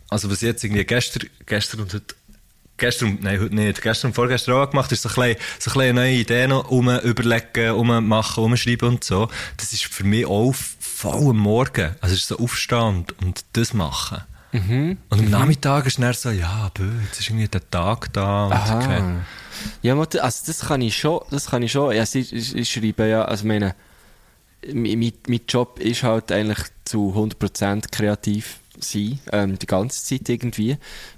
also 0.08 0.30
was 0.30 0.42
ich 0.42 0.48
jetzt 0.48 0.64
irgendwie 0.64 0.84
gestern, 0.84 1.28
gestern 1.46 1.80
und 1.80 1.94
heute, 1.94 2.14
gestern, 2.76 3.18
nein, 3.22 3.40
heute 3.40 3.54
nicht, 3.54 3.82
gestern 3.82 4.08
und 4.10 4.14
vorgestern 4.14 4.54
auch 4.54 4.70
gemacht, 4.70 4.90
ist 4.92 5.02
so 5.02 5.08
ein 5.08 5.14
bisschen, 5.14 5.36
so 5.58 5.70
ein 5.70 5.74
bisschen 5.74 5.96
neue 5.96 6.12
Ideen 6.12 6.52
um 6.52 6.88
überlegen, 7.00 7.70
um 7.72 8.06
machen, 8.08 8.44
umschreiben 8.44 8.88
und 8.88 9.04
so. 9.04 9.28
Das 9.56 9.72
ist 9.72 9.84
für 9.84 10.04
mich 10.04 10.26
auch 10.26 10.54
voll 10.80 11.30
am 11.30 11.38
Morgen. 11.38 11.94
Also 12.00 12.14
es 12.14 12.20
ist 12.22 12.28
so 12.28 12.38
Aufstand 12.38 13.12
und 13.22 13.44
das 13.52 13.74
machen. 13.74 14.22
Mhm. 14.52 14.96
Und 15.10 15.18
am 15.18 15.30
Nachmittag 15.30 15.86
ist 15.86 15.98
dann 15.98 16.14
so, 16.14 16.30
ja, 16.30 16.70
bö, 16.72 16.88
jetzt 17.04 17.20
ist 17.20 17.28
irgendwie 17.28 17.48
der 17.48 17.68
Tag 17.70 18.12
da 18.12 18.78
okay. 18.78 19.02
Ja, 19.82 19.94
also 19.98 20.18
das 20.46 20.60
kann 20.60 20.80
ich 20.82 20.96
schon, 20.96 21.20
das 21.30 21.46
kann 21.46 21.62
ich 21.62 21.72
schon. 21.72 21.94
Ja, 21.94 22.02
ich, 22.04 22.32
ich, 22.32 22.54
ich 22.54 22.70
schreibe 22.70 23.06
ja, 23.08 23.24
also 23.24 23.46
meine, 23.46 23.74
mein, 24.72 24.98
mein- 24.98 25.12
mein 25.28 25.40
Job 25.48 25.78
ist 25.80 26.02
halt 26.02 26.30
eigentlich 26.32 26.58
zu 26.84 27.12
100% 27.16 27.90
kreativ 27.90 28.58
sein, 28.80 29.18
ähm, 29.32 29.58
die 29.58 29.66
ganze 29.66 30.04
Zeit 30.04 30.28
irgendwie, 30.28 30.76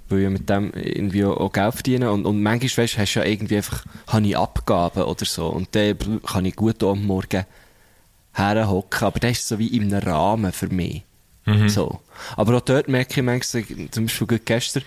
weil 0.09 0.19
ich 0.23 0.29
mit 0.29 0.49
dem 0.49 0.71
irgendwie 0.73 1.25
auch 1.25 1.51
Geld 1.51 1.73
verdiene 1.73 2.11
und, 2.11 2.25
und 2.25 2.41
manchmal, 2.41 2.83
weißt, 2.83 2.97
hast 2.97 3.13
du 3.13 3.19
ja 3.19 3.25
irgendwie 3.25 3.57
einfach, 3.57 3.85
habe 4.07 4.27
ich 4.27 4.37
Abgaben 4.37 5.03
oder 5.03 5.25
so 5.25 5.47
und 5.47 5.75
dann 5.75 6.21
kann 6.23 6.45
ich 6.45 6.55
gut 6.55 6.83
am 6.83 7.05
Morgen 7.05 7.45
herhocken, 8.33 9.07
aber 9.07 9.19
das 9.19 9.31
ist 9.31 9.47
so 9.47 9.59
wie 9.59 9.75
in 9.75 9.93
einem 9.93 10.07
Rahmen 10.07 10.51
für 10.51 10.67
mich. 10.67 11.03
So. 11.67 11.99
Aber 12.35 12.57
auch 12.57 12.61
dort 12.61 12.87
merke 12.87 13.19
ich 13.19 13.25
manchmal, 13.25 13.63
zum 13.91 14.05
Beispiel 14.05 14.39
gestern, 14.43 14.83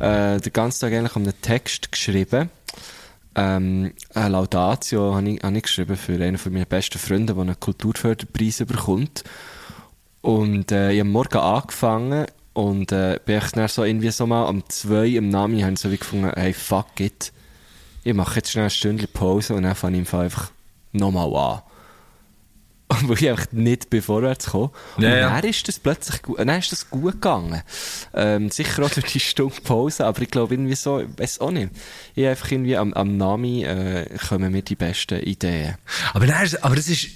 äh, 0.00 0.40
den 0.40 0.52
ganzen 0.52 0.80
Tag 0.80 0.92
eigentlich 0.92 1.16
um 1.16 1.22
einen 1.22 1.40
Text 1.40 1.90
geschrieben. 1.90 2.50
Ähm, 3.36 3.92
eine 4.14 4.28
Laudatio 4.28 5.14
habe 5.14 5.28
ich, 5.30 5.42
habe 5.42 5.56
ich 5.56 5.62
geschrieben 5.64 5.96
für 5.96 6.14
einen 6.14 6.38
von 6.38 6.52
meinen 6.52 6.66
besten 6.66 6.98
Freunden, 6.98 7.26
der 7.26 7.36
einen 7.38 7.58
Kulturförderpreis 7.58 8.58
bekommt. 8.58 9.24
Und 10.24 10.72
äh, 10.72 10.90
ich 10.90 11.00
habe 11.00 11.10
morgen 11.10 11.36
angefangen 11.36 12.24
und 12.54 12.92
äh, 12.92 13.20
bin 13.26 13.36
ich 13.44 13.50
dann 13.50 13.68
so 13.68 13.84
irgendwie 13.84 14.10
so 14.10 14.26
mal 14.26 14.44
um 14.44 14.66
zwei 14.70 15.08
im 15.08 15.28
Namen 15.28 15.62
habe 15.62 15.74
ich 15.74 15.78
so 15.78 15.90
wie 15.90 15.98
gefunden, 15.98 16.32
hey, 16.34 16.54
fuck 16.54 16.98
it. 16.98 17.30
Ich 18.04 18.14
mache 18.14 18.36
jetzt 18.36 18.50
schnell 18.50 18.62
eine 18.62 18.70
Stunde 18.70 19.06
Pause 19.06 19.52
und 19.52 19.64
dann 19.64 19.74
fange 19.74 20.00
ich 20.00 20.14
einfach 20.14 20.50
nochmal 20.92 21.26
an. 21.36 21.62
Weil 23.06 23.18
ich 23.18 23.28
einfach 23.28 23.52
nicht 23.52 23.90
bin 23.90 24.00
vorwärts 24.00 24.46
gekommen. 24.46 24.70
Ja, 24.96 25.08
und 25.08 25.18
ja. 25.18 25.40
dann 25.40 25.50
ist 25.50 25.68
das 25.68 25.78
plötzlich 25.78 26.22
gut, 26.22 26.38
dann 26.38 26.48
ist 26.48 26.72
das 26.72 26.88
gut 26.88 27.12
gegangen. 27.12 27.60
Ähm, 28.14 28.50
sicher 28.50 28.82
auch 28.82 28.90
durch 28.90 29.12
die 29.12 29.20
Stunde 29.20 29.60
Pause, 29.62 30.06
aber 30.06 30.22
ich 30.22 30.30
glaube 30.30 30.54
irgendwie 30.54 30.74
so, 30.74 31.00
ich 31.00 31.18
weiß 31.18 31.42
auch 31.42 31.50
nicht. 31.50 31.68
Ich 32.14 32.26
einfach 32.26 32.50
irgendwie 32.50 32.78
am, 32.78 32.94
am 32.94 33.18
Nami, 33.18 33.64
äh, 33.64 34.06
kommen 34.26 34.52
mir 34.52 34.62
die 34.62 34.74
besten 34.74 35.20
Ideen. 35.20 35.74
Aber, 36.14 36.26
dann, 36.26 36.48
aber 36.62 36.78
es 36.78 36.88
ist, 36.88 37.08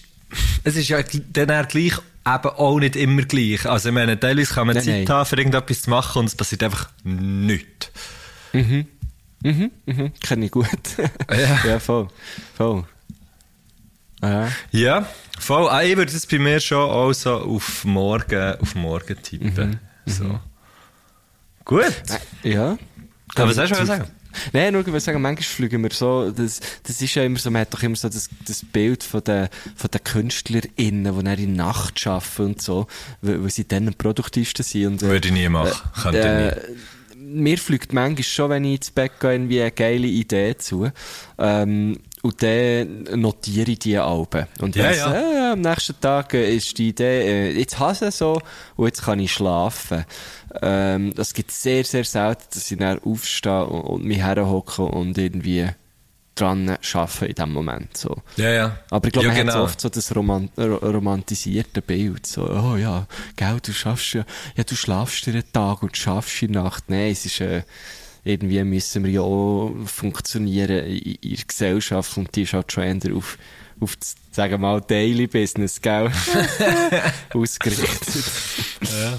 es 0.64 0.76
ist 0.76 0.88
ja 0.88 1.02
dann 1.32 1.68
gleich 1.68 1.92
eben 2.26 2.48
auch 2.56 2.78
nicht 2.78 2.96
immer 2.96 3.22
gleich. 3.22 3.66
Also 3.66 3.88
ich 3.88 3.94
meine, 3.94 4.18
teilweise 4.18 4.54
kann 4.54 4.66
man 4.66 4.76
Nein, 4.76 4.84
Zeit 4.84 5.08
nein. 5.08 5.16
haben, 5.16 5.26
für 5.26 5.36
irgendetwas 5.36 5.82
zu 5.82 5.90
machen 5.90 6.20
und 6.20 6.24
es 6.26 6.34
passiert 6.34 6.62
einfach 6.62 6.90
nichts. 7.04 7.90
Mhm, 8.52 8.86
kenne 10.20 10.44
ich 10.46 10.50
gut. 10.50 10.68
Ja. 11.30 11.64
ja, 11.64 11.78
voll. 11.78 12.08
Voll. 12.56 12.84
Ja. 14.22 14.48
Ja, 14.72 15.06
voll. 15.38 15.68
Ah, 15.68 15.82
ich 15.82 15.96
würde 15.96 16.12
es 16.12 16.26
bei 16.26 16.38
mir 16.38 16.58
schon 16.60 16.78
auch 16.90 17.12
so 17.12 17.34
auf 17.34 17.84
morgen, 17.84 18.54
auf 18.60 18.74
morgen 18.74 19.22
tippen. 19.22 19.78
So. 20.06 20.40
Gut. 21.64 21.94
Ja. 22.42 22.76
Aber 23.36 23.48
was 23.48 23.58
hast 23.58 23.78
du 23.80 23.86
sagen? 23.86 24.10
Nein, 24.53 24.72
nur 24.72 24.87
ich 24.87 24.92
will 24.92 25.01
sagen, 25.01 25.20
manchmal 25.20 25.44
fliegen 25.44 25.83
wir 25.83 25.90
so, 25.90 26.31
das, 26.31 26.61
das 26.83 27.01
ist 27.01 27.14
ja 27.14 27.24
immer 27.24 27.38
so, 27.38 27.51
man 27.51 27.62
hat 27.62 27.74
doch 27.74 27.83
immer 27.83 27.96
so 27.96 28.09
das, 28.09 28.29
das 28.46 28.64
Bild 28.64 29.03
von 29.03 29.22
den, 29.24 29.48
von 29.77 29.90
den 29.90 30.05
KünstlerInnen, 30.05 31.05
die 31.16 31.24
dann 31.24 31.38
in 31.38 31.57
der 31.57 31.66
Nacht 31.66 32.07
arbeiten 32.07 32.42
und 32.42 32.62
so, 32.62 32.87
weil, 33.22 33.42
weil 33.42 33.51
sie 33.51 33.66
dann 33.66 33.88
am 33.88 33.94
produktivsten 33.94 34.65
sind. 34.65 34.87
Und, 34.87 35.02
äh, 35.02 35.12
Würde 35.12 35.29
ich 35.29 35.35
nie 35.35 35.48
machen. 35.48 35.90
Könnte 36.02 36.60
ich 37.10 37.17
nie. 37.17 37.42
mir 37.42 37.58
fliegt 37.58 37.92
manchmal 37.92 38.25
schon, 38.25 38.50
wenn 38.50 38.65
ich 38.65 38.77
ins 38.77 38.90
Bett 38.90 39.12
gehe, 39.21 39.33
irgendwie 39.33 39.60
eine 39.60 39.73
geile 39.73 40.06
Idee 40.06 40.56
zu. 40.56 40.90
Ähm, 41.38 41.98
und 42.23 42.42
dann 42.42 43.04
notiere 43.14 43.71
ich 43.71 43.79
die 43.79 43.98
Alben. 43.98 44.46
Und 44.60 44.77
Ja, 44.77 44.85
weiss, 44.85 44.98
ja. 44.98 45.12
äh, 45.14 45.52
am 45.52 45.60
nächsten 45.60 46.00
Tag 46.00 46.35
äh, 46.35 46.54
ist 46.54 46.77
die 46.79 46.88
Idee, 46.88 47.50
äh, 47.50 47.58
jetzt 47.58 47.79
hasse 47.79 48.08
ich 48.08 48.14
so 48.14 48.40
und 48.77 48.87
jetzt 48.87 49.02
kann 49.02 49.21
ich 49.21 49.33
schlafen. 49.33 50.04
Ähm, 50.62 51.14
das 51.14 51.35
gibt 51.35 51.50
sehr, 51.50 51.85
sehr 51.85 52.04
selten, 52.04 52.44
dass 52.52 52.71
ich 52.71 52.79
dann 52.79 53.00
aufstehe 53.00 53.64
und, 53.66 53.81
und 53.83 54.04
mich 54.04 54.19
herhocke 54.19 54.83
und 54.83 55.16
irgendwie 55.16 55.69
dran 56.35 56.77
arbeiten 56.92 57.25
in 57.27 57.35
dem 57.35 57.52
Moment, 57.52 57.96
so. 57.96 58.16
Ja, 58.37 58.50
ja. 58.50 58.79
Aber 58.90 59.06
ich 59.06 59.12
glaube, 59.12 59.29
ja, 59.29 59.35
man 59.35 59.46
genau. 59.46 59.54
hat 59.54 59.62
oft 59.62 59.81
so 59.81 59.88
das 59.88 60.14
roman 60.14 60.50
ro 60.56 60.77
romantisierte 60.77 61.83
Bild, 61.83 62.27
so, 62.27 62.48
oh 62.48 62.77
ja, 62.77 63.06
gell, 63.37 63.58
du 63.60 63.73
schaffst 63.73 64.14
ja, 64.14 64.25
ja, 64.56 64.64
du 64.64 64.77
schlafst 64.77 65.27
den 65.27 65.42
Tag 65.52 65.83
und 65.83 65.96
schaffst 65.96 66.40
die 66.40 66.48
Nacht. 66.48 66.85
Nein, 66.88 67.10
es 67.12 67.27
ist, 67.27 67.40
äh, 67.40 67.62
irgendwie 68.29 68.62
müssen 68.64 69.04
wir 69.04 69.10
ja 69.10 69.20
auch 69.22 69.72
funktionieren 69.87 70.85
in, 70.87 70.98
in 70.98 71.37
der 71.37 71.44
Gesellschaft 71.46 72.16
und 72.18 72.35
die 72.37 72.42
ist 72.42 72.52
halt 72.52 72.70
schon 72.70 72.85
eher 72.85 73.16
auf, 73.16 73.38
auf 73.81 73.96
das, 73.96 74.16
sagen 74.31 74.52
wir 74.52 74.58
mal, 74.58 74.81
Daily 74.81 75.26
Business, 75.26 75.81
gell? 75.81 76.10
Ausgerichtet. 77.35 78.24
Ja. 78.83 79.18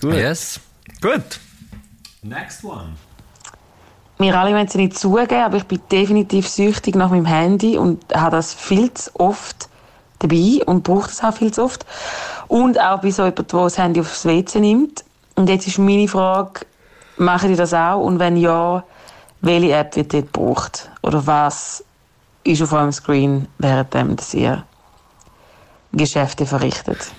Gut. 0.00 0.14
Yes. 0.14 0.60
Gut. 1.00 1.40
Next 2.22 2.64
one. 2.64 2.94
Wir 4.18 4.38
alle 4.38 4.54
wollen 4.54 4.66
es 4.66 4.74
nicht 4.74 4.96
zugeben, 4.96 5.42
aber 5.42 5.56
ich 5.56 5.64
bin 5.64 5.80
definitiv 5.90 6.48
süchtig 6.48 6.94
nach 6.94 7.10
meinem 7.10 7.26
Handy 7.26 7.76
und 7.76 8.00
habe 8.14 8.36
das 8.36 8.54
viel 8.54 8.94
zu 8.94 9.10
oft 9.14 9.68
dabei 10.20 10.60
und 10.66 10.84
brauche 10.84 11.10
es 11.10 11.22
auch 11.22 11.34
viel 11.34 11.52
zu 11.52 11.64
oft. 11.64 11.84
Und 12.46 12.80
auch 12.80 13.00
bei 13.00 13.10
so 13.10 13.24
jemandem, 13.24 13.46
der 13.48 13.60
das 13.60 13.78
Handy 13.78 14.00
aufs 14.00 14.24
WC 14.24 14.60
nimmt. 14.60 15.04
Und 15.34 15.48
jetzt 15.48 15.66
ist 15.66 15.78
meine 15.78 16.06
Frage, 16.06 16.60
machen 17.16 17.50
die 17.50 17.56
das 17.56 17.74
auch? 17.74 18.00
Und 18.00 18.18
wenn 18.18 18.36
ja, 18.36 18.84
welche 19.40 19.72
App 19.72 19.96
wird 19.96 20.12
dort 20.12 20.32
gebraucht? 20.32 20.90
Oder 21.02 21.26
was 21.26 21.84
ist 22.44 22.62
auf 22.62 22.72
eurem 22.72 22.92
Screen, 22.92 23.48
während 23.58 24.18
dass 24.18 24.34
ihr 24.34 24.64
Geschäfte 25.92 26.46
verrichtet? 26.46 27.12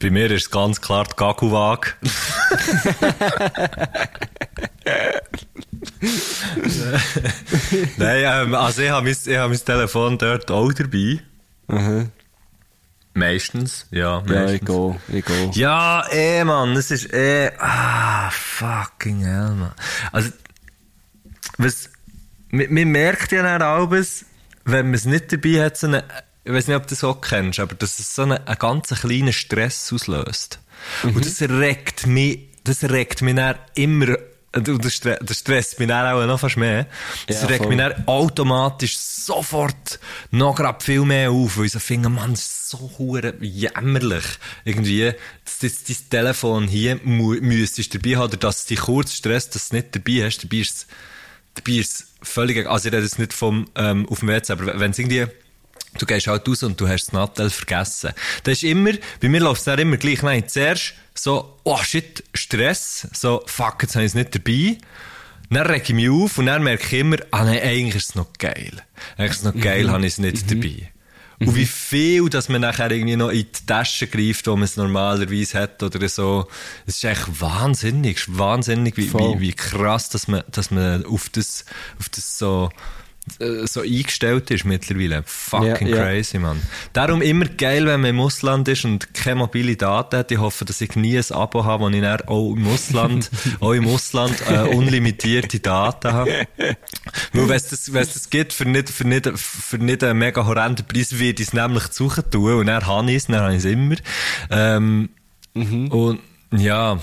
Bei 0.00 0.10
mir 0.10 0.30
ist 0.30 0.42
es 0.42 0.50
ganz 0.50 0.80
klar 0.80 1.04
die 1.04 1.16
Gaguwag. 1.16 1.96
Nein, 7.96 8.24
ähm, 8.24 8.54
also 8.54 8.82
ich 8.82 8.90
habe 8.90 9.06
mein, 9.06 9.38
hab 9.38 9.48
mein 9.48 9.64
Telefon 9.64 10.18
dort 10.18 10.50
auch 10.50 10.72
dabei. 10.72 11.20
Mhm. 11.68 12.10
Meistens, 13.16 13.86
ja. 13.90 14.22
Ja, 14.26 14.42
Meistens. 14.42 14.60
ich 14.60 14.66
gehe, 14.66 15.00
ich 15.08 15.24
gehe. 15.24 15.50
Ja, 15.54 16.06
eh, 16.10 16.44
Mann, 16.44 16.76
es 16.76 16.90
ist 16.90 17.10
eh, 17.14 17.50
ah, 17.58 18.30
fucking 18.30 19.24
hell, 19.24 19.54
Mann. 19.54 19.72
Also, 20.12 20.30
was, 21.56 21.88
man, 22.50 22.66
man 22.74 22.88
merkt 22.88 23.32
ja 23.32 23.42
dann 23.42 23.62
alles, 23.62 24.26
wenn 24.66 24.86
man 24.86 24.94
es 24.94 25.06
nicht 25.06 25.32
dabei 25.32 25.64
hat, 25.64 25.78
so 25.78 25.86
eine, 25.86 26.04
ich 26.44 26.52
weiß 26.52 26.66
nicht, 26.68 26.76
ob 26.76 26.82
du 26.82 26.90
das 26.90 27.04
auch 27.04 27.22
kennst, 27.22 27.58
aber 27.58 27.74
dass 27.74 27.98
es 27.98 28.14
so 28.14 28.22
einen, 28.22 28.46
einen 28.46 28.58
ganz 28.58 28.88
kleinen 28.90 29.32
Stress 29.32 29.90
auslöst. 29.94 30.58
Und 31.02 31.24
das 31.24 31.40
regt 31.40 32.06
mich, 32.06 32.50
das 32.64 32.84
regt 32.84 33.22
mich 33.22 33.34
dann 33.34 33.56
immer, 33.76 34.18
und 34.56 34.84
das, 34.84 34.94
stre 34.94 35.18
das 35.22 35.38
stresst 35.38 35.78
mich 35.78 35.88
dann 35.88 36.06
auch 36.14 36.26
noch 36.26 36.40
fast 36.40 36.56
mehr. 36.56 36.86
Das 37.26 37.42
Ja, 37.42 37.48
regt 37.48 37.58
voll. 37.64 37.68
mich 37.68 37.78
dann 37.78 38.06
automatisch 38.06 38.96
sofort 38.98 39.98
noch 40.30 40.54
grad 40.56 40.82
viel 40.82 41.02
mehr 41.02 41.30
auf, 41.30 41.58
weil 41.58 41.66
ich 41.66 41.72
so 41.72 41.78
finde, 41.78 42.08
Mann, 42.08 42.32
das 42.32 42.40
ist 42.40 42.68
so 42.70 42.90
hure 42.98 43.34
jämmerlich. 43.40 44.24
Irgendwie, 44.64 45.12
dass 45.44 45.58
das, 45.60 45.84
dein 45.84 45.96
Telefon 46.10 46.68
hier 46.68 46.96
müsstest 47.02 47.94
dabei 47.94 48.16
haben, 48.16 48.24
oder 48.28 48.36
dass 48.36 48.58
es 48.60 48.66
dich 48.66 48.80
kurz 48.80 49.14
stresst, 49.14 49.54
dass 49.54 49.68
du 49.68 49.76
es 49.76 49.82
nicht 49.84 49.94
dabei 49.96 50.26
hast, 50.26 50.44
dabei 50.44 50.56
ist 50.58 50.76
es, 50.76 50.86
dabei 51.54 51.72
ist 51.78 51.92
es 51.92 52.06
völlig, 52.22 52.66
also 52.66 52.88
ich 52.88 52.94
rede 52.94 53.02
jetzt 53.04 53.18
nicht 53.18 53.32
vom, 53.32 53.68
ähm, 53.74 54.08
auf 54.08 54.20
dem 54.20 54.28
WC, 54.28 54.52
aber 54.52 54.78
wenn 54.80 54.90
es 54.90 54.98
irgendwie, 54.98 55.26
du 56.00 56.06
gehst 56.06 56.26
halt 56.26 56.48
raus 56.48 56.62
und 56.62 56.80
du 56.80 56.88
hast 56.88 57.06
das 57.06 57.12
Nattel 57.12 57.50
vergessen. 57.50 58.10
Das 58.44 58.58
ist 58.58 58.64
immer, 58.64 58.92
bei 59.20 59.28
mir 59.28 59.40
läuft 59.40 59.60
es 59.60 59.64
dann 59.64 59.78
immer 59.78 59.96
gleich, 59.96 60.22
nein, 60.22 60.48
zuerst 60.48 60.94
so, 61.14 61.58
oh 61.64 61.78
shit, 61.82 62.24
Stress, 62.34 63.08
so, 63.12 63.42
fuck, 63.46 63.82
jetzt 63.82 63.94
habe 63.94 64.04
ich 64.04 64.10
es 64.10 64.14
nicht 64.14 64.34
dabei. 64.34 64.78
Dann 65.48 65.66
reg 65.66 65.84
ich 65.88 65.94
mich 65.94 66.10
auf 66.10 66.38
und 66.38 66.46
dann 66.46 66.62
merke 66.62 66.84
ich 66.84 67.00
immer, 67.00 67.16
ah 67.30 67.44
nein, 67.44 67.60
eigentlich 67.62 67.96
ist 67.96 68.10
es 68.10 68.14
noch 68.14 68.32
geil. 68.38 68.72
Eigentlich 69.16 69.30
ist 69.30 69.38
es 69.38 69.44
noch 69.44 69.60
geil, 69.60 69.90
habe 69.90 70.04
ich 70.04 70.14
es 70.14 70.18
nicht 70.18 70.50
dabei. 70.50 70.90
Und 71.38 71.54
wie 71.54 71.66
viel, 71.66 72.30
dass 72.30 72.48
man 72.48 72.62
nachher 72.62 72.90
irgendwie 72.90 73.16
noch 73.16 73.28
in 73.28 73.46
die 73.52 73.66
Tasche 73.66 74.06
greift, 74.06 74.46
wo 74.46 74.56
man 74.56 74.64
es 74.64 74.76
normalerweise 74.76 75.58
hat 75.58 75.82
oder 75.82 76.08
so. 76.08 76.48
Es 76.86 76.96
ist 76.96 77.04
echt 77.04 77.40
wahnsinnig, 77.40 78.16
es 78.16 78.28
ist 78.28 78.38
wahnsinnig, 78.38 78.96
wie, 78.96 79.12
wie, 79.12 79.40
wie 79.40 79.52
krass, 79.52 80.08
dass 80.08 80.28
man, 80.28 80.42
dass 80.50 80.70
man 80.70 81.04
auf 81.04 81.28
das, 81.28 81.66
auf 81.98 82.08
das 82.08 82.38
so, 82.38 82.70
so 83.66 83.80
eingestellt 83.80 84.50
ist 84.50 84.64
mittlerweile. 84.64 85.22
Fucking 85.26 85.88
Ja, 85.88 85.96
ja. 85.96 86.02
crazy, 86.04 86.38
man. 86.38 86.62
Darum 86.92 87.22
immer 87.22 87.46
geil, 87.46 87.86
wenn 87.86 88.00
man 88.00 88.10
im 88.10 88.20
Ausland 88.20 88.68
ist 88.68 88.84
und 88.84 89.12
keine 89.14 89.36
mobile 89.36 89.76
Daten 89.76 90.16
hat. 90.18 90.30
Ich 90.30 90.38
hoffe, 90.38 90.64
dass 90.64 90.80
ich 90.80 90.94
nie 90.96 91.18
ein 91.18 91.24
Abo 91.32 91.64
habe, 91.64 91.84
wo 91.84 91.88
ich 91.88 92.00
dann 92.00 92.20
auch 92.22 92.54
im 92.54 92.66
Ausland, 92.68 93.30
auch 93.60 93.72
im 93.72 93.86
Ausland, 93.88 94.34
äh, 94.48 94.60
unlimitierte 94.60 95.60
Daten 95.60 96.12
habe. 96.12 96.46
Weil, 96.56 96.76
wenn 97.48 97.50
es 97.56 97.68
das, 97.68 97.90
das 97.92 98.30
gibt, 98.30 98.52
für 98.52 98.64
nicht, 98.64 98.88
für 98.90 99.06
nicht, 99.06 99.28
für 99.36 99.78
nicht 99.78 100.04
einen 100.04 100.18
mega 100.18 100.46
horrenden 100.46 100.86
Preis, 100.86 101.12
würde 101.18 101.42
ich 101.42 101.48
es 101.48 101.52
nämlich 101.52 101.84
suchen 101.92 102.30
tun. 102.30 102.60
Und 102.60 102.66
dann 102.66 102.86
habe 102.86 103.10
ich 103.10 103.16
es, 103.16 103.26
dann 103.26 103.40
habe 103.40 103.52
ich 103.52 103.58
es 103.58 103.64
immer. 103.64 103.96
Ähm, 104.50 105.08
Und, 105.54 106.20
ja, 106.52 107.00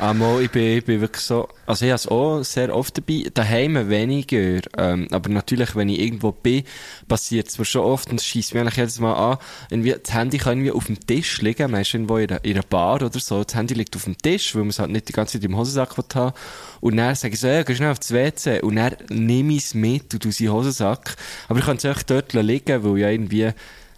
Einmal, 0.00 0.40
ich 0.40 0.50
bin, 0.50 0.78
ich 0.78 0.84
bin 0.86 1.02
wirklich 1.02 1.22
so, 1.22 1.46
also 1.66 1.84
ich 1.84 1.90
habe 1.90 1.96
es 1.96 2.08
auch 2.08 2.42
sehr 2.42 2.74
oft 2.74 2.96
dabei, 2.96 3.30
daheim 3.34 3.90
weniger, 3.90 4.62
ähm, 4.78 5.06
aber 5.10 5.28
natürlich, 5.28 5.76
wenn 5.76 5.90
ich 5.90 6.00
irgendwo 6.00 6.32
bin, 6.32 6.64
passiert 7.06 7.48
es 7.48 7.58
mir 7.58 7.66
schon 7.66 7.82
oft 7.82 8.10
und 8.10 8.18
es 8.18 8.24
scheisst 8.24 8.54
mich 8.54 8.62
eigentlich 8.62 8.78
jedes 8.78 8.98
Mal 8.98 9.12
an, 9.12 9.38
irgendwie, 9.68 9.94
das 10.02 10.14
Handy 10.14 10.38
kann 10.38 10.52
irgendwie 10.52 10.72
auf 10.72 10.86
dem 10.86 10.98
Tisch 11.06 11.42
liegen, 11.42 11.70
man 11.70 11.82
ist 11.82 11.92
irgendwo 11.92 12.16
in 12.16 12.30
einer, 12.30 12.42
in 12.42 12.52
einer 12.52 12.62
Bar 12.62 13.02
oder 13.02 13.10
so, 13.20 13.44
das 13.44 13.54
Handy 13.54 13.74
liegt 13.74 13.94
auf 13.94 14.04
dem 14.04 14.16
Tisch, 14.16 14.54
weil 14.54 14.62
man 14.62 14.70
es 14.70 14.78
halt 14.78 14.90
nicht 14.90 15.06
die 15.06 15.12
ganze 15.12 15.38
Zeit 15.38 15.44
im 15.44 15.54
Hosensack 15.54 15.94
haben. 16.14 16.32
Und 16.80 16.96
dann 16.96 17.14
sage 17.14 17.34
ich 17.34 17.40
so, 17.40 17.48
ja, 17.48 17.62
geh 17.62 17.74
schnell 17.74 17.90
aufs 17.90 18.10
WC 18.10 18.62
und 18.62 18.76
dann 18.76 18.96
nehme 19.10 19.52
ich 19.52 19.66
es 19.66 19.74
mit 19.74 20.14
und 20.14 20.24
in 20.24 20.30
den 20.30 20.50
Hosensack, 20.50 21.14
aber 21.48 21.58
ich 21.58 21.66
kann 21.66 21.76
es 21.76 21.84
auch 21.84 22.02
dort 22.04 22.32
liegen, 22.32 22.82
weil 22.84 22.98
ja 22.98 23.10
irgendwie 23.10 23.52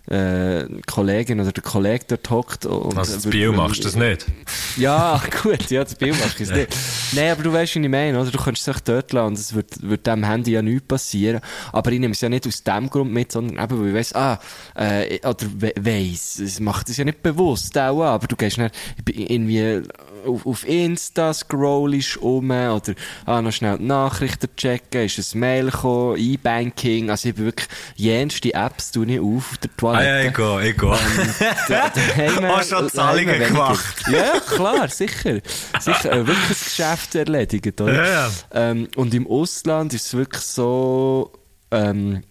äh, 0.08 0.64
Kollegin 0.86 1.40
oder 1.40 1.52
der 1.52 1.62
Kollege 1.62 2.04
dort 2.08 2.30
hockt 2.30 2.66
und... 2.66 2.96
also 2.98 3.14
das 3.14 3.26
Bio 3.26 3.52
machst 3.52 3.80
du 3.80 3.84
das 3.84 3.96
nicht. 3.96 4.26
Ja, 4.78 5.20
gut, 5.42 5.70
ja, 5.70 5.84
das 5.84 5.94
Bild 5.94 6.18
mache 6.18 6.42
ich 6.42 6.48
es 6.48 6.50
nicht. 6.50 6.74
Nein, 7.12 7.32
aber 7.32 7.42
du 7.42 7.52
weißt, 7.52 7.76
was 7.76 7.82
ich 7.82 7.88
meine, 7.90 8.18
oder? 8.18 8.30
Du 8.30 8.38
kannst 8.38 8.62
es 8.62 8.74
echt 8.74 8.88
dort 8.88 9.12
lassen 9.12 9.26
und 9.26 9.38
es 9.38 9.54
wird, 9.54 9.82
wird 9.82 10.06
dem 10.06 10.24
Handy 10.24 10.52
ja 10.52 10.62
nichts 10.62 10.86
passieren. 10.88 11.42
Aber 11.72 11.92
ich 11.92 12.00
nehme 12.00 12.12
es 12.12 12.22
ja 12.22 12.30
nicht 12.30 12.46
aus 12.46 12.62
dem 12.62 12.88
Grund 12.88 13.12
mit, 13.12 13.32
sondern 13.32 13.62
eben, 13.62 13.80
weil 13.80 13.88
ich 13.88 13.94
weiss, 13.94 14.14
ah, 14.14 14.40
äh, 14.74 15.18
oder 15.26 15.46
we 15.58 15.72
weiss, 15.78 16.38
es 16.38 16.58
macht 16.58 16.88
es 16.88 16.96
ja 16.96 17.04
nicht 17.04 17.22
bewusst 17.22 17.76
auch, 17.76 18.02
aber 18.02 18.26
du 18.26 18.34
gehst 18.34 18.56
dann 18.56 18.70
irgendwie 19.06 19.82
auf, 20.26 20.46
auf 20.46 20.66
Insta 20.68 21.32
scrollst 21.34 22.16
um 22.18 22.50
oder 22.50 22.94
ah, 23.26 23.40
noch 23.42 23.52
schnell 23.52 23.78
die 23.78 23.84
Nachrichten 23.84 24.48
checken, 24.56 25.04
ist 25.06 25.34
ein 25.34 25.40
Mail 25.40 25.66
gekommen, 25.70 26.16
E-Banking, 26.18 27.10
also 27.10 27.28
ich 27.28 27.34
bin 27.34 27.44
wirklich 27.46 27.68
jenste 27.96 28.54
Apps 28.54 28.90
tue 28.92 29.06
ich 29.06 29.20
auf, 29.20 29.52
auf 29.52 29.58
der 29.58 29.70
Ah 29.70 29.74
Toilette. 29.76 30.06
ja, 30.06 30.20
ich 30.28 30.34
gehe, 30.34 30.70
ich 30.70 30.76
gehe. 30.78 31.48
Daheim- 31.68 32.46
Hast 32.56 32.70
schon 32.70 32.88
Zahlungen 32.90 33.38
gemacht? 33.38 34.02
Ja, 34.10 34.40
klar, 34.40 34.88
sicher. 34.88 35.40
Sicher, 35.80 36.12
äh, 36.12 36.26
wirklich 36.26 36.48
das 36.48 36.64
Geschäft 36.64 37.14
erledigt, 37.14 37.80
oder? 37.80 37.94
Ja, 37.94 38.06
ja. 38.26 38.30
Ähm, 38.52 38.88
und 38.96 39.14
im 39.14 39.26
Ausland 39.26 39.94
ist 39.94 40.06
es 40.06 40.14
wirklich 40.14 40.42
so, 40.42 41.32
ähm, 41.70 42.22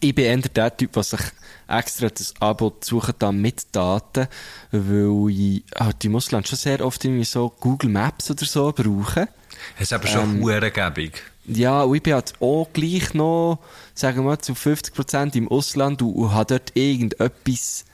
ich 0.00 0.14
bin 0.14 0.24
eher 0.24 0.36
der 0.38 0.76
Typ, 0.76 0.92
der 0.92 1.02
sich 1.02 1.20
extra 1.70 2.08
das 2.08 2.34
Abo 2.40 2.76
suchen 2.80 3.14
dann 3.18 3.40
mit 3.40 3.74
Daten, 3.74 4.28
weil 4.72 5.30
ich 5.30 5.64
halt 5.78 6.04
im 6.04 6.16
Ausland 6.16 6.48
schon 6.48 6.58
sehr 6.58 6.84
oft 6.84 7.04
irgendwie 7.04 7.24
so 7.24 7.52
Google 7.60 7.90
Maps 7.90 8.30
oder 8.30 8.44
so 8.44 8.72
brauche. 8.72 9.28
Es 9.76 9.82
ist 9.82 9.92
aber 9.92 10.06
schon 10.06 10.40
Ähm. 10.40 10.42
Ja, 11.46 11.82
und 11.82 11.96
ich 11.96 12.02
bin 12.02 12.14
halt 12.14 12.34
auch 12.40 12.68
gleich 12.72 13.14
noch, 13.14 13.58
sagen 13.94 14.18
wir 14.18 14.22
mal, 14.22 14.38
zu 14.38 14.52
50% 14.52 15.36
im 15.36 15.48
Ausland 15.48 16.02
und, 16.02 16.14
und 16.14 16.32
habe 16.32 16.58
dort 16.58 16.76
irgendetwas 16.76 17.84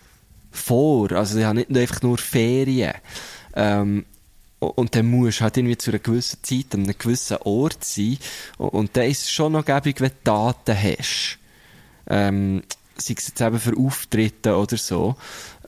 vor. 0.50 1.12
Also 1.12 1.38
ich 1.38 1.44
habe 1.44 1.58
nicht 1.58 1.70
nur 1.70 1.80
einfach 1.80 2.02
nur 2.02 2.18
Ferien. 2.18 2.94
Ähm, 3.54 4.04
und 4.58 4.94
dann 4.94 5.06
musst 5.06 5.40
du 5.40 5.44
halt 5.44 5.56
irgendwie 5.56 5.76
zu 5.76 5.90
einer 5.90 5.98
gewissen 5.98 6.42
Zeit 6.42 6.66
an 6.72 6.84
einem 6.84 6.98
gewissen 6.98 7.36
Ort 7.44 7.84
sein. 7.84 8.18
Und, 8.58 8.68
und 8.70 8.96
dann 8.96 9.04
ist 9.04 9.22
es 9.22 9.30
schon 9.30 9.52
noch 9.52 9.64
gäbig, 9.64 10.00
wenn 10.00 10.10
du 10.10 10.16
Daten 10.24 10.76
hast. 10.76 11.38
Ähm, 12.08 12.62
sei 12.98 13.14
es 13.16 13.28
jetzt 13.28 13.40
eben 13.40 13.58
für 13.58 13.76
Auftritte 13.76 14.56
oder 14.56 14.76
so. 14.76 15.16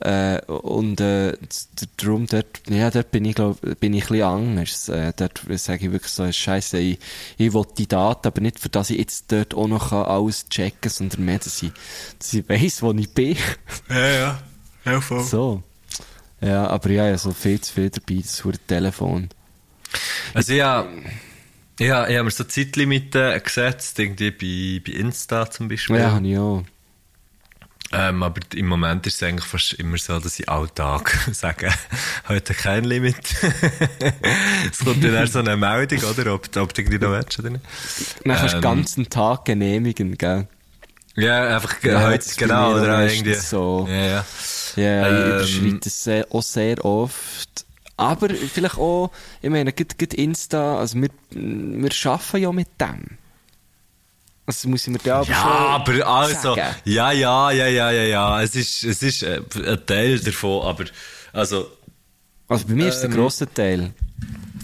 Äh, 0.01 0.41
und 0.47 1.01
äh, 1.01 1.37
darum 1.97 2.27
dort, 2.27 2.61
ja, 2.69 2.91
dort 2.91 3.11
bin 3.11 3.25
ich, 3.25 3.35
glaub, 3.35 3.61
bin 3.81 3.95
ich 3.95 4.05
ein 4.05 4.09
bisschen 4.09 4.23
anders. 4.23 4.89
Äh, 4.89 5.13
dort 5.17 5.43
sage 5.57 5.87
ich 5.87 5.93
wirklich 5.93 6.13
so, 6.13 6.31
Scheiße, 6.31 6.79
ich, 6.79 6.99
ich 7.37 7.53
will 7.53 7.65
die 7.77 7.89
Daten, 7.89 8.27
aber 8.29 8.41
nicht 8.41 8.61
für 8.61 8.69
das 8.69 8.91
ich 8.91 8.99
jetzt 8.99 9.33
dort 9.33 9.55
auch 9.55 9.69
noch 9.69 9.93
alles 9.93 10.49
checken 10.49 10.81
kann, 10.83 10.91
sondern 10.91 11.25
mehr, 11.25 11.39
dass 11.39 11.63
ich, 11.63 11.73
dass 12.19 12.33
ich 12.33 12.49
weiss, 12.49 12.83
wo 12.83 12.93
ich 12.93 13.13
bin. 13.13 13.37
Ja, 13.89 14.07
ja. 14.07 14.43
Ja, 14.85 15.01
voll. 15.01 15.25
so. 15.25 15.63
Ja, 16.41 16.69
aber 16.69 16.91
ja, 16.91 17.09
ja, 17.09 17.19
so 17.19 17.33
viel 17.33 17.61
zu 17.61 17.75
viel 17.75 17.91
dabei, 17.91 18.23
das 18.23 18.43
Telefon. 18.67 19.29
Also 20.35 20.53
ja, 20.53 20.87
ja, 21.81 22.09
ich 22.09 22.17
habe 22.17 22.25
mir 22.25 22.31
so 22.31 22.45
Zeitlimiten 22.45 23.43
gesetzt, 23.43 23.99
irgendwie 23.99 24.31
bei, 24.31 24.83
bei 24.93 24.99
Insta 24.99 25.51
zum 25.51 25.69
Beispiel. 25.69 25.97
Ja, 25.97 26.13
habe 26.13 26.29
ich 26.29 26.39
auch. 26.39 26.65
Ähm, 27.91 28.23
aber 28.23 28.41
im 28.55 28.67
Moment 28.67 29.07
ist 29.07 29.15
es 29.17 29.23
eigentlich 29.23 29.47
fast 29.47 29.73
immer 29.75 29.97
so, 29.97 30.19
dass 30.21 30.39
ich 30.39 30.49
Alltag 30.49 31.17
sage, 31.33 31.71
heute 32.29 32.53
kein 32.53 32.85
Limit. 32.85 33.17
es 34.71 34.79
kommt 34.81 35.03
dann 35.03 35.15
erst 35.15 35.33
so 35.33 35.39
eine 35.39 35.57
Meldung, 35.57 35.99
oder? 36.05 36.35
Ob, 36.35 36.55
ob 36.57 36.75
du 36.75 36.83
irgendwie 36.83 36.99
noch 36.99 37.13
willst 37.13 37.39
oder 37.39 37.51
nicht. 37.51 37.65
Dann 38.25 38.37
kannst 38.37 38.53
du 38.53 38.57
Ähm. 38.57 38.63
den 38.63 38.63
ganzen 38.63 39.09
Tag 39.11 39.45
genehmigen, 39.47 40.19
gell? 40.19 40.47
Ja, 41.17 41.57
einfach 41.57 41.83
Ja, 41.83 42.03
heute, 42.03 42.29
genau, 42.37 42.75
oder 42.75 43.11
irgendwie. 43.11 43.35
so. 43.35 43.89
Ja, 43.91 43.95
ja. 43.97 44.25
Ja, 44.77 45.09
ich 45.09 45.57
Ähm. 45.57 45.67
überschreite 45.67 45.89
es 45.89 46.31
auch 46.31 46.43
sehr 46.43 46.85
oft. 46.85 47.65
Aber 47.97 48.29
vielleicht 48.29 48.77
auch, 48.77 49.11
ich 49.43 49.51
meine, 49.51 49.73
gerade 49.73 50.15
Insta, 50.17 50.79
also 50.79 51.01
wir, 51.01 51.09
wir 51.31 51.91
arbeiten 52.05 52.37
ja 52.43 52.53
mit 52.53 52.69
dem. 52.81 53.19
Also 54.49 54.67
muss 54.71 54.87
ich 54.87 54.93
mir 54.95 54.99
da 55.05 55.17
aber 55.21 55.29
Ja, 55.29 55.45
aber 55.45 56.07
also, 56.07 56.55
sagen. 56.55 56.75
ja, 56.87 57.13
ja, 57.13 57.51
ja, 57.51 57.67
ja, 57.67 57.91
ja, 57.91 58.03
ja, 58.05 58.43
es 58.43 58.57
ist, 58.57 58.83
es 58.83 59.03
ist 59.03 59.23
äh, 59.23 59.43
ein 59.67 59.85
Teil 59.85 60.19
davon, 60.21 60.67
aber, 60.67 60.85
also, 61.35 61.71
Also 62.49 62.67
bei 62.67 62.73
mir 62.75 62.89
ist 62.89 63.01
der 63.03 63.11
Ähm. 63.11 63.17
grosse 63.17 63.47
Teil 63.53 63.91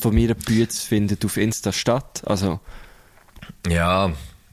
von 0.01 0.15
meiner 0.15 0.35
Bühne 0.35 0.69
findet 0.71 1.23
auf 1.27 1.37
Insta 1.37 1.71
statt. 1.71 2.23
Also 2.25 2.61
ja, 3.69 4.11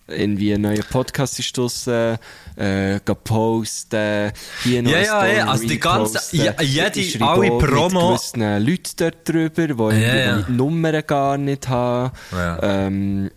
irgendwie 0.07 0.53
ein 0.53 0.61
neuer 0.61 0.83
Podcast 0.83 1.39
ist 1.39 1.57
draussen, 1.57 2.17
äh, 2.57 2.99
gehen 3.05 3.15
posten, 3.23 4.33
hier 4.63 4.83
noch 4.83 4.91
Ja, 4.91 4.99
ja, 5.01 5.27
ja, 5.27 5.47
also 5.47 5.65
die 5.65 5.79
ganze- 5.79 6.35
ja, 6.35 6.61
jede- 6.61 6.99
Ich 6.99 7.21
alle 7.21 7.47
Promo- 7.51 8.19
Mit 8.35 8.67
Leuten 8.67 8.91
dort 8.97 9.29
drüber, 9.29 9.93
die 9.93 10.01
Ja, 10.01 10.15
ja. 10.15 10.41
die 10.41 10.51
Nummern 10.51 11.01
gar 11.07 11.37
nicht 11.37 11.69
haben. 11.69 12.11
Ja. 12.33 12.59
Ähm, 12.61 13.27
äh, 13.27 13.29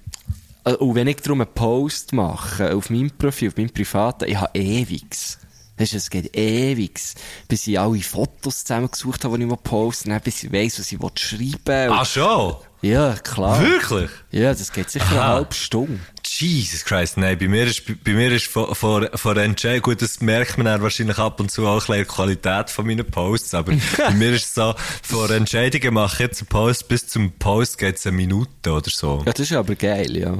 und 0.64 0.94
wenn 0.94 1.06
ich 1.06 1.16
darum 1.16 1.40
einen 1.42 1.52
Post 1.54 2.12
mache, 2.12 2.74
auf 2.74 2.90
meinem 2.90 3.10
Profil, 3.10 3.48
auf 3.48 3.56
meinem 3.56 3.70
privaten, 3.70 4.28
ich 4.28 4.36
habe 4.36 4.58
ewigs. 4.58 5.38
Weisst 5.76 5.92
du, 5.92 5.96
es 5.96 6.08
geht 6.08 6.36
ewigs, 6.36 7.16
bis 7.48 7.66
ich 7.66 7.78
alle 7.80 8.00
Fotos 8.00 8.60
zusammengesucht 8.64 9.24
habe, 9.24 9.38
die 9.38 9.44
ich 9.44 9.62
posten 9.64 10.12
will, 10.12 10.20
bis 10.20 10.44
ich 10.44 10.52
weiss, 10.52 10.78
was 10.78 10.92
ich 10.92 10.98
schreiben 11.20 11.58
will. 11.66 11.88
ach 11.90 12.06
schon, 12.06 12.54
Ja, 12.80 13.14
klar. 13.14 13.60
wirklich? 13.60 14.08
Ja, 14.30 14.54
das 14.54 14.70
geht 14.72 14.88
sicher 14.88 15.04
Aha. 15.06 15.14
eine 15.14 15.34
halbe 15.34 15.54
Stunde. 15.54 15.98
Jesus 16.24 16.84
Christ, 16.84 17.16
nein, 17.16 17.36
bei 17.38 17.48
mir 17.48 17.66
ist, 17.66 17.82
bei 18.04 18.12
mir 18.12 18.30
ist 18.30 18.46
vor, 18.46 18.72
vor, 18.76 19.08
vor 19.14 19.36
Entscheid, 19.36 19.82
gut, 19.82 20.00
das 20.00 20.20
merkt 20.20 20.58
man 20.58 20.66
dann 20.66 20.80
wahrscheinlich 20.80 21.18
ab 21.18 21.40
und 21.40 21.50
zu 21.50 21.66
auch 21.66 21.84
der 21.86 22.04
Qualität 22.04 22.70
von 22.70 22.86
meinen 22.86 23.04
Posts, 23.04 23.54
aber 23.54 23.72
bei 23.96 24.10
mir 24.12 24.30
ist 24.32 24.44
es 24.46 24.54
so, 24.54 24.74
vor 25.02 25.28
Entscheidungen 25.30 25.94
mache 25.94 26.14
ich 26.14 26.20
jetzt 26.20 26.40
einen 26.40 26.48
Post, 26.48 26.86
bis 26.86 27.08
zum 27.08 27.32
Post 27.32 27.78
geht 27.78 27.96
es 27.96 28.06
eine 28.06 28.16
Minute 28.16 28.72
oder 28.72 28.90
so. 28.90 29.24
Ja, 29.26 29.32
das 29.32 29.40
ist 29.50 29.52
aber 29.56 29.74
geil, 29.74 30.16
ja. 30.16 30.38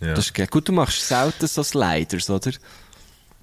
Ja, 0.00 0.14
Das 0.14 0.26
ist 0.26 0.34
geil. 0.34 0.46
Gut, 0.50 0.68
du 0.68 0.72
machst 0.72 1.06
selten 1.06 1.46
so 1.46 1.62
Sliders, 1.62 2.28
oder? 2.30 2.50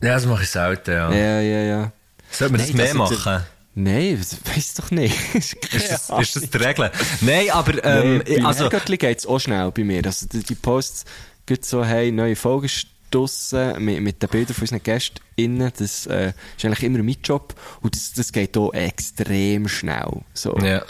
ja 0.01 0.13
das 0.15 0.25
mache 0.25 0.43
ich 0.43 0.49
selten, 0.49 0.91
ja. 0.91 1.11
Ja, 1.11 1.41
ja, 1.41 1.61
ja. 1.63 1.91
Sollte 2.31 2.51
man 2.53 2.61
das 2.61 2.69
Nein, 2.69 2.77
mehr 2.77 2.85
das- 2.87 2.95
machen? 2.95 3.43
Nein, 3.79 4.17
das 4.17 4.37
weiss 4.55 4.73
doch 4.73 4.89
nicht. 4.89 5.15
Ist 5.35 5.55
das, 5.71 6.09
ist 6.09 6.35
das 6.35 6.49
die 6.49 6.57
Regel? 6.57 6.89
Nein, 7.21 7.51
aber, 7.51 7.83
ähm, 7.85 8.23
bei 8.27 8.43
also, 8.43 8.61
Herrgöttli 8.63 8.97
geht's 8.97 9.27
auch 9.27 9.37
schnell 9.37 9.69
bei 9.71 9.83
mir. 9.83 10.03
Also 10.03 10.25
die, 10.25 10.41
die 10.41 10.55
Posts 10.55 11.05
geht 11.45 11.63
so, 11.63 11.85
hey, 11.85 12.11
neue 12.11 12.35
Folge 12.35 12.65
ist 12.65 12.87
draussen, 13.11 13.83
mit, 13.85 14.01
mit 14.01 14.21
den 14.23 14.29
Bildern 14.29 14.55
von 14.55 14.63
unseren 14.63 14.81
GästInnen. 14.81 15.71
Das 15.77 16.07
äh, 16.07 16.33
ist 16.57 16.65
eigentlich 16.65 16.83
immer 16.83 17.03
mein 17.03 17.17
Job. 17.23 17.53
Und 17.81 17.95
das, 17.95 18.13
das 18.13 18.31
geht 18.31 18.57
auch 18.57 18.73
extrem 18.73 19.67
schnell. 19.67 20.21
So. 20.33 20.57
ja. 20.57 20.83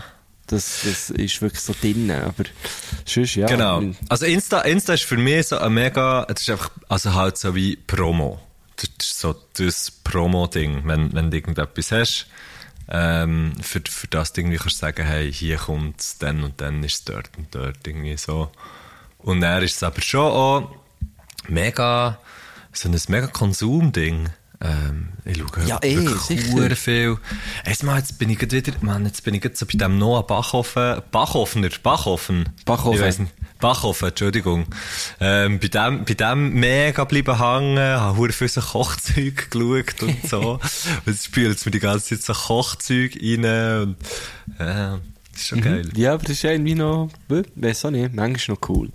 Das, 0.48 0.82
das 0.86 1.10
ist 1.10 1.42
wirklich 1.42 1.62
so 1.62 1.76
drin. 1.80 2.10
Aber 2.10 2.46
sonst, 3.06 3.36
ja. 3.36 3.48
Genau. 3.48 3.84
Also 4.10 4.26
Insta, 4.26 4.62
Insta 4.62 4.94
ist 4.94 5.04
für 5.04 5.18
mich 5.18 5.48
so 5.48 5.58
ein 5.58 5.74
mega, 5.74 6.26
es 6.30 6.42
ist 6.42 6.50
einfach, 6.50 6.72
also 6.88 7.14
halt 7.14 7.38
so 7.38 7.54
wie 7.54 7.76
Promo. 7.76 8.40
Das 8.78 8.90
ist 9.08 9.20
so 9.20 9.36
das 9.58 9.92
Promo-Ding, 9.92 10.84
wenn, 10.86 11.14
wenn 11.14 11.32
du 11.32 11.38
irgendetwas 11.38 11.92
hast, 11.92 12.28
ähm, 12.90 13.54
für, 13.62 13.82
für 13.88 14.08
das 14.08 14.34
du 14.34 14.42
irgendwie 14.42 14.58
kannst 14.58 14.78
sagen, 14.78 15.06
hey, 15.06 15.32
hier 15.32 15.58
kommt's, 15.58 16.18
dann 16.18 16.44
und 16.44 16.62
dann 16.62 16.84
ist 16.84 16.94
es 16.94 17.04
dort 17.04 17.30
und 17.38 17.54
dort 17.54 17.86
irgendwie 17.86 18.18
so. 18.18 18.52
Und 19.18 19.42
dann 19.42 19.64
ist 19.64 19.76
es 19.76 19.84
aber 19.84 20.02
schon 20.02 20.32
auch 20.32 20.72
mega, 21.50 22.20
so 22.72 22.88
ein 22.88 22.98
mega 23.10 23.28
Konsumding. 23.28 24.30
Ähm, 24.60 25.10
ich 25.24 25.38
schaue 25.38 25.66
Ja, 25.68 25.78
eh, 25.84 25.98
wirklich 25.98 26.20
sicher. 26.22 26.76
viel. 26.76 27.18
Erstmal, 27.64 28.00
jetzt 28.00 28.18
bin 28.18 28.30
ich 28.32 28.42
wieder, 28.42 28.74
Mann, 28.82 29.06
jetzt 29.06 29.24
bin 29.24 29.36
ich 29.36 29.42
gerade 29.42 29.56
so 29.56 29.68
bei 29.68 29.78
dem 29.78 30.00
Noah 30.00 30.26
Bachhofen, 30.26 31.02
Bachhofner, 31.12 31.70
Bachhofen. 31.84 32.50
Bachhofen. 32.66 32.94
Ich 33.00 33.06
weiss 33.06 33.20
nicht. 33.20 33.34
Bachhofen, 33.60 34.10
Entschuldigung. 34.10 34.66
Ähm, 35.20 35.60
bei 35.60 35.68
dem, 35.68 36.06
bei 36.06 36.14
dem 36.16 36.54
mega 36.56 37.04
bleiben 37.04 37.38
hängen, 37.38 37.78
habe 38.00 38.18
hure 38.18 38.32
viel 38.32 38.48
so 38.48 38.62
Kochzeug 38.62 39.52
geschaut 39.52 40.02
und 40.02 40.28
so. 40.28 40.54
und 41.06 41.14
es 41.14 41.26
spült 41.26 41.64
mir 41.66 41.72
die 41.72 41.80
ganze 41.80 42.18
Zeit 42.20 42.24
so 42.24 42.34
Kochzeug 42.34 43.16
rein 43.22 43.46
und, 43.46 43.96
ja, 44.60 45.00
das 45.34 45.42
ist 45.42 45.48
schon 45.50 45.62
geil. 45.62 45.90
Ja, 45.96 46.14
aber 46.14 46.24
das 46.24 46.32
ist 46.32 46.44
irgendwie 46.44 46.74
noch, 46.76 47.10
äh, 47.30 47.44
weiss 47.56 47.86
auch 47.86 47.92
nicht, 47.92 48.12
manchmal 48.16 48.58
noch 48.60 48.70
cool. 48.70 48.90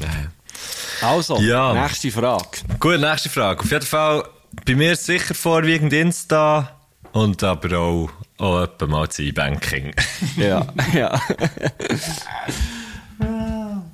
Ja. 0.00 1.08
Also, 1.08 1.38
Ja. 1.40 1.72
nächste 1.74 2.10
Frage. 2.12 2.44
Gut, 2.78 3.00
nächste 3.00 3.28
Frage. 3.28 3.60
Auf 3.60 3.70
jeden 3.70 3.86
Fall, 3.86 4.24
bei 4.64 4.74
mir 4.74 4.92
ist 4.92 5.06
sicher 5.06 5.34
vorwiegend 5.34 5.92
Insta 5.92 6.70
und 7.12 7.42
aber 7.42 7.78
auch, 7.78 8.10
auch 8.38 8.62
etwa 8.62 8.86
mal 8.86 9.06
das 9.06 9.18
E-Banking. 9.18 9.94
Ja, 10.36 10.66
ja. 10.94 11.20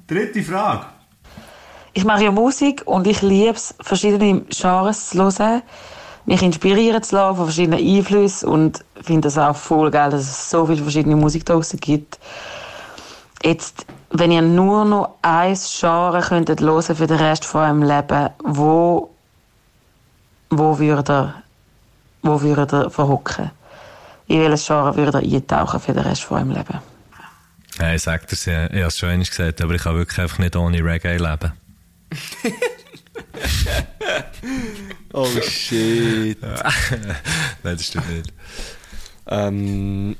Dritte 0.06 0.42
Frage. 0.42 0.86
Ich 1.94 2.04
mache 2.04 2.24
ja 2.24 2.32
Musik 2.32 2.82
und 2.86 3.06
ich 3.06 3.22
liebe 3.22 3.54
es, 3.54 3.74
verschiedene 3.80 4.40
Genres 4.50 5.10
zu 5.10 5.18
hören, 5.18 5.62
mich 6.26 6.42
inspirieren 6.42 7.02
zu 7.02 7.14
lassen 7.14 7.36
von 7.36 7.44
verschiedenen 7.46 7.78
Einflüssen 7.78 8.48
und 8.48 8.84
finde 9.00 9.28
es 9.28 9.38
auch 9.38 9.54
voll 9.54 9.90
geil, 9.90 10.10
dass 10.10 10.22
es 10.22 10.50
so 10.50 10.66
viele 10.66 10.82
verschiedene 10.82 11.16
Musik 11.16 11.46
draussen 11.46 11.78
gibt. 11.78 12.18
Jetzt, 13.44 13.86
wenn 14.10 14.32
ihr 14.32 14.42
nur 14.42 14.84
noch 14.84 15.10
ein 15.22 15.56
Genre 15.56 16.20
könntet 16.20 16.60
hören 16.60 16.96
für 16.96 17.06
den 17.06 17.16
Rest 17.16 17.44
von 17.44 17.60
eurem 17.60 17.82
Leben, 17.82 18.30
wo, 18.42 19.13
wo 20.58 20.78
würdet 20.78 21.10
ihr, 21.10 21.34
wo 22.22 22.40
würdet 22.40 22.72
ihr 22.72 22.90
verhocken? 22.90 23.50
In 24.26 24.40
welches 24.40 24.66
Genre 24.66 24.96
würdet 24.96 25.22
ihr 25.22 25.36
eintauchen 25.36 25.80
für 25.80 25.92
den 25.92 26.02
Rest 26.04 26.22
von 26.22 26.38
eurem 26.38 26.50
Leben? 26.50 26.78
Ja, 27.78 27.92
ich 27.92 28.02
sag 28.02 28.26
das 28.28 28.44
ja, 28.46 28.66
ich 28.66 28.76
habe 28.76 28.86
es 28.86 28.98
schon 28.98 29.08
einmal 29.08 29.26
gesagt, 29.26 29.60
aber 29.60 29.74
ich 29.74 29.82
kann 29.82 29.96
wirklich 29.96 30.18
einfach 30.18 30.38
nicht 30.38 30.56
ohne 30.56 30.84
Reggae 30.84 31.16
leben. 31.16 31.52
Oh 35.12 35.26
shit. 35.40 36.42
Nein, 36.42 36.56
das 37.62 37.86
stimmt 37.86 38.10
nicht. 38.10 38.32
Ähm, 39.28 40.16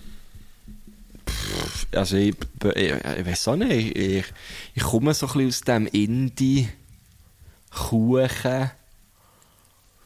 pff, 1.28 1.86
also 1.96 2.16
ich, 2.16 2.36
ich, 2.74 2.92
ich 2.92 3.26
weiß 3.26 3.48
auch 3.48 3.56
nicht, 3.56 3.96
ich, 3.96 4.24
ich 4.74 4.82
komme 4.82 5.12
so 5.14 5.26
ein 5.26 5.32
bisschen 5.32 5.48
aus 5.48 5.60
dem 5.62 5.86
Indie-Kuchen 5.88 6.70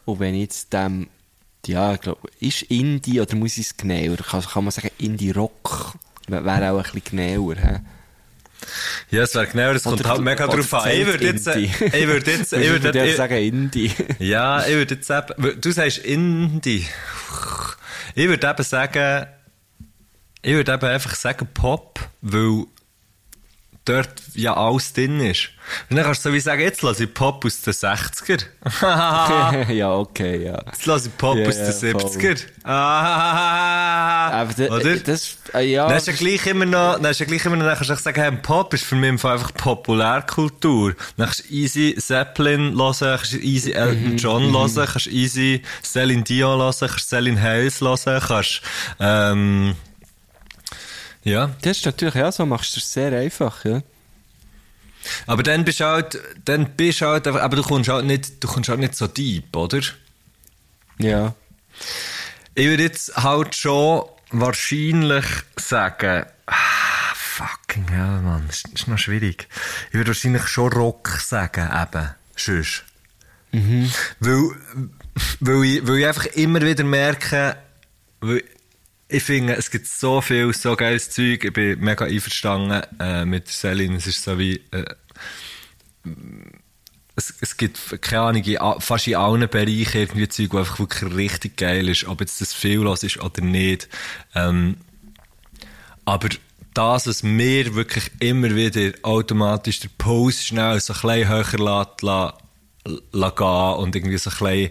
und 0.08 0.20
wenn 0.20 0.34
ich 0.34 0.40
jetzt 0.40 0.72
dem, 0.72 1.08
ja, 1.66 1.92
ich 1.92 2.00
glaube, 2.00 2.28
ist 2.40 2.62
Indie 2.62 3.20
oder 3.20 3.36
muss 3.36 3.58
ich 3.58 3.66
es 3.66 3.76
genauer, 3.76 4.16
kann, 4.16 4.40
kann 4.40 4.64
man 4.64 4.70
sagen 4.70 4.88
Indie-Rock, 4.96 5.98
wäre 6.28 6.72
auch 6.72 6.78
ein 6.78 6.82
bisschen 6.82 7.18
genauer, 7.18 7.56
hä? 7.56 7.80
Ja, 9.10 9.24
es 9.24 9.34
wäre 9.34 9.46
genau, 9.48 9.74
das 9.74 9.82
kommt 9.82 10.06
halt 10.06 10.22
mega 10.22 10.46
drauf 10.46 10.72
an. 10.72 10.90
Ich 10.90 11.04
würde 11.04 11.26
jetzt, 11.26 11.46
Indie. 11.46 11.70
ich 11.84 12.06
würde 12.06 12.30
jetzt, 12.30 12.52
ich 12.54 12.58
Ich 12.58 12.70
würde 12.82 12.98
jetzt, 12.98 13.18
sagen 13.18 13.36
Indie. 13.36 13.92
ja, 14.18 14.66
ich 14.66 14.74
würde 14.76 14.94
jetzt 14.94 15.10
eben, 15.10 15.60
du 15.60 15.72
sagst 15.72 15.98
Indie. 15.98 16.86
Ich 18.14 18.28
würde 18.28 18.48
eben 18.48 18.62
sagen, 18.64 19.26
ich 20.40 20.52
würde 20.54 20.72
eben 20.72 20.86
einfach 20.86 21.14
sagen 21.16 21.46
Pop, 21.52 22.00
weil 22.22 22.64
dort 23.88 24.10
ja 24.34 24.56
alles 24.56 24.92
drin 24.92 25.20
ist. 25.20 25.50
Und 25.90 25.96
dann 25.96 26.04
kannst 26.04 26.24
du 26.24 26.30
so 26.30 26.34
wie 26.34 26.40
sagen, 26.40 26.62
jetzt 26.62 26.82
lasse 26.82 27.04
ich 27.04 27.14
Pop 27.14 27.44
aus 27.44 27.60
den 27.60 27.74
60er. 27.74 28.42
ja, 29.72 29.94
okay, 29.94 30.44
ja. 30.44 30.62
Jetzt 30.66 30.86
lasse 30.86 31.08
ich 31.08 31.16
Pop 31.16 31.36
Ja, 31.36 31.48
aus 31.48 31.56
den 31.56 31.92
ja, 31.92 31.98
70er. 31.98 32.38
Ah, 32.64 34.30
Aber 34.30 34.52
da, 34.54 34.74
Oder? 34.74 34.96
das, 34.96 35.38
äh, 35.54 35.70
ja. 35.70 35.88
Dann 35.88 36.02
du 36.04 36.10
ja 36.10 36.16
gleich 36.16 36.46
immer 36.46 36.66
noch, 36.66 36.94
dann 36.94 37.12
du 37.12 37.18
ja 37.18 37.24
gleich 37.26 37.44
immer 37.44 37.56
noch, 37.56 37.66
dann 37.66 37.76
kannst 37.76 37.90
du 37.90 37.96
sagen, 37.96 38.20
hey, 38.20 38.32
Pop 38.32 38.72
ist 38.74 38.84
für 38.84 38.94
mich 38.94 39.10
einfach 39.10 39.52
Populärkultur. 39.54 40.94
Dann 41.16 41.26
kannst 41.26 41.48
du 41.48 41.52
easy 41.52 41.96
Zeppelin 41.98 42.76
hören, 42.76 42.94
kannst 42.98 43.32
du 43.32 43.38
easy 43.38 43.72
Elton 43.72 44.16
John 44.16 44.52
hören, 44.52 44.74
kannst 44.74 45.06
du 45.06 45.10
easy 45.10 45.62
Celine 45.82 46.22
Dion 46.22 46.60
hören, 46.60 46.74
kannst 46.78 47.08
Celine 47.08 47.40
Hayes 47.40 47.80
hören, 47.80 48.22
kannst, 48.26 48.62
ähm, 49.00 49.74
ja. 51.24 51.50
Das 51.62 51.78
ist 51.78 51.86
natürlich, 51.86 52.14
ja, 52.14 52.30
so 52.32 52.46
machst 52.46 52.74
du 52.76 52.80
es 52.80 52.92
sehr 52.92 53.12
einfach, 53.12 53.64
ja. 53.64 53.82
Aber 55.26 55.42
dann 55.42 55.64
bist 55.64 55.80
du 55.80 55.84
halt, 55.84 56.18
dann 56.44 56.70
bist 56.70 57.00
halt, 57.00 57.26
aber 57.26 57.56
du 57.56 57.62
kommst 57.62 57.88
halt 57.88 58.04
nicht, 58.04 58.42
du 58.42 58.48
kommst 58.48 58.68
halt 58.68 58.80
nicht 58.80 58.96
so 58.96 59.06
deep, 59.06 59.54
oder? 59.56 59.80
Ja. 60.98 61.34
Ich 62.54 62.66
würde 62.66 62.82
jetzt 62.82 63.16
halt 63.16 63.54
schon 63.54 64.04
wahrscheinlich 64.30 65.24
sagen, 65.56 66.26
ah, 66.46 67.14
fucking 67.14 67.88
hell, 67.88 68.20
Mann, 68.20 68.44
das 68.48 68.64
ist, 68.74 68.88
noch 68.88 68.98
schwierig. 68.98 69.48
Ich 69.88 69.94
würde 69.94 70.08
wahrscheinlich 70.08 70.46
schon 70.48 70.72
Rock 70.72 71.08
sagen, 71.20 71.70
eben, 71.70 72.10
sonst. 72.36 72.84
Weil, 74.20 74.50
weil, 75.40 75.64
ich, 75.64 75.86
weil 75.86 75.98
ich 75.98 76.06
einfach 76.06 76.26
immer 76.26 76.60
wieder 76.60 76.84
merke, 76.84 77.56
weil 78.20 78.42
ich 79.08 79.22
finde, 79.22 79.56
es 79.56 79.70
gibt 79.70 79.86
so 79.86 80.20
viel, 80.20 80.52
so 80.52 80.76
geiles 80.76 81.10
Zeug. 81.10 81.44
Ich 81.44 81.52
bin 81.52 81.80
mega 81.80 82.04
einverstanden 82.04 82.82
äh, 83.00 83.24
mit 83.24 83.48
Selin. 83.48 83.94
Es 83.94 84.06
ist 84.06 84.22
so 84.22 84.38
wie... 84.38 84.60
Äh, 84.70 84.84
es, 87.16 87.34
es 87.40 87.56
gibt, 87.56 88.00
keine 88.00 88.22
Ahnung, 88.22 88.78
fast 88.80 89.08
in 89.08 89.16
allen 89.16 89.48
Bereichen 89.48 90.02
irgendwie 90.02 90.28
Zeug, 90.28 90.52
wo 90.52 90.58
einfach 90.58 90.78
wirklich 90.78 91.14
richtig 91.14 91.56
geil 91.56 91.88
ist, 91.88 92.06
ob 92.06 92.20
jetzt 92.20 92.40
das 92.40 92.54
viel 92.54 92.78
los 92.78 93.02
ist 93.02 93.20
oder 93.20 93.42
nicht. 93.42 93.88
Ähm, 94.34 94.76
aber 96.04 96.28
das, 96.74 97.08
was 97.08 97.22
mir 97.24 97.74
wirklich 97.74 98.10
immer 98.20 98.54
wieder 98.54 98.92
automatisch 99.02 99.80
der 99.80 99.90
Puls 99.98 100.46
schnell 100.46 100.78
so 100.80 100.92
ein 100.92 101.00
bisschen 101.00 101.28
höher 101.28 101.58
lässt, 101.58 102.02
lässt, 102.02 103.36
gehen 103.36 103.74
und 103.74 103.96
irgendwie 103.96 104.18
so 104.18 104.30
ein 104.30 104.38
bisschen 104.38 104.70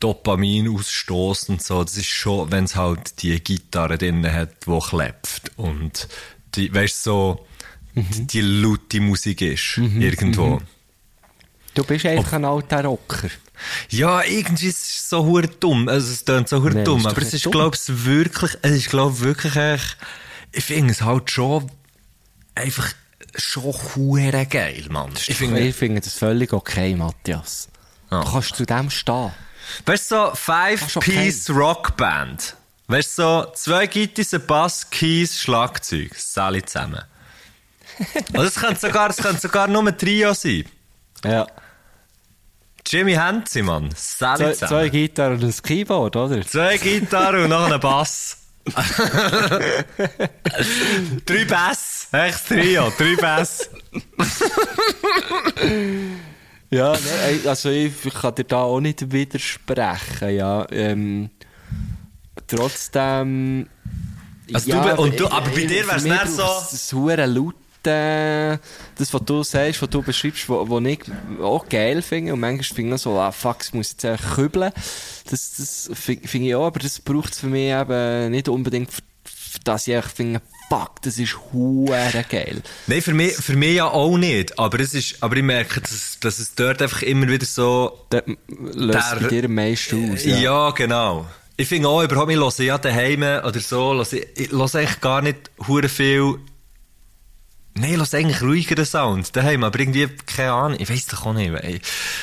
Dopamin 0.00 0.68
ausstößt 0.68 1.50
und 1.50 1.62
so, 1.62 1.82
das 1.82 1.96
ist 1.96 2.06
schon, 2.06 2.50
wenn 2.52 2.64
es 2.64 2.76
halt 2.76 3.22
die 3.22 3.42
Gitarre 3.42 3.98
drin 3.98 4.30
hat, 4.30 4.66
die 4.66 4.78
klebt 4.78 5.52
und 5.56 6.08
die, 6.54 6.72
weißt 6.72 7.02
so, 7.02 7.46
mhm. 7.94 8.26
die 8.26 8.40
laute 8.40 9.00
Musik 9.00 9.40
ist, 9.40 9.78
mhm. 9.78 10.00
irgendwo. 10.00 10.46
Mhm. 10.46 10.62
Du 11.74 11.84
bist 11.84 12.06
einfach 12.06 12.34
ein 12.34 12.44
alter 12.44 12.84
Rocker. 12.84 13.28
Ja, 13.90 14.22
irgendwie 14.22 14.66
ist 14.66 14.82
es 14.82 15.08
so 15.08 15.24
hure 15.24 15.48
dumm. 15.48 15.88
Also, 15.88 16.12
es 16.12 16.24
klingt 16.24 16.48
so 16.48 16.62
hure 16.62 16.74
nee, 16.74 16.84
dumm. 16.84 17.06
Aber 17.06 17.20
es 17.20 17.34
ist, 17.34 17.50
glaube 17.50 17.76
ich, 17.76 18.04
wirklich, 18.04 18.52
es 18.62 18.72
ist, 18.72 18.90
glaube 18.90 19.20
wirklich 19.20 19.56
echt, 19.56 19.96
ich 20.52 20.64
finde 20.64 20.92
es 20.92 21.02
halt 21.02 21.30
schon 21.30 21.70
einfach 22.54 22.92
schon 23.34 23.74
hure 23.94 24.46
geil, 24.46 24.86
Mann. 24.90 25.12
Ich 25.26 25.36
finde, 25.36 25.60
ich 25.60 25.76
finde 25.76 26.00
das 26.00 26.14
völlig 26.14 26.52
okay, 26.52 26.94
Matthias. 26.94 27.68
Ja. 28.10 28.22
Du 28.22 28.30
kannst 28.30 28.56
zu 28.56 28.64
dem 28.64 28.90
stehen. 28.90 29.32
Weißt 29.84 30.10
du, 30.10 30.16
so 30.16 30.34
Five-Piece 30.34 31.50
okay. 31.50 31.58
Rockband. 31.58 32.56
Weißt 32.88 33.18
du, 33.18 33.22
so 33.22 33.46
zwei 33.54 33.86
Gitarren, 33.86 34.34
ein 34.34 34.46
Bass, 34.46 34.90
Keys, 34.90 35.40
Schlagzeug. 35.40 36.10
Das 36.14 36.38
alle 36.38 36.64
zusammen. 36.64 37.02
Und 37.98 38.36
das 38.36 38.56
könnte 38.56 38.80
sogar, 38.80 39.08
das 39.08 39.18
könnte 39.18 39.40
sogar 39.40 39.66
nur 39.66 39.86
ein 39.86 39.98
Trio 39.98 40.34
sein. 40.34 40.64
Ja. 41.24 41.46
Jimmy 42.86 43.14
Henzi, 43.14 43.62
Mann. 43.62 43.90
Zwei, 43.96 44.52
zwei 44.52 44.88
Gitarren 44.88 45.42
und 45.42 45.44
ein 45.44 45.62
Keyboard, 45.62 46.14
oder? 46.14 46.46
Zwei 46.46 46.78
Gitarren 46.78 47.44
und 47.44 47.50
noch 47.50 47.70
ein 47.70 47.80
Bass. 47.80 48.42
drei 51.26 51.44
Bass. 51.44 52.08
Echt 52.12 52.46
Trio, 52.46 52.92
drei 52.96 53.16
Bass. 53.16 53.68
ja, 56.70 56.92
ne, 56.92 57.48
also 57.48 57.70
ich, 57.70 57.92
ich 58.04 58.14
kann 58.14 58.34
dir 58.34 58.44
da 58.44 58.62
auch 58.62 58.80
nicht 58.80 59.12
widersprechen, 59.12 60.30
ja. 60.30 60.66
Ähm, 60.70 61.30
trotzdem... 62.46 63.68
Also 64.52 64.70
ja, 64.70 64.94
du, 64.94 65.02
und 65.02 65.18
du, 65.18 65.26
aber 65.26 65.50
bei 65.50 65.64
dir 65.64 65.86
wäre 65.86 65.96
es 65.96 66.04
nicht 66.04 66.28
so... 66.28 66.42
Das 66.42 66.92
laut 66.92 67.54
äh, 67.86 68.58
das, 68.96 69.14
was 69.14 69.24
du 69.24 69.42
sagst, 69.42 69.80
was 69.80 69.90
du 69.90 70.02
beschreibst, 70.02 70.48
was, 70.48 70.84
ich 70.84 71.00
auch 71.40 71.68
geil 71.68 72.02
finde. 72.02 72.32
Und 72.32 72.40
manchmal 72.40 72.64
finde 72.64 72.96
ich 72.96 73.02
so, 73.02 73.18
ah, 73.18 73.32
fuck, 73.32 73.60
es 73.60 73.72
muss 73.72 73.92
jetzt 73.92 74.04
einfach 74.04 74.36
kübeln. 74.36 74.72
Das, 75.30 75.54
das 75.56 75.90
finde 75.94 76.28
find 76.28 76.46
ich 76.46 76.54
auch, 76.54 76.66
aber 76.66 76.80
das 76.80 77.00
braucht 77.00 77.32
es 77.32 77.40
für 77.40 77.46
mich 77.46 77.70
eben 77.70 78.30
nicht 78.30 78.48
unbedingt, 78.48 78.90
dass 79.64 79.88
ich 79.88 80.04
finde, 80.04 80.40
fuck, 80.68 81.02
das 81.02 81.18
ist 81.18 81.36
hure 81.52 82.24
geil. 82.28 82.62
Nein, 82.86 83.02
für 83.02 83.14
mich, 83.14 83.32
für 83.34 83.56
mich 83.56 83.76
ja 83.76 83.86
auch 83.86 84.16
nicht. 84.16 84.58
Aber 84.58 84.80
es 84.80 84.94
ist, 84.94 85.22
aber 85.22 85.36
ich 85.36 85.42
merke, 85.42 85.80
dass, 85.80 86.18
dass 86.20 86.38
es 86.38 86.54
dort 86.54 86.82
einfach 86.82 87.02
immer 87.02 87.28
wieder 87.28 87.46
so... 87.46 88.06
Dort 88.10 88.26
löst 88.48 89.12
der, 89.12 89.20
bei 89.20 89.28
dir 89.28 89.44
am 89.44 89.54
meisten 89.54 90.12
aus. 90.12 90.24
Ja, 90.24 90.36
ja 90.38 90.70
genau. 90.70 91.26
Ich 91.56 91.68
finde 91.68 91.88
auch 91.88 92.02
überhaupt, 92.02 92.30
ich 92.30 92.38
höre 92.38 92.64
ja 92.64 92.78
daheim 92.78 93.22
oder 93.22 93.60
so, 93.60 94.02
ich, 94.02 94.50
höre 94.50 94.74
eigentlich 94.74 95.00
gar 95.00 95.22
nicht 95.22 95.50
hure 95.66 95.88
viel 95.88 96.38
Nein, 97.78 97.96
lass 97.96 98.14
eigentlich 98.14 98.40
ruhigeren 98.40 98.86
Sound 98.86 99.36
daheim, 99.36 99.62
aber 99.62 99.78
irgendwie, 99.78 100.08
keine 100.24 100.52
Ahnung, 100.52 100.78
ich 100.80 100.88
weiss 100.88 101.06
doch 101.06 101.26
auch 101.26 101.34
nicht, 101.34 101.52
ey. 101.52 101.78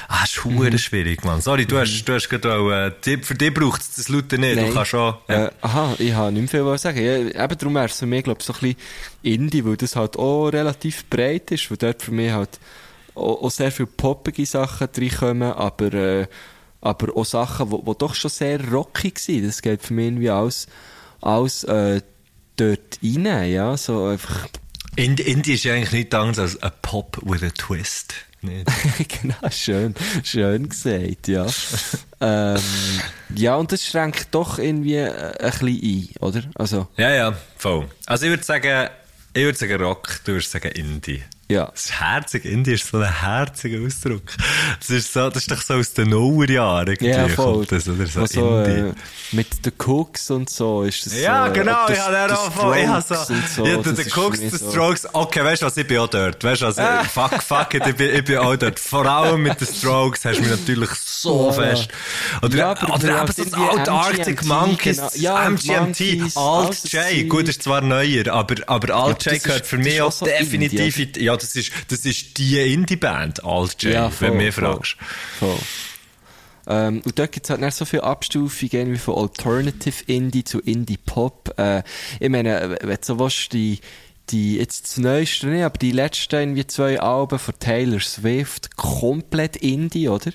Ah, 0.07 0.23
ist 0.23 0.43
mhm. 0.43 0.77
schwierig, 0.79 1.23
Mann. 1.23 1.41
Sorry, 1.41 1.67
du 1.67 1.77
hast, 1.77 2.05
du 2.05 2.13
hast 2.13 2.27
gerade 2.27 2.55
auch, 2.55 2.71
äh, 2.71 2.91
für 3.21 3.35
dich 3.35 3.53
braucht 3.53 3.81
es 3.81 3.93
das 3.93 4.09
Laute 4.09 4.39
nicht, 4.39 4.55
Nein. 4.55 4.67
du 4.67 4.73
kannst 4.73 4.89
schon, 4.89 5.13
ja. 5.27 5.45
äh, 5.45 5.51
Aha, 5.61 5.95
ich 5.99 6.13
habe 6.13 6.31
nicht 6.31 6.51
mehr 6.51 6.63
viel 6.65 6.77
sagen. 6.79 7.03
Ja, 7.03 7.17
eben 7.17 7.57
darum 7.57 7.75
wäre 7.75 7.85
es 7.85 7.99
für 7.99 8.07
mich, 8.07 8.23
glaube 8.23 8.39
ich, 8.39 8.45
so 8.47 8.53
ein 8.53 8.59
bisschen 8.59 8.77
Indie, 9.21 9.63
weil 9.63 9.77
das 9.77 9.95
halt 9.95 10.17
auch 10.17 10.47
relativ 10.47 11.05
breit 11.07 11.51
ist, 11.51 11.69
weil 11.69 11.77
dort 11.77 12.01
für 12.01 12.11
mich 12.11 12.31
halt 12.31 12.59
auch, 13.13 13.43
auch 13.43 13.51
sehr 13.51 13.71
viele 13.71 13.87
poppige 13.87 14.47
Sachen 14.47 14.89
reinkommen, 14.95 15.53
aber, 15.53 15.93
äh, 15.93 16.27
aber 16.81 17.15
auch 17.15 17.25
Sachen, 17.25 17.69
die, 17.69 17.77
die 17.77 17.97
doch 17.99 18.15
schon 18.15 18.31
sehr 18.31 18.59
rockig 18.71 19.19
sind. 19.19 19.45
Das 19.45 19.61
geht 19.61 19.83
für 19.83 19.93
mich 19.93 20.07
irgendwie 20.07 20.31
alles, 20.31 20.67
alles, 21.21 21.63
äh, 21.65 22.01
dort 22.55 22.99
rein, 23.03 23.51
ja, 23.51 23.77
so 23.77 24.05
einfach, 24.05 24.47
Indie, 24.95 25.53
ist 25.53 25.65
eigentlich 25.65 25.91
nichts 25.91 26.15
anderes 26.15 26.39
als 26.39 26.63
ein 26.63 26.71
Pop 26.81 27.19
with 27.23 27.43
a 27.43 27.49
Twist. 27.49 28.13
genau, 28.43 29.49
schön, 29.49 29.95
schön 30.23 30.67
gesagt, 30.67 31.27
ja. 31.29 31.47
ähm, 32.19 32.59
ja, 33.35 33.55
und 33.55 33.71
das 33.71 33.85
schränkt 33.85 34.27
doch 34.31 34.59
irgendwie 34.59 34.95
äh, 34.95 35.33
ein 35.39 35.51
bisschen 35.51 35.81
ein, 35.81 36.09
oder? 36.19 36.43
Also. 36.55 36.87
Ja, 36.97 37.11
ja, 37.11 37.37
voll. 37.57 37.87
Also 38.05 38.25
ich 38.25 38.31
würde 38.31 38.43
sagen, 38.43 38.89
ich 39.33 39.43
würde 39.43 39.57
sagen 39.57 39.81
Rock, 39.81 40.19
du 40.25 40.33
würdest 40.33 40.51
sagen 40.51 40.71
Indie. 40.73 41.23
Ja. 41.49 41.65
Das 41.65 41.85
ist 41.85 41.99
herzig. 41.99 42.45
Indie 42.45 42.73
ist 42.73 42.87
so 42.87 42.97
ein 42.97 43.21
herziger 43.21 43.85
Ausdruck. 43.85 44.23
Das 44.79 44.89
ist, 44.89 45.11
so, 45.11 45.29
das 45.29 45.43
ist 45.43 45.51
doch 45.51 45.61
so 45.61 45.75
aus 45.75 45.93
den 45.93 46.09
Nullerjahren 46.09 46.87
irgendwie. 46.87 47.09
Ja, 47.09 47.27
voll. 47.27 47.65
Das, 47.65 47.87
oder 47.87 48.07
so 48.07 48.21
also. 48.21 48.59
Äh, 48.61 48.93
mit 49.33 49.65
den 49.65 49.73
Cooks 49.77 50.31
und 50.31 50.49
so 50.49 50.83
ist 50.83 51.05
das 51.05 51.19
Ja, 51.19 51.47
äh, 51.47 51.51
genau. 51.51 51.89
Ich 51.89 51.99
habe 51.99 52.33
auch 52.33 52.51
voll. 52.51 52.77
Ich 52.77 52.87
habe 52.87 53.01
so, 53.01 53.15
so, 53.15 53.65
ja, 53.65 53.77
den 53.77 54.11
Cooks, 54.15 54.39
den 54.39 54.49
so. 54.51 54.71
Strokes. 54.71 55.07
Okay, 55.11 55.43
weißt 55.43 55.61
du 55.61 55.65
was? 55.65 55.77
Ich 55.77 55.87
bin 55.87 55.97
auch 55.97 56.07
dort. 56.07 56.43
Weißt 56.43 56.61
du 56.61 56.65
was? 56.67 56.77
Ah. 56.83 57.03
Fuck, 57.05 57.41
fuck 57.41 57.73
it. 57.75 57.87
Ich 57.87 57.95
bin, 57.95 58.13
ich 58.13 58.25
bin 58.25 58.37
auch 58.37 58.55
dort. 58.57 58.77
Vor 58.77 59.05
allem 59.05 59.43
mit 59.43 59.59
den 59.59 59.67
Strokes 59.67 60.25
hast 60.25 60.37
du 60.37 60.41
mich 60.41 60.51
natürlich 60.51 60.89
so 60.89 61.51
fest. 61.51 61.87
Oder, 62.41 62.57
ja, 62.57 62.71
aber, 62.71 62.95
oder 62.95 63.21
eben 63.21 63.31
so 63.31 63.43
das 63.43 63.53
alte 63.53 63.91
Arctic 63.91 64.43
Monkeys. 64.45 64.97
Genau. 64.97 65.09
Ja, 65.15 65.49
MGMT. 65.49 66.35
Alt 66.35 66.91
J. 66.91 67.29
Gut, 67.29 67.47
ist 67.47 67.63
zwar 67.63 67.81
neuer, 67.81 68.27
aber, 68.27 68.55
aber 68.67 68.93
Alt 68.93 69.25
ja, 69.25 69.33
J 69.33 69.43
gehört 69.43 69.65
für 69.65 69.77
mich 69.77 70.01
auch 70.01 70.13
definitiv, 70.19 70.97
ja, 71.33 71.37
das 71.37 71.55
ist, 71.55 71.71
das 71.89 72.05
ist 72.05 72.37
die 72.37 72.59
Indie-Band, 72.73 73.43
Alt 73.43 73.83
J, 73.83 73.93
ja, 73.93 74.09
voll, 74.09 74.29
wenn 74.29 74.37
du 74.39 74.45
mich 74.45 74.55
fragst. 74.55 74.97
Voll. 75.39 75.59
Ähm, 76.65 77.01
und 77.03 77.19
dort 77.19 77.31
gibt 77.31 77.45
es 77.45 77.49
halt 77.49 77.61
nicht 77.61 77.75
so 77.75 77.85
viele 77.85 78.03
Abstufungen 78.03 78.93
wie 78.93 78.97
von 78.97 79.15
Alternative 79.15 80.03
Indie 80.07 80.43
zu 80.43 80.59
Indie 80.59 80.97
Pop. 80.97 81.53
Äh, 81.57 81.83
ich 82.19 82.29
meine, 82.29 82.77
wenn 82.81 82.95
du 82.95 82.97
so 83.01 83.19
willst, 83.19 83.53
die, 83.53 83.79
die, 84.29 84.57
jetzt 84.57 84.83
das 84.83 84.97
neueste 84.97 85.47
nicht, 85.47 85.63
aber 85.63 85.77
die 85.77 85.91
letzten 85.91 86.35
irgendwie 86.35 86.65
zwei 86.65 86.99
Alben 86.99 87.37
von 87.37 87.53
Taylor 87.59 87.99
Swift, 87.99 88.75
komplett 88.77 89.57
Indie, 89.57 90.07
oder? 90.07 90.31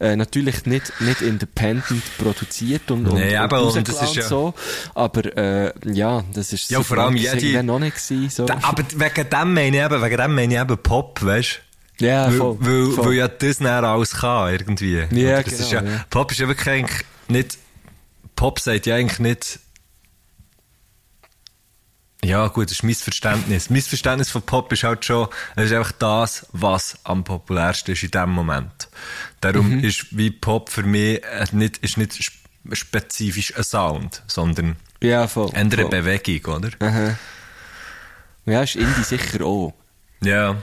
Äh, 0.00 0.16
natürlich 0.16 0.66
nicht, 0.66 0.92
nicht 1.00 1.22
independent 1.22 2.02
produziert 2.18 2.90
und, 2.90 3.04
nee, 3.14 3.30
und, 3.30 3.36
aber, 3.36 3.62
und 3.62 3.88
das 3.88 4.02
ist 4.02 4.16
ja 4.16 4.22
so, 4.22 4.54
aber, 4.94 5.36
äh, 5.36 5.72
ja, 5.84 6.24
das 6.32 6.52
ist 6.52 6.70
ja, 6.70 6.82
vor 6.82 6.98
allem 6.98 7.16
jede, 7.16 7.62
noch 7.62 7.78
nicht 7.78 7.96
gewesen, 7.96 8.28
so. 8.28 8.44
Da, 8.44 8.58
aber 8.62 8.82
wegen 8.94 9.30
dem 9.30 9.54
meine 9.54 9.76
ich 9.76 9.84
eben, 9.84 10.02
wegen 10.02 10.16
dem 10.16 10.34
meine 10.34 10.54
ich 10.54 10.60
eben 10.60 10.78
Pop, 10.78 11.22
weißt 11.22 11.60
Ja, 12.00 12.30
voll, 12.30 12.56
weil, 12.60 12.96
weil, 12.96 13.06
weil 13.06 13.14
ja 13.14 13.28
das 13.28 13.60
näher 13.60 13.84
alles 13.84 14.16
kann, 14.16 14.52
irgendwie. 14.52 15.06
Ja, 15.12 15.42
das 15.42 15.52
genau, 15.52 15.62
ist 15.62 15.72
ja, 15.72 15.82
ja. 15.84 16.04
Pop 16.10 16.32
ist 16.32 16.40
ja 16.40 16.48
wirklich 16.48 16.68
eigentlich 16.68 17.04
nicht, 17.28 17.58
Pop 18.34 18.58
sagt 18.58 18.86
ja 18.86 18.96
eigentlich 18.96 19.20
nicht, 19.20 19.60
ja, 22.24 22.48
gut, 22.48 22.66
das 22.66 22.78
ist 22.78 22.82
Missverständnis. 22.82 23.70
Missverständnis 23.70 24.30
von 24.30 24.42
Pop 24.42 24.72
ist 24.72 24.82
halt 24.82 25.04
schon, 25.04 25.28
es 25.54 25.66
ist 25.66 25.72
einfach 25.72 25.92
das, 25.92 26.46
was 26.52 26.98
am 27.04 27.22
populärsten 27.22 27.92
ist 27.92 28.02
in 28.02 28.10
dem 28.10 28.30
Moment. 28.30 28.88
Darum 29.40 29.76
mhm. 29.76 29.84
ist 29.84 30.06
wie 30.16 30.30
Pop 30.30 30.68
für 30.68 30.82
mich 30.82 31.22
äh, 31.22 31.46
nicht, 31.52 31.78
ist 31.78 31.96
nicht 31.96 32.18
spezifisch 32.72 33.56
ein 33.56 33.62
Sound, 33.62 34.22
sondern 34.26 34.76
ja, 35.00 35.28
voll, 35.28 35.50
eine 35.54 35.70
voll. 35.70 35.88
Bewegung, 35.88 36.56
oder? 36.56 36.70
Aha. 36.80 37.16
Ja, 38.46 38.62
ist 38.62 38.74
Indie 38.74 39.04
sicher 39.04 39.44
auch. 39.44 39.74
Ja. 40.20 40.56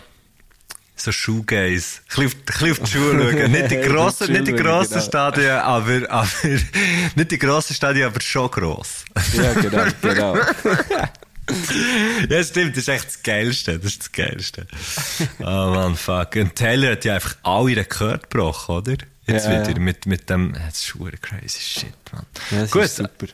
So 0.98 1.12
Shoegaze. 1.12 2.02
Ein 2.18 2.32
bisschen 2.46 2.72
auf 2.72 2.80
die 2.80 2.88
Schuhe 2.88 3.32
schauen. 3.32 3.52
Nicht 3.52 3.72
die 3.72 3.82
grossen, 3.82 4.32
nicht 4.32 4.48
die 4.48 4.54
grossen 4.54 4.94
genau. 4.94 5.06
Stadien, 5.06 5.58
aber, 5.58 6.10
aber, 6.10 6.30
nicht 7.16 7.32
die 7.32 7.38
grossen 7.38 7.76
Stadien, 7.76 8.08
aber 8.08 8.22
schon 8.22 8.50
gross. 8.50 9.04
Ja, 9.34 9.54
genau, 9.54 9.86
genau. 10.02 10.38
ja, 12.30 12.44
stimmt, 12.44 12.72
das 12.72 12.84
ist 12.84 12.88
echt 12.90 13.06
das 13.06 13.24
Geilste. 13.24 13.78
Das 13.78 13.92
ist 13.92 14.02
das 14.02 14.12
Geilste. 14.12 14.68
Oh 15.40 15.44
man, 15.44 15.96
fuck. 15.96 16.36
Und 16.36 16.56
Taylor 16.56 16.94
hat 16.94 17.06
ja 17.06 17.16
einfach 17.16 17.36
alle 17.44 17.78
Rekord 17.78 18.30
gebrochen, 18.30 18.76
oder? 18.76 18.96
Jetzt 19.28 19.48
ja, 19.48 19.68
wieder 19.68 19.80
mit, 19.80 20.06
mit 20.06 20.30
dem, 20.30 20.54
das 20.54 20.76
ist 20.76 20.86
schon 20.86 21.12
crazy 21.22 21.60
shit, 21.60 21.94
man. 22.12 22.26
Ja, 22.52 22.66
Gut. 22.66 22.90
super. 22.90 23.28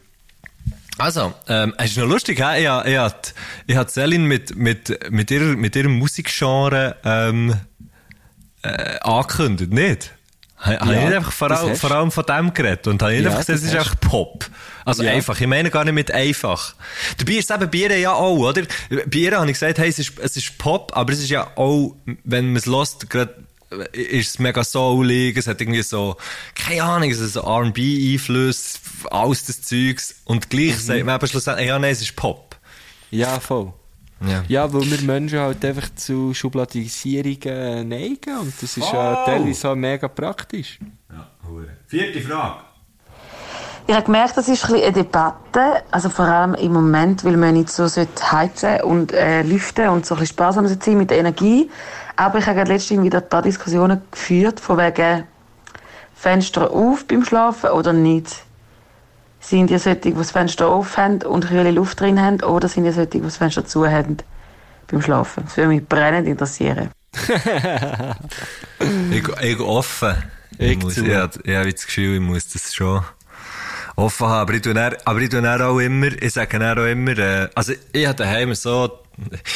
Also, 0.97 1.34
ähm, 1.47 1.74
es 1.78 1.91
ist 1.91 1.97
noch 1.97 2.07
lustig, 2.07 2.39
he? 2.39 2.64
ich, 2.64 2.93
ich, 2.93 3.34
ich, 3.68 3.76
hatte 3.76 3.91
Celine 3.91 4.24
mit, 4.24 4.55
mit, 4.55 5.12
mit, 5.12 5.32
ihrer, 5.32 5.55
mit 5.55 5.76
ihrem 5.76 5.97
Musikgenre 5.97 6.97
ähm, 7.03 7.55
äh, 8.62 8.99
angekündigt, 8.99 9.72
nicht? 9.72 10.14
Habe 10.62 10.93
ja, 10.93 10.99
ich 10.99 11.05
nicht 11.05 11.16
einfach 11.16 11.32
vor, 11.32 11.49
all, 11.49 11.76
vor, 11.76 11.91
allem 11.91 12.12
von 12.12 12.24
dem 12.24 12.53
geredet 12.53 12.86
und 12.86 13.01
habe 13.01 13.14
nicht 13.14 13.24
ja, 13.24 13.30
einfach 13.32 13.45
gesagt, 13.45 13.59
es 13.59 13.66
ist 13.66 13.76
einfach 13.76 13.99
Pop. 13.99 14.45
Also 14.86 15.01
ja. 15.01 15.12
einfach. 15.12 15.39
Ich 15.41 15.47
meine 15.47 15.72
gar 15.72 15.84
nicht 15.86 15.95
mit 15.95 16.12
einfach. 16.12 16.76
Dabei 17.18 17.34
ist 17.34 17.49
es 17.49 17.55
eben 17.55 17.70
Bier 17.70 17.97
ja 17.97 18.14
auch, 18.14 18.38
oder? 18.38 18.62
Bier 19.07 19.38
habe 19.38 19.47
ich 19.47 19.53
gesagt, 19.53 19.80
hey, 19.80 19.89
es 19.89 19.97
ist, 19.97 20.20
es 20.20 20.38
ist 20.38 20.59
Pop, 20.59 20.95
aber 20.95 21.14
es 21.14 21.20
ist 21.20 21.32
ja 21.32 21.47
auch, 21.55 21.95
wenn 22.24 22.47
man 22.47 22.57
es 22.57 22.68
lässt, 22.68 23.09
gerade 23.09 23.43
ist 23.93 24.30
es 24.30 24.39
mega 24.39 24.64
soulig, 24.64 25.36
es 25.38 25.47
hat 25.47 25.62
irgendwie 25.62 25.82
so, 25.82 26.18
keine 26.55 26.84
Ahnung, 26.84 27.09
es 27.09 27.20
ist 27.20 27.34
so 27.34 27.41
R&B-Einfluss, 27.41 28.80
alles 29.09 29.45
das 29.45 29.64
Zeugs. 29.64 30.16
Und 30.26 30.49
gleich 30.51 30.74
mhm. 30.74 30.80
sagt 30.80 31.05
man 31.05 31.16
eben 31.16 31.28
schlussendlich, 31.28 31.68
ja, 31.68 31.80
nein, 31.80 31.91
es 31.91 32.01
ist 32.01 32.16
Pop. 32.16 32.55
Ja, 33.09 33.39
voll. 33.39 33.74
Ja. 34.28 34.43
ja, 34.47 34.74
weil 34.74 34.84
wir 34.84 35.01
Menschen 35.01 35.39
halt 35.39 35.65
einfach 35.65 35.89
zu 35.95 36.34
Schubladisierungen 36.34 37.89
neigen 37.89 38.38
und 38.39 38.53
das 38.61 38.78
ist 38.78 38.91
ja 38.93 39.26
teilweise 39.26 39.69
auch 39.69 39.76
mega 39.76 40.07
praktisch. 40.07 40.80
Ja, 41.09 41.28
Vierte 41.88 42.22
Frage. 42.22 42.55
Ich 43.88 43.95
habe 43.95 44.05
gemerkt, 44.05 44.38
das 44.38 44.47
ist 44.47 44.69
ein 44.69 44.76
eine 44.76 44.91
Debatte, 44.91 45.84
also 45.89 46.09
vor 46.09 46.26
allem 46.26 46.53
im 46.53 46.72
Moment, 46.72 47.26
weil 47.26 47.36
man 47.36 47.55
nicht 47.55 47.69
so 47.69 47.88
heizen 47.88 48.82
und 48.84 49.11
äh, 49.11 49.41
lüften 49.41 49.89
und 49.89 50.05
so 50.05 50.15
ein 50.15 50.19
bisschen 50.19 50.36
sparsam 50.36 50.67
sein 50.67 50.97
mit 50.97 51.09
der 51.09 51.17
Energie. 51.17 51.69
Aber 52.15 52.38
ich 52.38 52.45
habe 52.45 52.63
letztens 52.63 53.03
wieder 53.03 53.17
ein 53.17 53.28
paar 53.28 53.41
Diskussionen 53.41 54.01
geführt, 54.11 54.59
von 54.59 54.78
wegen 54.78 55.24
Fenster 56.15 56.72
auf 56.72 57.05
beim 57.05 57.26
Schlafen 57.26 57.72
oder 57.72 57.93
nicht. 57.93 58.43
Sind 59.41 59.71
die 59.71 59.77
solche, 59.79 59.99
die 59.99 60.13
das 60.13 60.31
Fenster 60.31 60.67
auf 60.67 60.97
haben 60.97 61.23
und 61.23 61.47
kühle 61.47 61.71
Luft 61.71 61.99
drin 61.99 62.21
haben, 62.21 62.41
oder 62.41 62.69
sind 62.69 62.85
die 62.85 62.91
solche, 62.91 63.09
die 63.09 63.21
das 63.21 63.37
Fenster 63.37 63.65
zu 63.65 63.87
haben 63.87 64.17
beim 64.87 65.01
Schlafen? 65.01 65.43
Das 65.45 65.57
würde 65.57 65.69
mich 65.69 65.85
brennend 65.85 66.27
interessieren. 66.27 66.91
ich, 69.11 69.27
ich 69.41 69.59
offen. 69.59 70.15
Ich, 70.57 70.71
ich, 70.71 70.83
muss, 70.83 70.97
ich, 70.97 71.07
ich 71.07 71.15
habe 71.15 71.71
das 71.71 71.85
Gefühl, 71.85 72.15
ich 72.15 72.21
muss 72.21 72.47
das 72.49 72.73
schon 72.73 73.03
offen 73.95 74.27
haben. 74.27 74.41
Aber 74.41 74.53
ich 74.53 74.61
tue 74.61 74.73
dann, 74.73 74.95
aber 75.05 75.19
ich 75.19 75.29
tue 75.29 75.41
dann 75.41 75.61
auch 75.61 75.79
immer, 75.79 76.07
ich 76.07 76.33
sage 76.33 76.59
dann 76.59 76.77
auch 76.77 76.85
immer, 76.85 77.17
äh, 77.17 77.49
also 77.55 77.73
ich 77.91 78.05
habe 78.05 78.15
daheim 78.15 78.53
so, 78.53 78.99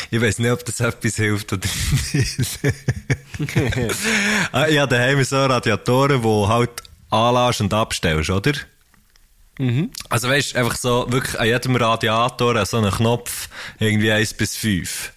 ich 0.09 0.21
weiß 0.21 0.39
nicht, 0.39 0.51
ob 0.51 0.65
das 0.65 0.79
etwas 0.79 1.15
hilft 1.15 1.53
oder 1.53 1.67
nicht. 2.13 2.59
Ah, 4.51 4.67
ich 4.67 4.79
habe 4.79 4.95
daheim 4.95 5.23
so 5.23 5.45
Radiatoren, 5.45 6.21
die 6.21 6.47
halt 6.47 6.71
anlässt 7.09 7.61
und 7.61 7.73
abstellst, 7.73 8.29
oder? 8.29 8.53
Mhm. 9.57 9.91
Also 10.09 10.29
weißt 10.29 10.53
du, 10.53 10.59
einfach 10.59 10.75
so, 10.75 11.05
wirklich 11.09 11.39
an 11.39 11.47
jedem 11.47 11.75
Radiator 11.75 12.65
so 12.65 12.77
einen 12.77 12.91
Knopf, 12.91 13.49
irgendwie 13.79 14.11
1 14.11 14.33
bis 14.33 14.55
5. 14.57 15.13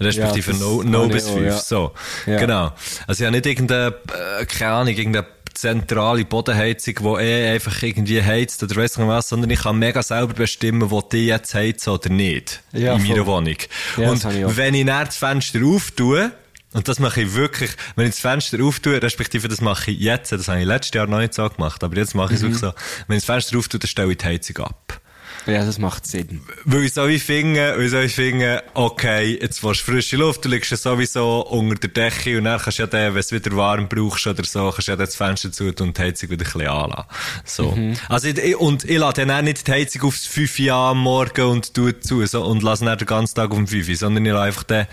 Respektive 0.00 0.52
ja, 0.52 0.58
0 0.58 1.08
bis 1.08 1.28
5, 1.28 1.44
ja. 1.44 1.58
so. 1.58 1.92
Ja. 2.26 2.38
Genau. 2.38 2.72
Also 3.06 3.22
ich 3.22 3.26
habe 3.26 3.36
nicht 3.36 3.46
irgendeine, 3.46 3.94
äh, 4.40 4.46
keine 4.46 4.72
Ahnung, 4.72 4.94
irgendeine 4.94 5.26
zentrale 5.52 6.24
Bodenheizung, 6.24 6.94
die 6.94 7.22
eh 7.22 7.50
einfach 7.52 7.82
irgendwie 7.82 8.22
heizt 8.22 8.62
oder 8.62 8.76
weiss 8.76 8.96
nicht 8.96 9.06
was, 9.06 9.28
sondern 9.28 9.50
ich 9.50 9.60
kann 9.60 9.78
mega 9.78 10.02
selber 10.02 10.32
bestimmen, 10.32 10.90
wo 10.90 11.02
die 11.02 11.26
jetzt 11.26 11.52
heizen 11.54 11.90
oder 11.90 12.08
nicht. 12.08 12.62
Ja, 12.72 12.94
in 12.94 13.02
meiner 13.02 13.16
voll. 13.16 13.26
Wohnung. 13.26 13.56
Ja, 13.98 14.10
und 14.10 14.24
ich 14.24 14.56
wenn 14.56 14.74
ich 14.74 14.86
dann 14.86 15.06
das 15.06 15.16
Fenster 15.16 15.60
auftue, 15.64 16.32
und 16.72 16.86
das 16.88 16.98
mache 16.98 17.22
ich 17.22 17.34
wirklich, 17.34 17.70
wenn 17.96 18.06
ich 18.06 18.12
das 18.12 18.20
Fenster 18.20 18.62
auftue, 18.62 19.02
respektive 19.02 19.48
das 19.48 19.60
mache 19.60 19.90
ich 19.90 19.98
jetzt, 19.98 20.32
das 20.32 20.48
habe 20.48 20.60
ich 20.60 20.66
letztes 20.66 20.94
Jahr 20.94 21.06
noch 21.06 21.18
nicht 21.18 21.34
so 21.34 21.48
gemacht, 21.48 21.82
aber 21.82 21.96
jetzt 21.96 22.14
mache 22.14 22.34
ich 22.34 22.36
es 22.36 22.42
mhm. 22.42 22.48
wirklich 22.48 22.60
so, 22.60 22.72
wenn 23.08 23.16
ich 23.16 23.24
das 23.24 23.34
Fenster 23.34 23.58
auftue, 23.58 23.80
dann 23.80 23.88
stelle 23.88 24.12
ich 24.12 24.18
die 24.18 24.26
Heizung 24.26 24.58
ab. 24.58 25.00
Ja, 25.46 25.64
das 25.64 25.78
macht 25.78 26.06
Sinn. 26.06 26.42
Weil 26.64 26.84
ich 26.84 26.92
so 26.92 27.08
wie 27.08 27.18
finde, 27.18 27.74
weil 27.76 27.86
ich 27.86 27.90
so 27.90 28.00
wie 28.00 28.08
finde, 28.08 28.62
okay, 28.74 29.38
jetzt 29.40 29.64
willst 29.64 29.80
du 29.80 29.92
frische 29.92 30.16
Luft, 30.16 30.44
du 30.44 30.48
liegst 30.48 30.70
ja 30.70 30.76
sowieso 30.76 31.46
unter 31.46 31.76
der 31.76 32.10
Decke 32.10 32.38
und 32.38 32.44
dann 32.44 32.60
kannst 32.60 32.78
du 32.78 32.82
ja 32.82 32.86
dann, 32.86 33.14
wenn 33.14 33.22
du 33.22 33.30
wieder 33.30 33.56
warm 33.56 33.88
brauchst 33.88 34.26
oder 34.26 34.44
so, 34.44 34.70
kannst 34.70 34.88
du 34.88 34.92
ja 34.92 34.96
dann 34.96 35.06
das 35.06 35.16
Fenster 35.16 35.50
zu 35.50 35.64
und 35.68 35.96
die 35.96 36.02
Heizung 36.02 36.30
wieder 36.30 36.44
ein 36.44 36.52
bisschen 36.52 36.68
anlassen. 36.68 37.04
So. 37.44 37.70
Mhm. 37.72 37.96
Also, 38.08 38.28
ich, 38.28 38.56
und 38.56 38.84
ich 38.84 38.98
lasse 38.98 39.24
dann 39.24 39.30
auch 39.30 39.42
nicht 39.42 39.66
die 39.66 39.72
Heizung 39.72 40.02
aufs 40.02 40.26
5 40.26 40.58
Uhr 40.58 40.72
am 40.72 40.98
Morgen 40.98 41.44
und 41.46 41.74
tue 41.74 41.98
zu, 42.00 42.24
so, 42.26 42.44
und 42.44 42.62
lasse 42.62 42.84
dann 42.84 42.98
den 42.98 43.06
ganzen 43.06 43.34
Tag 43.34 43.50
auf 43.50 43.56
dem 43.56 43.66
5 43.66 43.88
Uhr, 43.88 43.96
sondern 43.96 44.26
ich 44.26 44.32
lasse 44.32 44.44
einfach 44.44 44.62
den, 44.64 44.86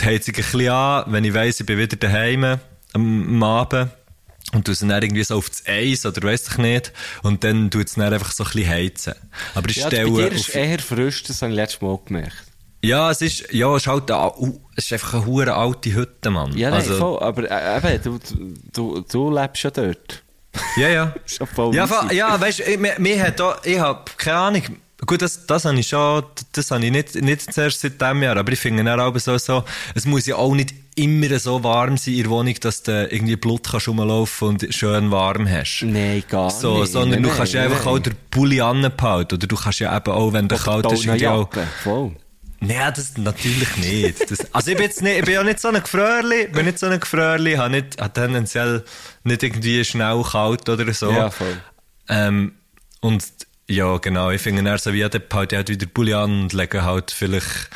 die 0.00 0.06
Heizung 0.06 0.34
ein 0.34 0.42
bisschen 0.42 0.68
an, 0.68 1.04
wenn 1.08 1.24
ich 1.24 1.34
weiss, 1.34 1.60
ich 1.60 1.66
bin 1.66 1.78
wieder 1.78 1.96
daheim, 1.96 2.58
am, 2.92 3.42
Abend 3.42 3.90
und 4.52 4.66
du 4.66 4.72
es 4.72 4.80
dann 4.80 4.90
irgendwie 4.90 5.22
so 5.22 5.36
auf 5.36 5.48
das 5.48 5.64
Eis 5.66 6.04
oder 6.06 6.22
weiss 6.26 6.48
ich 6.48 6.58
nicht. 6.58 6.92
Und 7.22 7.44
dann 7.44 7.70
tut 7.70 7.86
es 7.86 7.94
dann 7.94 8.12
einfach 8.12 8.32
so 8.32 8.44
ein 8.44 8.50
bisschen 8.50 8.68
heizen. 8.68 9.14
Aber 9.54 9.68
ich 9.68 9.76
ja, 9.76 9.86
stelle... 9.86 10.10
Bei 10.10 10.28
dir 10.28 10.32
ist 10.32 10.48
eher 10.48 10.78
frisch, 10.80 11.22
das 11.22 11.42
habe 11.42 11.52
ich 11.52 11.56
letztes 11.56 11.80
Mal 11.82 11.98
gemerkt. 12.04 12.44
Ja, 12.82 13.10
es 13.10 13.20
ist, 13.20 13.52
ja, 13.52 13.74
es 13.74 13.82
ist 13.82 13.88
halt, 13.88 14.10
eine, 14.10 14.32
es 14.74 14.86
ist 14.86 14.92
einfach 14.94 15.14
eine 15.14 15.26
hure 15.26 15.54
alte 15.54 15.92
Hütte, 15.94 16.30
Mann. 16.30 16.56
Ja, 16.56 16.70
nein, 16.70 16.80
also, 16.80 16.96
voll, 16.96 17.22
aber 17.22 17.50
äh, 17.50 17.96
eben, 17.96 18.02
du, 18.02 18.18
du, 18.72 19.00
du 19.02 19.30
lebst 19.30 19.62
ja 19.62 19.70
dort. 19.70 20.22
Ja, 20.76 20.88
ja. 20.88 21.14
ja, 21.38 21.46
voll, 21.46 21.74
ja, 21.74 22.40
weißt 22.40 22.60
du, 22.60 23.22
hat 23.22 23.38
da, 23.38 23.58
ich 23.64 23.78
hab 23.78 24.16
keine 24.16 24.36
Ahnung, 24.38 24.62
Gut, 25.06 25.22
das, 25.22 25.46
das 25.46 25.64
habe 25.64 25.78
ich 25.78 25.88
schon, 25.88 26.24
das 26.52 26.70
habe 26.70 26.84
ich 26.84 26.92
nicht, 26.92 27.14
nicht 27.14 27.52
zuerst 27.52 27.80
seit 27.80 28.00
diesem 28.00 28.22
Jahr, 28.22 28.36
aber 28.36 28.52
ich 28.52 28.58
finde 28.58 28.84
dann 28.84 29.00
auch 29.00 29.16
so, 29.18 29.38
so, 29.38 29.64
es 29.94 30.04
muss 30.04 30.26
ja 30.26 30.36
auch 30.36 30.54
nicht 30.54 30.74
immer 30.94 31.38
so 31.38 31.64
warm 31.64 31.96
sein 31.96 32.14
in 32.14 32.22
der 32.24 32.30
Wohnung, 32.30 32.54
dass 32.60 32.82
du 32.82 33.08
irgendwie 33.10 33.36
Blut 33.36 33.66
kannst 33.70 33.88
rumlaufen 33.88 34.48
und 34.48 34.74
schön 34.74 35.10
warm 35.10 35.48
hast. 35.48 35.82
Nein, 35.84 36.22
gar 36.28 36.50
so, 36.50 36.80
nicht. 36.80 36.92
Sondern 36.92 37.22
nee, 37.22 37.28
du 37.28 37.34
kannst 37.34 37.54
nee, 37.54 37.60
einfach 37.60 37.84
nee. 37.84 37.90
auch 37.90 37.98
den 37.98 38.14
Pulli 38.30 38.60
anbehalten, 38.60 39.36
oder 39.36 39.46
du 39.46 39.56
kannst 39.56 39.80
ja 39.80 39.96
eben 39.96 40.12
auch, 40.12 40.32
wenn 40.32 40.48
der 40.48 40.58
kalt 40.58 40.92
ist, 40.92 41.04
irgendwie 41.04 41.28
auch... 41.28 41.48
Voll. 41.82 42.16
Nein, 42.62 42.92
das 42.94 43.16
natürlich 43.16 43.76
nicht. 43.78 44.30
Das, 44.30 44.52
also 44.52 44.70
ich 44.70 44.76
bin 44.76 44.84
jetzt 44.84 45.00
nicht, 45.00 45.18
ich 45.18 45.24
bin 45.24 45.32
ja 45.32 45.42
nicht 45.42 45.60
so 45.60 45.68
ein 45.68 45.82
Gefrörli, 45.82 46.48
bin 46.48 46.66
nicht 46.66 46.78
so 46.78 46.86
ein 46.86 47.00
Gefrörli, 47.00 47.54
habe 47.54 47.70
nicht, 47.70 47.98
habe 47.98 48.12
tendenziell 48.12 48.84
nicht 49.24 49.42
irgendwie 49.42 49.82
schnell 49.82 50.22
kalt 50.30 50.68
oder 50.68 50.92
so. 50.92 51.10
Ja, 51.10 51.30
voll. 51.30 51.56
Ähm, 52.10 52.52
und 53.00 53.24
ja, 53.70 53.98
genau. 53.98 54.30
Ich 54.30 54.42
finde, 54.42 54.68
er 54.68 54.78
so 54.78 54.92
wie 54.92 54.98
jeder 54.98 55.20
halt 55.32 55.68
wieder 55.68 55.86
Pulli 55.86 56.12
an 56.12 56.42
und 56.42 56.52
legen 56.52 56.82
halt 56.82 57.10
vielleicht, 57.10 57.70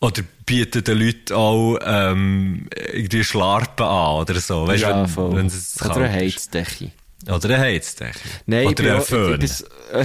oder 0.00 0.22
bieten 0.44 0.84
den 0.84 0.98
Leuten 0.98 1.34
auch, 1.34 1.78
ähm, 1.84 2.68
irgendwie 2.92 3.24
Schlarpen 3.24 3.86
an 3.86 4.20
oder 4.20 4.38
so. 4.40 4.66
Weißt, 4.66 4.82
ja, 4.82 5.00
wenn, 5.00 5.08
voll. 5.08 5.36
Wenn 5.36 5.46
es 5.46 5.80
oder 5.82 5.96
eine 5.96 6.12
Heizdecke. 6.12 6.90
Oder 7.26 7.54
eine 7.54 7.58
Heizdecke. 7.60 8.18
Nein, 8.46 8.66
oder 8.66 8.96
ein 8.96 9.02
Föhn. 9.02 9.40
Äh, 9.40 10.04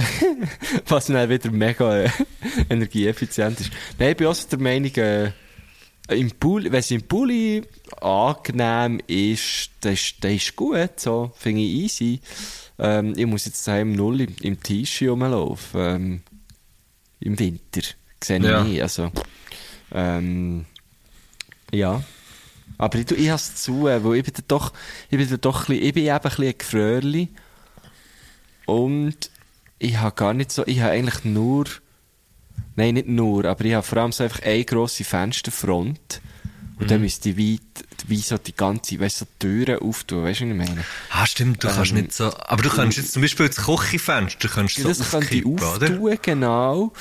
was 0.86 1.06
dann 1.06 1.28
wieder 1.28 1.50
mega 1.50 2.04
äh, 2.04 2.10
energieeffizient 2.70 3.60
ist. 3.60 3.70
Nein, 3.98 4.12
ich 4.12 4.16
bin 4.16 4.26
auch 4.28 4.34
so 4.34 4.48
der 4.48 4.60
Meinung, 4.60 4.94
äh, 4.94 5.32
im 6.08 6.30
Pool, 6.30 6.64
wenn 6.64 6.80
es 6.80 6.90
im 6.90 7.02
Pulli 7.02 7.62
angenehm 8.00 9.00
ist, 9.06 9.70
ist, 9.84 10.14
das 10.20 10.32
ist 10.32 10.56
gut, 10.56 10.98
so, 10.98 11.32
finde 11.36 11.60
ich 11.60 11.68
easy. 11.68 12.20
Ähm, 12.78 13.14
ich 13.16 13.26
muss 13.26 13.44
jetzt 13.44 13.66
daheim 13.66 13.92
null 13.92 14.20
im, 14.20 14.34
im 14.40 14.62
T-Shirt 14.62 15.10
rumlaufen. 15.10 15.80
Ähm, 15.80 16.20
Im 17.20 17.38
Winter. 17.38 17.82
Sehe 18.22 18.38
ich 18.38 18.44
ja. 18.44 18.64
nie. 18.64 18.80
Also, 18.80 19.10
ähm, 19.92 20.64
ja. 21.72 22.02
Aber 22.76 22.98
ich, 22.98 23.10
ich 23.10 23.28
habe 23.28 23.36
es 23.36 23.56
zu, 23.56 23.88
äh, 23.88 24.04
weil 24.04 24.18
ich 24.18 24.24
bin 24.24 24.44
doch, 24.46 24.72
ich 25.10 25.18
bin 25.18 25.40
doch 25.40 25.62
ein 25.62 25.66
bisschen, 25.66 25.84
ich 25.84 25.94
bin 25.94 26.04
eben 26.04 26.12
ein 26.12 26.20
bisschen 26.20 26.46
ein 26.46 26.58
Gefrörli. 26.58 27.28
Und 28.66 29.30
ich 29.78 29.96
habe 29.96 30.14
gar 30.14 30.34
nicht 30.34 30.52
so, 30.52 30.66
ich 30.66 30.80
habe 30.80 30.92
eigentlich 30.92 31.24
nur, 31.24 31.64
nein, 32.76 32.94
nicht 32.94 33.08
nur, 33.08 33.44
aber 33.44 33.64
ich 33.64 33.74
habe 33.74 33.86
vor 33.86 33.98
allem 33.98 34.12
so 34.12 34.24
einfach 34.24 34.42
eine 34.42 34.64
grosse 34.64 35.04
Fensterfront. 35.04 36.20
Und 36.78 36.84
mhm. 36.84 36.88
dann 36.88 37.00
müsste 37.00 37.30
ich 37.30 37.36
wie, 37.36 37.60
wie 38.06 38.20
so 38.20 38.38
die 38.38 38.54
ganze, 38.54 39.00
weißt 39.00 39.20
du, 39.20 39.24
so 39.24 39.30
Türen 39.38 39.80
auftun, 39.80 40.24
weißt 40.24 40.40
du, 40.40 40.44
was 40.44 40.50
ich 40.50 40.56
meine? 40.56 40.84
Ah, 41.10 41.26
stimmt, 41.26 41.62
du 41.64 41.68
ähm, 41.68 41.74
kannst 41.74 41.92
nicht 41.92 42.12
so, 42.12 42.32
aber 42.32 42.62
du 42.62 42.68
kannst 42.68 42.98
jetzt 42.98 43.12
zum 43.12 43.22
Beispiel 43.22 43.48
das 43.48 43.64
Küchenfenster, 43.64 44.48
kannst 44.48 44.78
ja, 44.78 44.84
so 44.84 44.88
das 44.90 45.10
könnte 45.10 45.34
ich 45.34 45.44
auftun, 45.44 45.98
oder? 45.98 46.16
genau. 46.16 46.92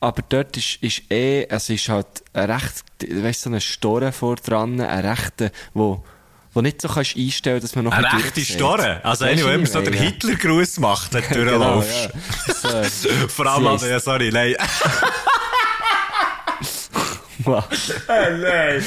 Aber 0.00 0.22
dort 0.28 0.56
ist, 0.56 0.76
ist 0.80 1.10
eh, 1.10 1.46
es 1.48 1.68
ist 1.70 1.88
halt 1.88 2.06
ein 2.32 2.50
recht, 2.50 2.84
weißt 3.02 3.40
du, 3.40 3.42
so 3.44 3.50
eine 3.50 3.60
Storre 3.60 4.12
vor 4.12 4.36
dran, 4.36 4.80
ein 4.80 5.06
rechter, 5.06 5.50
wo, 5.74 6.04
wo 6.54 6.60
nicht 6.62 6.80
so 6.80 6.88
kannst 6.88 7.16
einstellen, 7.16 7.60
dass 7.60 7.74
man 7.74 7.84
noch 7.84 7.92
eine 7.92 8.12
rechte 8.12 8.40
Storre? 8.40 9.04
Also 9.04 9.24
eine, 9.24 9.42
die 9.42 9.48
immer 9.48 9.66
so 9.66 9.80
den 9.82 9.92
Hitler-Gruß 9.92 10.78
macht, 10.78 11.12
wenn 11.14 11.24
du 11.28 11.44
durchlaufst. 11.44 12.10
Vor 13.28 13.46
allem, 13.46 13.66
also, 13.66 13.86
ja, 13.86 14.00
sorry, 14.00 14.30
nein. 14.32 14.54
Mann. 17.48 17.64
oh 17.68 18.12
nein. 18.40 18.82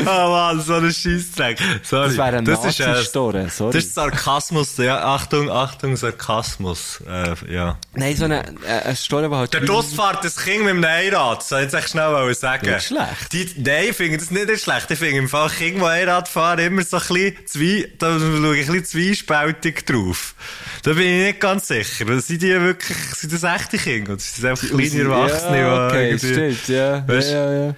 Oh 0.00 0.04
Mann, 0.04 0.60
so 0.60 0.74
ein 0.74 0.92
Scheissdreck. 0.92 1.58
Sorry. 1.82 2.08
Das 2.08 2.16
wäre 2.16 2.36
ein 2.38 2.44
das 2.44 2.64
ist, 2.64 2.80
äh, 2.80 3.02
sorry. 3.02 3.44
Das 3.44 3.60
ist 3.74 3.94
Sarkasmus, 3.94 4.76
ja. 4.78 5.04
Achtung, 5.04 5.50
Achtung, 5.50 5.96
Sarkasmus. 5.96 7.02
Äh, 7.06 7.52
ja. 7.52 7.78
Nein, 7.94 8.16
so 8.16 8.24
eine, 8.24 8.44
äh, 8.66 8.82
eine 8.84 8.96
Story, 8.96 9.28
die 9.28 9.34
halt... 9.34 9.52
Der 9.52 9.60
Dostfahrt 9.60 10.24
das 10.24 10.36
Kind 10.36 10.64
mit 10.64 10.74
dem 10.74 10.84
Einrad, 10.84 11.42
soll 11.42 11.60
ich 11.60 11.64
jetzt 11.64 11.74
echt 11.74 11.90
schnell 11.90 12.34
sagen. 12.34 12.70
Nicht 12.70 12.86
schlecht. 12.86 13.32
Die, 13.32 13.50
nein, 13.58 13.86
ich 13.90 13.96
finde 13.96 14.18
das 14.18 14.30
nicht 14.30 14.60
schlecht. 14.60 14.90
Ich 14.90 14.98
finde 14.98 15.18
im 15.18 15.28
Fall 15.28 15.50
Kind, 15.50 15.78
die 15.78 15.84
Einrad 15.84 16.28
fahren, 16.28 16.60
immer 16.60 16.82
so 16.82 16.96
ein 16.96 17.02
bisschen, 17.02 17.46
zwei, 17.46 17.92
da 17.98 18.18
schaue 18.18 18.56
ich 18.56 18.68
ein 18.68 18.80
bisschen 18.80 18.84
zweispältig 18.84 19.84
drauf. 19.86 20.34
Da 20.82 20.92
bin 20.92 21.06
ich 21.06 21.26
nicht 21.26 21.40
ganz 21.40 21.68
sicher. 21.68 22.20
Sind 22.20 22.42
die 22.42 22.60
wirklich, 22.60 22.98
sind 23.14 23.32
das 23.32 23.42
echte 23.42 23.78
Kinder? 23.78 24.12
Oder 24.12 24.20
sind 24.20 24.44
das 24.44 24.50
einfach 24.50 24.68
kleine 24.68 25.02
Erwachsene? 25.02 25.58
Ja, 25.58 25.86
okay, 25.86 26.18
stimmt, 26.18 26.68
ja. 26.68 27.08
Weißt, 27.08 27.30
ja, 27.30 27.52
ja, 27.52 27.66
ja. 27.66 27.74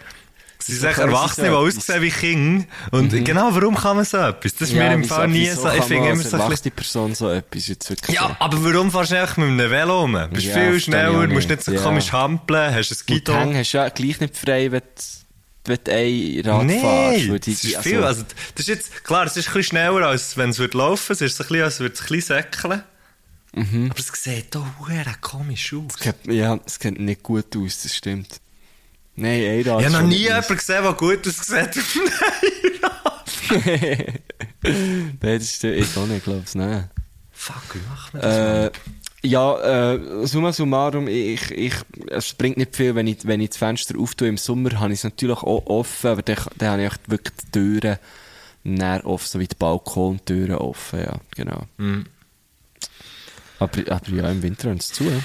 Sie 0.67 0.75
sind 0.75 0.99
Erwachsene, 0.99 1.49
die 1.49 1.55
aussehen 1.55 2.03
wie 2.03 2.11
Kinder. 2.11 2.65
Und 2.91 3.13
mhm. 3.13 3.23
genau, 3.23 3.55
warum 3.55 3.77
kann 3.77 3.97
man 3.97 4.05
so 4.05 4.17
etwas? 4.17 4.55
Das 4.55 4.69
ist 4.69 4.75
ja, 4.75 4.89
mir 4.89 4.95
im 4.95 5.05
Fall 5.05 5.29
nie 5.29 5.49
so, 5.49 5.69
ich 5.69 5.85
finde 5.85 6.09
immer 6.11 6.23
so 6.23 6.37
ein. 6.37 6.73
Person 6.73 7.15
so 7.15 7.31
etwas 7.31 7.69
jetzt 7.69 7.89
wirklich 7.89 8.17
Ja, 8.17 8.29
so. 8.29 8.37
aber 8.41 8.65
warum 8.65 8.91
fährst 8.91 9.13
du 9.13 9.21
einfach 9.21 9.37
mit 9.37 9.49
einem 9.49 9.71
Velo 9.71 10.03
um? 10.03 10.13
Du 10.15 10.29
bist 10.29 10.47
ja, 10.47 10.55
viel 10.55 10.81
schneller, 10.81 11.27
musst 11.29 11.49
nicht 11.49 11.63
so 11.63 11.73
ja. 11.73 11.81
komisch 11.81 12.11
hampeln, 12.13 12.75
hast 12.75 12.91
ein 12.91 12.99
Guido. 13.07 13.41
Und 13.41 13.57
hast 13.57 13.73
ja 13.73 13.89
gleich 13.91 14.19
nicht 14.19 14.37
frei, 14.37 14.73
wenn 14.73 14.83
wenn 15.69 15.79
du 15.83 15.93
ein 15.93 16.43
Rad 16.45 16.65
nee, 16.65 16.81
fährst. 16.81 17.47
Die, 17.47 17.55
das 17.55 17.65
ist 17.65 17.77
also, 17.77 17.89
viel. 17.89 18.05
Also, 18.05 18.23
das 18.55 18.61
ist 18.61 18.69
jetzt, 18.69 19.05
klar, 19.05 19.27
es 19.27 19.37
ist 19.37 19.49
ein 19.49 19.55
bisschen 19.55 19.63
schneller, 19.65 20.07
als 20.07 20.37
wenn 20.37 20.51
es 20.51 20.59
laufen 20.59 21.09
würde. 21.09 21.25
Es 21.25 21.33
ist 21.33 21.37
so 21.37 21.45
ein 21.45 21.49
bisschen, 21.49 21.65
als 21.65 21.81
würde 21.81 21.95
es 21.95 22.01
ein 22.01 22.07
bisschen 22.07 22.37
säckeln. 22.37 22.83
Mhm. 23.55 23.91
Aber 23.91 23.99
es 23.99 24.23
sieht 24.23 24.55
doch 24.55 24.67
komisch 25.21 25.73
aus. 25.73 25.95
Es 25.95 26.01
geht, 26.01 26.35
ja, 26.35 26.59
es 26.65 26.75
sieht 26.81 27.01
nicht 27.01 27.23
gut 27.23 27.57
aus, 27.57 27.83
das 27.83 27.97
stimmt. 27.97 28.41
Nein, 29.17 29.43
Einrad. 29.43 29.81
Ich 29.81 29.87
habe 29.87 30.03
noch 30.03 30.03
nie 30.03 30.17
jemanden 30.17 30.57
gesehen, 30.57 30.83
der 30.83 30.93
gut 30.93 31.27
aussieht 31.27 31.79
auf 31.79 31.97
einem 32.43 32.53
Einrad. 32.83 34.21
Nein, 35.23 35.39
das 35.39 35.55
stimmt. 35.55 35.77
Ich 35.77 35.97
auch 35.97 36.07
nicht, 36.07 36.25
glaube 36.25 36.43
ich. 36.47 36.55
Nein. 36.55 36.91
Fuck, 37.33 37.75
wie 37.75 37.89
macht 37.89 38.15
man 38.15 38.23
das? 38.23 38.37
Äh, 38.37 38.71
ja, 39.23 39.93
äh, 39.95 40.27
summa 40.27 40.53
summarum, 40.53 41.09
ich, 41.09 41.51
ich, 41.51 41.75
es 42.09 42.35
bringt 42.35 42.59
nicht 42.59 42.77
viel, 42.77 42.95
wenn 42.95 43.07
ich, 43.07 43.27
wenn 43.27 43.41
ich 43.41 43.51
das 43.51 43.59
Fenster 43.59 43.99
auftue. 43.99 44.29
Im 44.29 44.37
Sommer 44.37 44.79
habe 44.79 44.93
ich 44.93 45.01
es 45.01 45.05
natürlich 45.05 45.39
auch 45.39 45.67
offen, 45.67 46.11
aber 46.11 46.23
dann, 46.23 46.37
dann 46.59 46.81
habe 46.81 46.85
ich 46.85 47.11
wirklich 47.11 47.35
die 47.37 47.51
Türen 47.51 47.99
näher 48.63 49.05
offen, 49.05 49.27
so 49.27 49.41
wie 49.41 49.49
die 49.49 49.57
Balkontüren 49.57 50.57
offen, 50.57 51.01
ja, 51.01 51.15
genau. 51.35 51.63
Mm. 51.79 52.03
Aber, 53.59 53.81
aber 53.91 54.11
ja, 54.11 54.31
im 54.31 54.43
Winter 54.43 54.71
haben 54.71 54.81
sie 54.81 54.93
zu. 54.93 55.05
Ja. 55.05 55.21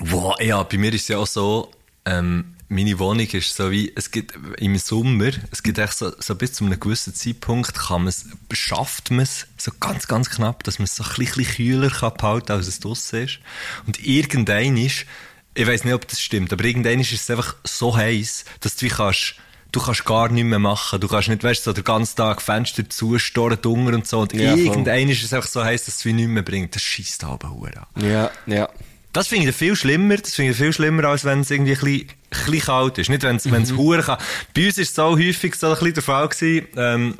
Wow, 0.00 0.40
ja, 0.40 0.62
bei 0.62 0.78
mir 0.78 0.92
ist 0.92 1.02
es 1.02 1.08
ja 1.08 1.18
auch 1.18 1.26
so, 1.26 1.70
ähm, 2.04 2.55
meine 2.68 2.98
Wohnung 2.98 3.26
ist 3.26 3.54
so 3.54 3.70
wie, 3.70 3.92
es 3.94 4.10
gibt 4.10 4.36
im 4.58 4.76
Sommer, 4.78 5.30
es 5.50 5.62
gibt 5.62 5.78
echt 5.78 5.96
so, 5.98 6.12
so 6.18 6.34
bis 6.34 6.54
zu 6.54 6.64
einem 6.64 6.80
gewissen 6.80 7.14
Zeitpunkt 7.14 7.74
kann 7.74 8.02
man 8.02 8.08
es, 8.08 8.26
schafft 8.52 9.10
man 9.10 9.20
es 9.20 9.46
so 9.56 9.70
ganz, 9.78 10.08
ganz 10.08 10.30
knapp, 10.30 10.64
dass 10.64 10.78
man 10.78 10.84
es 10.84 10.96
so 10.96 11.04
ein 11.04 11.10
bisschen 11.16 11.44
kühler 11.44 11.90
kann 11.90 12.14
behalten, 12.14 12.52
als 12.52 12.66
es 12.66 12.80
draussen 12.80 13.24
ist. 13.24 13.38
Und 13.86 14.04
irgendein 14.04 14.76
ist, 14.76 15.06
ich 15.54 15.66
weiß 15.66 15.84
nicht, 15.84 15.94
ob 15.94 16.08
das 16.08 16.20
stimmt, 16.20 16.52
aber 16.52 16.64
irgendein 16.64 17.00
ist 17.00 17.12
es 17.12 17.30
einfach 17.30 17.56
so 17.64 17.96
heiß, 17.96 18.44
dass 18.60 18.76
du 18.76 18.86
wie 18.86 18.90
kannst, 18.90 19.36
du 19.72 19.80
kannst 19.80 20.04
gar 20.04 20.28
nichts 20.28 20.48
mehr 20.48 20.58
machen. 20.58 21.00
Du 21.00 21.08
kannst 21.08 21.28
nicht, 21.28 21.44
weißt 21.44 21.66
du, 21.66 21.70
so 21.70 21.72
den 21.72 21.84
ganzen 21.84 22.16
Tag 22.16 22.42
Fenster 22.42 22.88
zustoren, 22.88 23.58
Dunger 23.60 23.94
und 23.94 24.06
so. 24.06 24.20
Und 24.20 24.32
ja, 24.32 24.54
irgendein 24.54 25.08
ist 25.08 25.22
es 25.22 25.32
einfach 25.32 25.48
so 25.48 25.64
heiß, 25.64 25.84
dass 25.84 25.96
es 25.96 26.04
wie 26.04 26.12
nichts 26.12 26.30
mehr 26.30 26.42
bringt. 26.42 26.74
Das 26.74 26.82
schießt 26.82 27.24
aber 27.24 27.48
an. 27.48 28.04
Ja, 28.04 28.30
ja. 28.46 28.68
Das 29.16 29.28
finde 29.28 29.48
ich 29.48 29.56
viel 29.56 29.74
schlimmer. 29.74 30.18
Das 30.18 30.34
finde 30.34 30.52
ich 30.52 30.58
viel 30.58 30.74
schlimmer, 30.74 31.04
als 31.04 31.24
wenn 31.24 31.40
es 31.40 31.50
irgendwie 31.50 31.72
ein 31.72 31.80
bisschen, 31.80 32.00
ein 32.02 32.50
bisschen 32.50 32.60
kalt 32.60 32.98
ist. 32.98 33.08
Nicht, 33.08 33.22
wenn 33.22 33.36
es, 33.36 33.46
mhm. 33.46 33.52
wenn 33.52 33.62
es 33.62 33.72
Huren 33.72 34.02
kann. 34.02 34.18
Bei 34.54 34.66
uns 34.66 34.76
ist 34.76 34.90
es 34.90 34.94
so 34.94 35.16
häufig 35.16 35.54
so 35.54 35.68
ein 35.68 35.72
bisschen 35.72 35.94
der 35.94 36.02
Fall 36.02 36.28
gewesen, 36.28 36.66
ähm, 36.76 37.14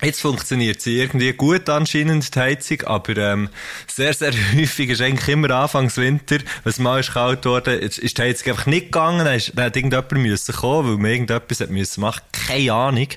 Jetzt 0.00 0.20
funktioniert 0.20 0.80
sie 0.80 0.98
irgendwie 0.98 1.32
gut 1.32 1.68
anscheinend, 1.68 2.34
die 2.34 2.38
Heizung, 2.40 2.82
aber 2.82 3.16
ähm, 3.18 3.48
sehr, 3.86 4.12
sehr 4.12 4.32
häufig 4.56 4.90
ist 4.90 5.00
eigentlich 5.00 5.28
immer 5.28 5.50
Anfangs 5.50 5.96
Winter, 5.96 6.38
wenn 6.38 6.70
es 6.70 6.80
mal 6.80 6.98
ist 6.98 7.12
kalt 7.12 7.42
geworden, 7.42 7.78
ist, 7.78 7.98
ist 7.98 8.18
die 8.18 8.22
Heizung 8.22 8.50
einfach 8.50 8.66
nicht 8.66 8.86
gegangen, 8.86 9.24
dann, 9.24 9.36
ist, 9.36 9.52
dann 9.54 9.66
hat 9.66 9.76
irgendjemand 9.76 10.12
müssen 10.12 10.54
kommen, 10.56 10.88
weil 10.88 10.96
man 10.96 11.10
irgendetwas 11.12 11.60
hat 11.60 11.70
müssen 11.70 12.00
machen, 12.00 12.22
keine 12.32 12.72
Ahnung. 12.72 13.08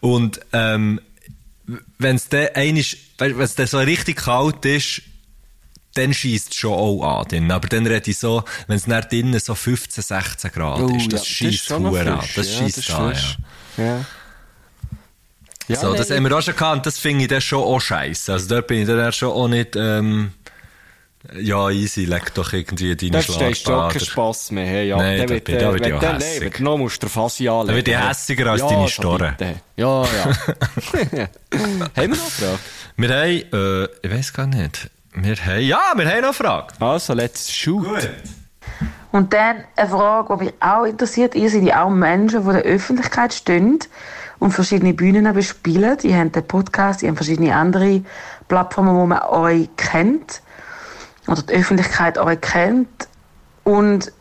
Und 0.00 0.40
ähm, 0.52 1.00
wenn 1.98 2.16
es 2.16 2.28
dann 2.28 2.48
wenn 2.54 3.40
es 3.40 3.54
dann 3.54 3.66
so 3.66 3.78
richtig 3.78 4.16
kalt 4.16 4.66
ist, 4.66 5.00
dann 5.98 6.14
schießt 6.14 6.50
es 6.50 6.56
schon 6.56 6.72
auch 6.72 7.20
an. 7.20 7.28
Drin. 7.28 7.50
Aber 7.50 7.68
dann 7.68 7.86
rede 7.86 8.10
ich 8.10 8.18
so, 8.18 8.44
wenn 8.66 8.76
es 8.76 8.86
nach 8.86 9.04
drinnen 9.04 9.38
so 9.40 9.54
15, 9.54 10.02
16 10.02 10.50
Grad 10.52 10.80
oh, 10.80 10.96
ist, 10.96 11.12
das 11.12 11.20
ja, 11.20 11.34
schießt 11.34 11.72
an. 11.72 11.92
Das 12.34 12.54
schießt 12.54 12.88
ja, 12.88 12.98
an, 12.98 13.14
ja. 13.76 13.84
ja. 13.84 14.04
Ja, 15.68 15.76
so, 15.76 15.92
das 15.92 16.10
haben 16.10 16.24
wir 16.24 16.36
auch 16.36 16.40
schon 16.40 16.56
gehabt, 16.56 16.86
das 16.86 16.98
finde 16.98 17.24
ich 17.24 17.28
dann 17.28 17.42
schon 17.42 17.62
auch 17.62 17.78
scheiße. 17.78 18.32
Also 18.32 18.48
dort 18.48 18.68
bin 18.68 18.80
ich 18.80 18.86
dann 18.86 19.12
schon 19.12 19.28
auch 19.28 19.48
nicht, 19.48 19.76
ähm, 19.76 20.32
ja, 21.38 21.68
easy, 21.68 22.06
leg 22.06 22.32
doch 22.32 22.52
irgendwie 22.54 22.96
deine 22.96 23.22
Schlagbade. 23.22 23.50
Da 23.50 23.54
stehst 23.54 23.66
du 23.66 23.72
keinen 23.72 24.00
Spass 24.00 24.50
mehr. 24.50 24.66
Hey, 24.66 24.88
ja. 24.88 24.96
Nein, 24.96 25.18
dann 25.18 25.28
wird, 25.28 25.48
da 25.48 25.72
wird 25.74 25.86
ich 25.86 25.92
auch 25.92 26.02
hässig. 26.02 26.40
Wenn 26.40 26.52
du 26.52 26.62
noch 26.62 26.78
musst, 26.78 27.02
der 27.02 27.10
Fassi 27.10 27.48
anlegen. 27.48 27.66
Dann 27.66 27.76
wird 27.76 27.88
ich 27.88 27.98
hässiger 27.98 28.52
als 28.52 28.60
ja, 28.62 28.68
deine 28.68 28.88
Storre. 28.88 29.36
Ja, 29.76 30.04
ja. 30.04 30.08
haben 31.52 31.94
wir 31.96 32.08
noch 32.08 32.16
eine 32.16 32.16
Frage? 32.16 32.58
Wir 32.96 33.08
haben, 33.10 33.28
äh, 33.28 33.84
ich 34.02 34.10
weiss 34.10 34.32
gar 34.32 34.46
nicht. 34.46 34.90
Wir 35.20 35.34
haben, 35.34 35.60
ja, 35.60 35.78
wir 35.96 36.08
haben 36.08 36.20
noch 36.20 36.28
eine 36.28 36.32
Frage. 36.32 36.74
Also, 36.78 37.12
let's 37.12 37.50
shoot. 37.52 37.84
Gut. 37.84 38.10
Und 39.10 39.32
dann 39.32 39.64
eine 39.74 39.88
Frage, 39.88 40.36
die 40.36 40.44
mich 40.44 40.54
auch 40.60 40.84
interessiert. 40.84 41.34
Ihr 41.34 41.50
seid 41.50 41.62
ja 41.62 41.82
auch 41.82 41.90
Menschen, 41.90 42.42
die 42.42 42.48
in 42.48 42.54
der 42.54 42.62
Öffentlichkeit 42.62 43.34
stehen 43.34 43.80
und 44.38 44.52
verschiedene 44.52 44.94
Bühnen 44.94 45.32
bespielen. 45.34 45.98
Ihr 46.02 46.18
habt 46.18 46.36
den 46.36 46.46
Podcast, 46.46 47.02
ihr 47.02 47.08
habt 47.08 47.18
verschiedene 47.18 47.56
andere 47.56 48.02
Plattformen, 48.46 48.94
wo 48.94 49.06
man 49.06 49.22
euch 49.22 49.68
kennt. 49.76 50.40
Oder 51.26 51.42
die 51.42 51.54
Öffentlichkeit 51.54 52.16
euch 52.16 52.40
kennt. 52.40 53.08
Und 53.64 54.12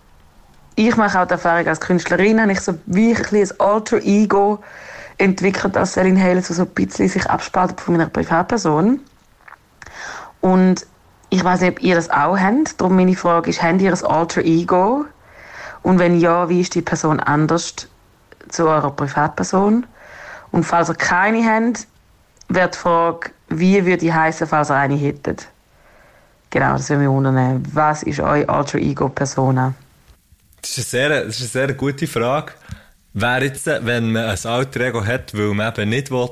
ich 0.76 0.95
mache 0.95 1.22
auch 1.22 1.28
die 1.28 1.34
Erfahrung 1.34 1.68
als 1.68 1.80
Künstlerin, 1.80 2.41
habe 2.41 2.54
ich 2.54 2.62
so 2.62 2.74
wie 2.88 3.16
ein, 3.16 3.52
Alter 3.60 3.98
Ego 3.98 4.64
entwickelt 5.20 5.78
als 5.78 5.93
Celine 5.93 6.22
Hale, 6.22 6.41
so 6.41 6.60
ein 6.60 6.70
bisschen 6.70 7.08
sich 7.08 7.30
abspaltet 7.30 7.82
von 7.82 7.98
meiner 7.98 8.10
Privatperson. 8.10 9.00
Und 10.41 10.85
ich 11.29 11.43
weiß 11.43 11.61
nicht, 11.61 11.71
ob 11.71 11.83
ihr 11.83 11.95
das 11.95 12.09
auch 12.09 12.38
habt. 12.38 12.79
Darum 12.79 12.95
meine 12.95 13.15
Frage 13.15 13.49
ist, 13.49 13.61
habt 13.61 13.81
ihr 13.81 13.91
ein 13.91 14.05
Alter 14.05 14.41
Ego? 14.41 15.05
Und 15.83 15.99
wenn 15.99 16.19
ja, 16.19 16.49
wie 16.49 16.61
ist 16.61 16.75
die 16.75 16.81
Person 16.81 17.19
anders 17.19 17.75
zu 18.49 18.67
eurer 18.67 18.91
Privatperson? 18.91 19.85
Und 20.51 20.63
falls 20.63 20.89
ihr 20.89 20.95
keine 20.95 21.43
habt, 21.45 21.88
wäre 22.49 22.69
die 22.69 22.77
Frage, 22.77 23.31
wie 23.49 23.85
würde 23.85 24.05
ich 24.05 24.13
heißen, 24.13 24.47
falls 24.47 24.69
ihr 24.69 24.75
eine 24.75 24.95
hättet? 24.95 25.47
Genau, 26.49 26.73
das 26.73 26.89
würde 26.89 27.03
mich 27.03 27.09
wundern. 27.09 27.63
Was 27.73 28.03
ist 28.03 28.19
euer 28.19 28.49
Alter 28.49 28.77
Ego 28.77 29.09
Persona? 29.09 29.73
Das 30.61 30.77
ist 30.77 30.93
eine 30.93 31.09
sehr, 31.09 31.25
das 31.25 31.39
ist 31.39 31.55
eine 31.55 31.67
sehr 31.67 31.73
gute 31.75 32.07
Frage. 32.07 32.53
Wer 33.13 33.43
jetzt, 33.43 33.65
wenn 33.65 34.11
man 34.11 34.25
ein 34.25 34.45
Alter 34.45 34.81
Ego 34.81 35.05
hat, 35.05 35.38
weil 35.38 35.53
man 35.53 35.73
eben 35.73 35.89
nicht 35.89 36.11
will, 36.11 36.29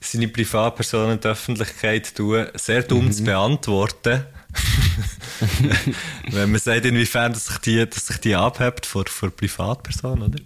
seine 0.00 0.28
Privatperson 0.28 1.12
in 1.12 1.20
die 1.20 1.28
Öffentlichkeit 1.28 2.14
tun, 2.14 2.46
sehr 2.54 2.82
dumm 2.82 3.06
mhm. 3.06 3.12
zu 3.12 3.24
beantworten. 3.24 4.26
Wenn 6.30 6.50
man 6.50 6.60
sagt, 6.60 6.86
inwiefern 6.86 7.32
dass 7.32 7.46
sich 7.46 7.58
die, 7.58 7.88
dass 7.88 8.06
sich 8.06 8.18
die 8.18 8.34
abhebt 8.34 8.86
vor, 8.86 9.04
vor 9.06 9.30
Privatpersonen, 9.30 10.22
oder? 10.24 10.42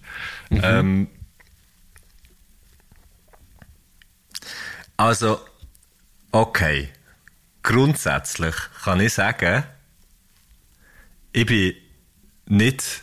Mhm. 0.51 0.61
Ähm, 0.62 1.09
also, 4.96 5.40
okay. 6.32 6.90
Grundsätzlich 7.62 8.55
kann 8.84 9.01
ich 9.01 9.12
sagen, 9.12 9.64
ich 11.32 11.46
bin 11.46 11.74
nicht, 12.46 13.03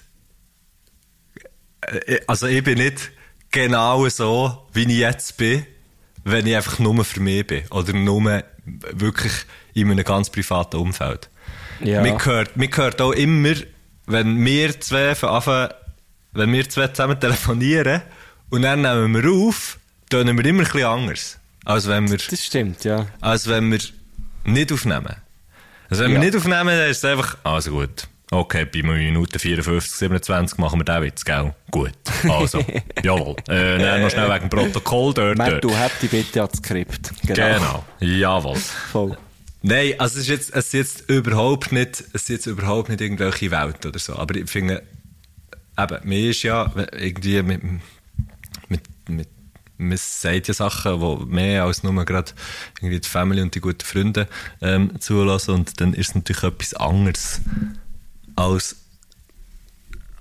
äh, 1.82 2.20
also 2.28 2.48
ich 2.48 2.64
bin 2.64 2.80
nicht 2.80 3.12
genau 3.52 4.10
so, 4.10 4.68
wie 4.74 4.84
ich 4.84 4.98
jetzt 4.98 5.38
bin 5.38 5.66
wenn 6.28 6.46
ich 6.46 6.56
einfach 6.56 6.80
nur 6.80 7.06
für 7.06 7.22
mich 7.22 7.48
bin. 7.48 7.64
Oder 7.72 7.94
nur 7.94 8.44
wirklich 8.92 9.32
in 9.74 9.90
einem 9.90 10.04
ganz 10.04 10.30
privaten 10.30 10.78
Umfeld. 10.78 11.30
Ja. 11.80 12.02
Mir 12.02 12.16
gehört, 12.18 12.58
mir 12.58 12.68
gehört 12.68 13.02
auch 13.02 13.12
immer, 13.12 13.56
wenn 14.08 14.44
wir 14.44 14.80
zwei 14.80 15.16
von 15.16 15.30
Anfang, 15.30 15.70
wenn 16.34 16.52
wir 16.52 16.70
zwei 16.70 16.88
zusammen 16.88 17.20
telefonieren 17.20 18.02
und 18.50 18.64
dann 18.64 18.82
nehmen 18.82 19.24
wir 19.24 19.32
auf, 19.32 19.80
tun 20.10 20.26
wir 20.26 20.46
immer 20.46 20.62
ein 20.62 20.66
bisschen 20.66 20.84
anders. 20.84 21.40
Als 21.64 21.88
wenn 21.88 22.10
wir, 22.10 22.18
das 22.18 22.46
stimmt, 22.46 22.84
ja. 22.84 23.08
Als 23.22 23.48
wenn 23.48 23.72
wir 23.72 23.80
nicht 24.44 24.72
aufnehmen. 24.72 25.16
Also 25.90 26.04
wenn 26.04 26.12
ja. 26.12 26.20
wir 26.20 26.26
nicht 26.26 26.36
aufnehmen, 26.36 26.68
dann 26.68 26.90
ist 26.90 26.98
es 26.98 27.06
einfach, 27.06 27.38
also 27.44 27.72
gut. 27.72 28.08
Okay, 28.30 28.66
bei 28.66 28.84
Minute 28.84 29.40
54, 29.40 29.90
27 29.90 30.58
machen 30.58 30.80
wir 30.82 30.84
den 30.84 31.02
Witz, 31.02 31.24
gell? 31.24 31.54
Gut. 31.72 31.94
Also, 32.28 32.60
jawohl. 33.04 33.36
Äh, 33.48 33.78
dann 33.78 34.02
noch 34.02 34.10
schnell 34.10 34.30
wegen 34.30 34.50
dem 34.50 34.50
Protokoll 34.50 35.14
dort. 35.14 35.38
Matt, 35.38 35.64
du 35.64 35.74
hättest 35.74 36.12
bitte 36.12 36.42
ans 36.42 36.58
Skript. 36.58 37.12
Genau. 37.26 37.36
genau. 37.36 37.86
Jawohl. 38.02 38.58
Voll. 38.58 39.18
Nein, 39.62 39.94
also 39.98 40.16
es 40.16 40.24
ist 40.24 40.28
jetzt, 40.28 40.56
es 40.56 40.68
ist 40.68 40.74
jetzt 40.74 41.10
überhaupt 41.10 41.72
nicht, 41.72 42.02
es 42.14 42.24
ist 42.24 42.30
jetzt 42.30 42.46
überhaupt 42.48 42.90
nicht 42.90 43.00
irgendwelche 43.00 43.50
Welt 43.50 43.86
oder 43.86 43.98
so. 43.98 44.16
Aber 44.18 44.36
ich 44.36 44.50
finde, 44.50 44.84
eben, 45.80 45.98
mir 46.04 46.30
ist 46.30 46.44
ja 46.44 46.72
irgendwie 46.92 47.42
mit, 47.44 47.62
mit, 48.68 48.82
mit 49.08 49.30
man 49.78 49.98
sagt 49.98 50.48
ja 50.48 50.54
Sachen, 50.54 51.00
die 51.00 51.26
mehr 51.28 51.64
als 51.64 51.84
nur 51.84 52.04
gerade 52.04 52.32
irgendwie 52.80 53.00
die 53.00 53.08
Familie 53.08 53.44
und 53.44 53.56
die 53.56 53.62
guten 53.62 53.86
Freunde 53.86 54.28
ähm, 54.62 55.00
zulassen 55.00 55.54
und 55.54 55.80
dann 55.80 55.94
ist 55.94 56.10
es 56.10 56.16
natürlich 56.16 56.44
etwas 56.44 56.74
anderes 56.74 57.42
als, 58.38 58.78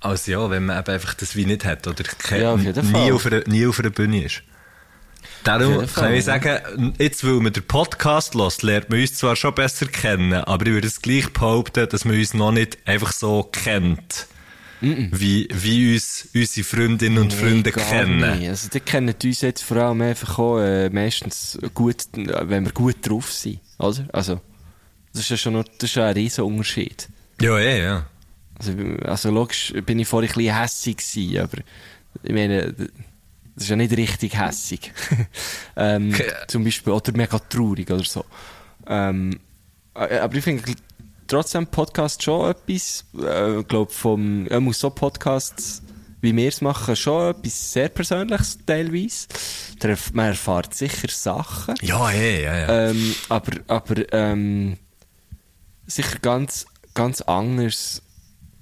als 0.01 0.25
ja, 0.25 0.49
wenn 0.49 0.65
man 0.65 0.79
eben 0.79 0.91
einfach 0.91 1.13
das 1.13 1.35
wie 1.35 1.45
nicht 1.45 1.63
hat 1.63 1.87
oder 1.87 2.03
ja, 2.37 2.53
auf 2.53 2.61
nie, 2.61 3.11
auf 3.11 3.25
einer, 3.25 3.47
nie 3.47 3.65
auf 3.65 3.79
einer 3.79 3.91
Bühne 3.91 4.25
ist. 4.25 4.43
Darum 5.43 5.85
kann 5.87 6.13
ich 6.13 6.25
sagen, 6.25 6.93
jetzt, 6.97 7.23
weil 7.23 7.35
man 7.35 7.53
den 7.53 7.63
Podcast 7.63 8.35
lässt, 8.35 8.63
lernt 8.63 8.89
man 8.89 8.99
uns 8.99 9.13
zwar 9.13 9.37
schon 9.37 9.55
besser 9.55 9.85
kennen, 9.85 10.33
aber 10.33 10.65
ich 10.65 10.73
würde 10.73 10.87
es 10.87 11.01
gleich 11.01 11.31
behaupten, 11.31 11.87
dass 11.87 12.03
man 12.03 12.17
uns 12.17 12.33
noch 12.33 12.51
nicht 12.51 12.79
einfach 12.85 13.13
so 13.13 13.43
kennt. 13.43 14.27
wie, 14.79 15.47
wie 15.51 15.93
uns 15.93 16.27
unsere 16.35 16.63
Freundinnen 16.63 17.17
und 17.17 17.33
Freunde 17.33 17.71
gar 17.71 17.83
kennen. 17.83 18.39
nicht. 18.39 18.49
Also, 18.49 18.69
die 18.69 18.79
kennen 18.79 19.15
uns 19.23 19.41
jetzt 19.41 19.63
vor 19.63 19.77
allem 19.77 20.01
einfach 20.01 20.37
auch, 20.37 20.59
äh, 20.59 20.89
meistens 20.91 21.57
gut, 21.73 22.05
äh, 22.15 22.49
wenn 22.49 22.65
wir 22.65 22.73
gut 22.73 22.97
drauf 23.01 23.31
sind. 23.31 23.59
Oder? 23.79 24.07
Also, 24.13 24.39
das 25.13 25.21
ist 25.21 25.29
ja 25.29 25.37
schon 25.37 25.53
noch, 25.53 25.63
das 25.63 25.89
ist 25.89 25.95
ja 25.95 26.05
ein 26.05 26.13
riesen 26.13 26.43
Unterschied. 26.43 27.09
Ja, 27.41 27.59
ja, 27.59 27.77
ja. 27.77 28.05
Also, 28.57 28.73
also 29.05 29.31
logisch 29.31 29.73
bin 29.85 29.99
ich 29.99 30.07
vorhin 30.07 30.29
ein 30.29 30.35
bisschen 30.35 30.59
hässig 30.59 30.97
gewesen, 30.97 31.39
aber 31.39 31.57
ich 32.23 32.33
meine, 32.33 32.73
das 32.73 33.63
ist 33.63 33.69
ja 33.69 33.75
nicht 33.75 33.95
richtig 33.95 34.37
hässig. 34.37 34.91
ähm, 35.75 36.13
zum 36.47 36.63
Beispiel, 36.63 36.93
oder 36.93 37.11
mega 37.15 37.37
traurig 37.39 37.89
oder 37.91 38.03
so. 38.03 38.25
Ähm, 38.87 39.39
äh, 39.93 40.17
aber 40.17 40.35
ich 40.35 40.43
finde 40.43 40.63
trotzdem 41.27 41.67
Podcast 41.67 42.23
schon 42.23 42.51
etwas, 42.51 43.05
äh, 43.19 43.63
glaube 43.63 43.91
vom, 43.91 44.47
äh, 44.47 44.59
muss 44.59 44.79
so 44.79 44.89
Podcasts, 44.89 45.83
wie 46.21 46.35
wir 46.35 46.47
es 46.47 46.61
machen, 46.61 46.95
schon 46.95 47.31
etwas 47.31 47.73
sehr 47.73 47.89
Persönliches 47.89 48.59
teilweise. 48.65 49.27
Man 50.13 50.27
erfährt 50.27 50.73
sicher 50.73 51.09
Sachen. 51.09 51.75
Ja, 51.81 52.11
ja, 52.11 52.21
ja, 52.21 52.57
ja. 52.59 52.89
Ähm, 52.89 53.15
aber, 53.29 53.51
aber, 53.67 54.13
ähm, 54.13 54.77
sicher 55.85 56.17
ganz, 56.19 56.65
ganz 56.97 57.21
anders 57.21 58.01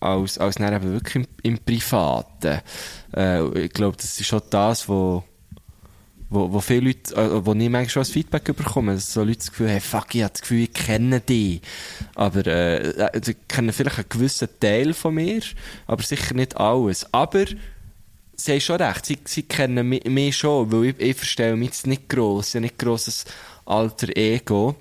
als, 0.01 0.37
als 0.37 0.55
dann 0.55 0.73
eben 0.73 0.91
wirklich 0.91 1.15
im, 1.15 1.27
im 1.41 1.57
Privaten. 1.57 2.59
Äh, 3.15 3.59
ich 3.59 3.71
glaube, 3.71 3.95
das 3.95 4.19
ist 4.19 4.27
schon 4.27 4.41
das, 4.49 4.89
wo, 4.89 5.23
wo, 6.29 6.51
wo 6.51 6.59
viele 6.59 6.87
Leute, 6.87 7.15
äh, 7.15 7.45
wo 7.45 7.53
ich 7.53 7.69
manchmal 7.69 7.89
schon 7.89 8.01
als 8.01 8.09
Feedback 8.09 8.43
bekomme, 8.43 8.93
dass 8.93 9.13
so 9.13 9.23
Leute 9.23 9.37
das 9.37 9.51
Gefühl 9.51 9.69
haben, 9.69 9.79
fuck, 9.79 10.13
ich 10.13 10.23
habe 10.23 10.33
das 10.33 10.41
Gefühl, 10.41 10.63
ich 10.63 10.73
kenne 10.73 11.21
die. 11.21 11.61
Aber, 12.13 12.45
äh, 12.45 12.89
äh, 12.89 13.21
sie 13.23 13.35
kennen 13.47 13.71
vielleicht 13.71 13.99
einen 13.99 14.09
gewissen 14.09 14.49
Teil 14.59 14.93
von 14.93 15.15
mir, 15.15 15.41
aber 15.87 16.03
sicher 16.03 16.35
nicht 16.35 16.57
alles. 16.57 17.07
Aber, 17.13 17.45
sie 18.35 18.51
haben 18.51 18.61
schon 18.61 18.81
recht, 18.81 19.05
sie, 19.05 19.17
sie 19.23 19.43
kennen 19.43 19.87
mich, 19.87 20.03
mich 20.03 20.35
schon, 20.35 20.73
weil 20.73 20.89
ich, 20.89 20.99
ich 20.99 21.15
verstehe 21.15 21.55
mich 21.55 21.69
jetzt 21.69 21.87
nicht 21.87 22.09
gross, 22.09 22.49
ich 22.49 22.55
habe 22.55 22.63
nicht 22.63 22.77
grosses 22.77 23.23
alter 23.65 24.15
Ego. 24.17 24.75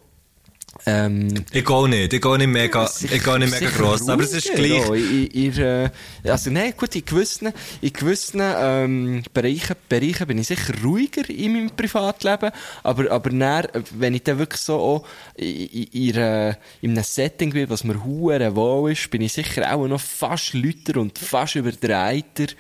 Ähm, 0.87 1.45
Ich 1.53 1.65
gehe 1.65 1.89
nicht, 1.89 2.13
ich 2.13 2.21
gehe 2.21 2.39
nicht 2.39 2.47
mega, 2.47 2.91
ich 3.01 3.25
gehe 3.25 3.39
nicht 3.39 3.51
mega 3.51 3.71
gross, 3.71 4.07
aber 4.09 4.23
es 4.23 4.35
ist 4.35 4.53
gleich. 4.55 4.87
ja. 4.87 4.95
In, 4.95 5.27
in, 5.29 5.91
also, 6.31 6.51
nein, 6.51 6.75
gut, 6.77 6.95
in 6.95 7.05
gewissen, 7.05 7.53
in 7.81 7.93
gewissen, 7.93 8.41
ähm, 8.43 9.23
Bereichen, 9.33 9.77
Bereichen 9.89 10.27
bin 10.27 10.39
ich 10.39 10.49
sicher 10.49 10.75
ruhiger 10.83 11.29
in 11.31 11.53
meinem 11.55 11.71
Privatleben, 11.71 12.51
aber, 12.83 13.11
aber 13.11 13.31
dann, 13.31 13.67
wenn 13.97 14.15
ich 14.15 14.25
dann 14.25 14.39
wirklich 14.39 14.61
so 14.61 14.75
auch 14.75 15.07
in, 15.37 15.67
in, 15.67 15.87
in, 15.93 16.57
in 16.83 16.91
einem 16.91 17.05
Setting 17.05 17.53
bin, 17.53 17.71
was 17.71 17.85
mir 17.85 18.05
hure 18.05 18.55
wohl 18.55 18.93
ist, 18.93 19.11
bin 19.11 19.23
ich 19.23 19.33
sicher 19.33 19.75
auch 19.75 19.87
noch 19.87 20.01
fast 20.01 20.53
lauter 20.53 21.01
und 21.01 21.19
fast 21.19 21.55
überdreiter 21.55 22.53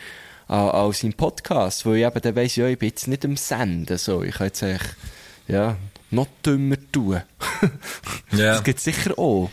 als 0.48 1.02
im 1.02 1.12
Podcast, 1.14 1.84
wo 1.86 1.92
ich 1.94 2.04
eben 2.04 2.20
dann 2.20 2.36
weiss, 2.36 2.56
ja, 2.56 2.66
ich 2.68 2.78
bin 2.78 2.88
jetzt 2.90 3.08
nicht 3.08 3.24
am 3.24 3.36
Senden, 3.36 3.96
so, 3.98 4.22
ich 4.22 4.34
kann 4.34 4.46
jetzt 4.48 4.62
eigentlich, 4.62 4.90
ja, 5.48 5.76
noch 6.14 6.28
dümmer 6.44 6.76
tun. 6.92 7.22
Ja. 8.32 8.54
Das 8.54 8.64
gibt 8.64 8.80
sicher 8.80 9.18
auch. 9.18 9.50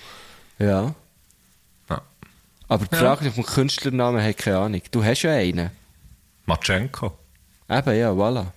Ja. 0.58 0.94
Ja. 1.90 2.02
Aber 2.68 2.86
die 2.86 2.96
Frage 2.96 3.32
vom 3.32 3.46
Künstlernamen 3.46 4.20
habe 4.20 4.32
ich 4.32 4.38
keine 4.38 4.58
Ahnung. 4.58 4.82
Du 4.92 5.04
hast 5.04 5.22
ja 5.22 5.32
einen. 5.34 5.70
Matschenko. 6.46 7.18
Eben, 7.70 7.96
ja, 7.98 8.12
voilà. 8.12 8.48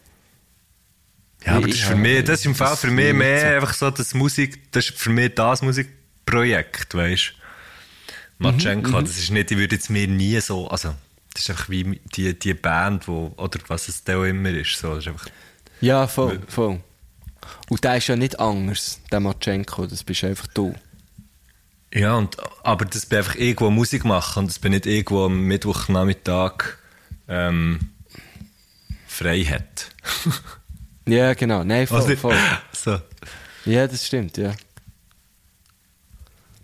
Ja, 1.44 1.52
aber 1.56 1.66
das 1.68 1.76
ist 1.76 1.84
für 1.84 1.90
Ja, 1.92 1.96
mich, 1.96 2.24
das 2.24 2.40
ist 2.40 2.46
im 2.46 2.54
Fall 2.54 2.76
für 2.76 2.90
mich 2.90 3.12
mehr 3.12 3.56
einfach 3.56 3.74
so 3.74 3.90
das 3.90 4.14
Musik, 4.14 4.72
das 4.72 4.86
ist 4.88 4.98
für 4.98 5.10
mich 5.10 5.34
das 5.34 5.62
Musikprojekt, 5.62 6.94
weißt 6.94 7.34
Mhm, 8.38 8.46
Matschenko, 8.46 9.00
das 9.02 9.18
ist 9.18 9.30
nicht, 9.30 9.50
ich 9.52 9.58
würde 9.58 9.76
jetzt 9.76 9.90
mir 9.90 10.08
nie 10.08 10.40
so, 10.40 10.66
also, 10.68 10.94
das 11.34 11.42
ist 11.42 11.50
einfach 11.50 11.68
wie 11.68 12.00
die, 12.16 12.36
die 12.36 12.54
Band, 12.54 13.06
wo, 13.06 13.32
oder 13.36 13.60
was 13.68 13.88
es 13.88 14.02
da 14.02 14.16
auch 14.18 14.24
immer 14.24 14.50
ist, 14.50 14.76
so, 14.78 14.94
das 14.94 15.04
ist 15.04 15.08
einfach, 15.08 15.28
Ja, 15.80 16.06
voll, 16.08 16.40
voll. 16.48 16.80
Und 17.68 17.82
der 17.84 17.96
ist 17.96 18.06
ja 18.08 18.16
nicht 18.16 18.38
anders, 18.40 19.00
der 19.10 19.20
Matschenko. 19.20 19.86
Das 19.86 20.04
bist 20.04 20.24
einfach 20.24 20.46
du. 20.48 20.74
ja, 21.92 22.14
und, 22.16 22.36
aber 22.62 22.84
das 22.84 23.06
bin 23.06 23.18
einfach 23.18 23.36
irgendwo 23.36 23.70
Musik 23.70 24.04
machen 24.04 24.40
und 24.40 24.46
das 24.50 24.58
bin 24.58 24.72
nicht 24.72 24.86
irgendwo 24.86 25.26
am 25.26 25.40
Mittwochnachmittag, 25.42 26.76
ähm, 27.28 27.90
frei 29.06 29.42
hat. 29.44 29.90
Ja, 31.06 31.34
genau. 31.34 31.62
Nein, 31.64 31.86
voll, 31.86 32.00
Also, 32.00 32.16
voll. 32.16 32.36
so. 32.72 32.98
Ja, 33.66 33.86
das 33.86 34.06
stimmt, 34.06 34.38
ja. 34.38 34.52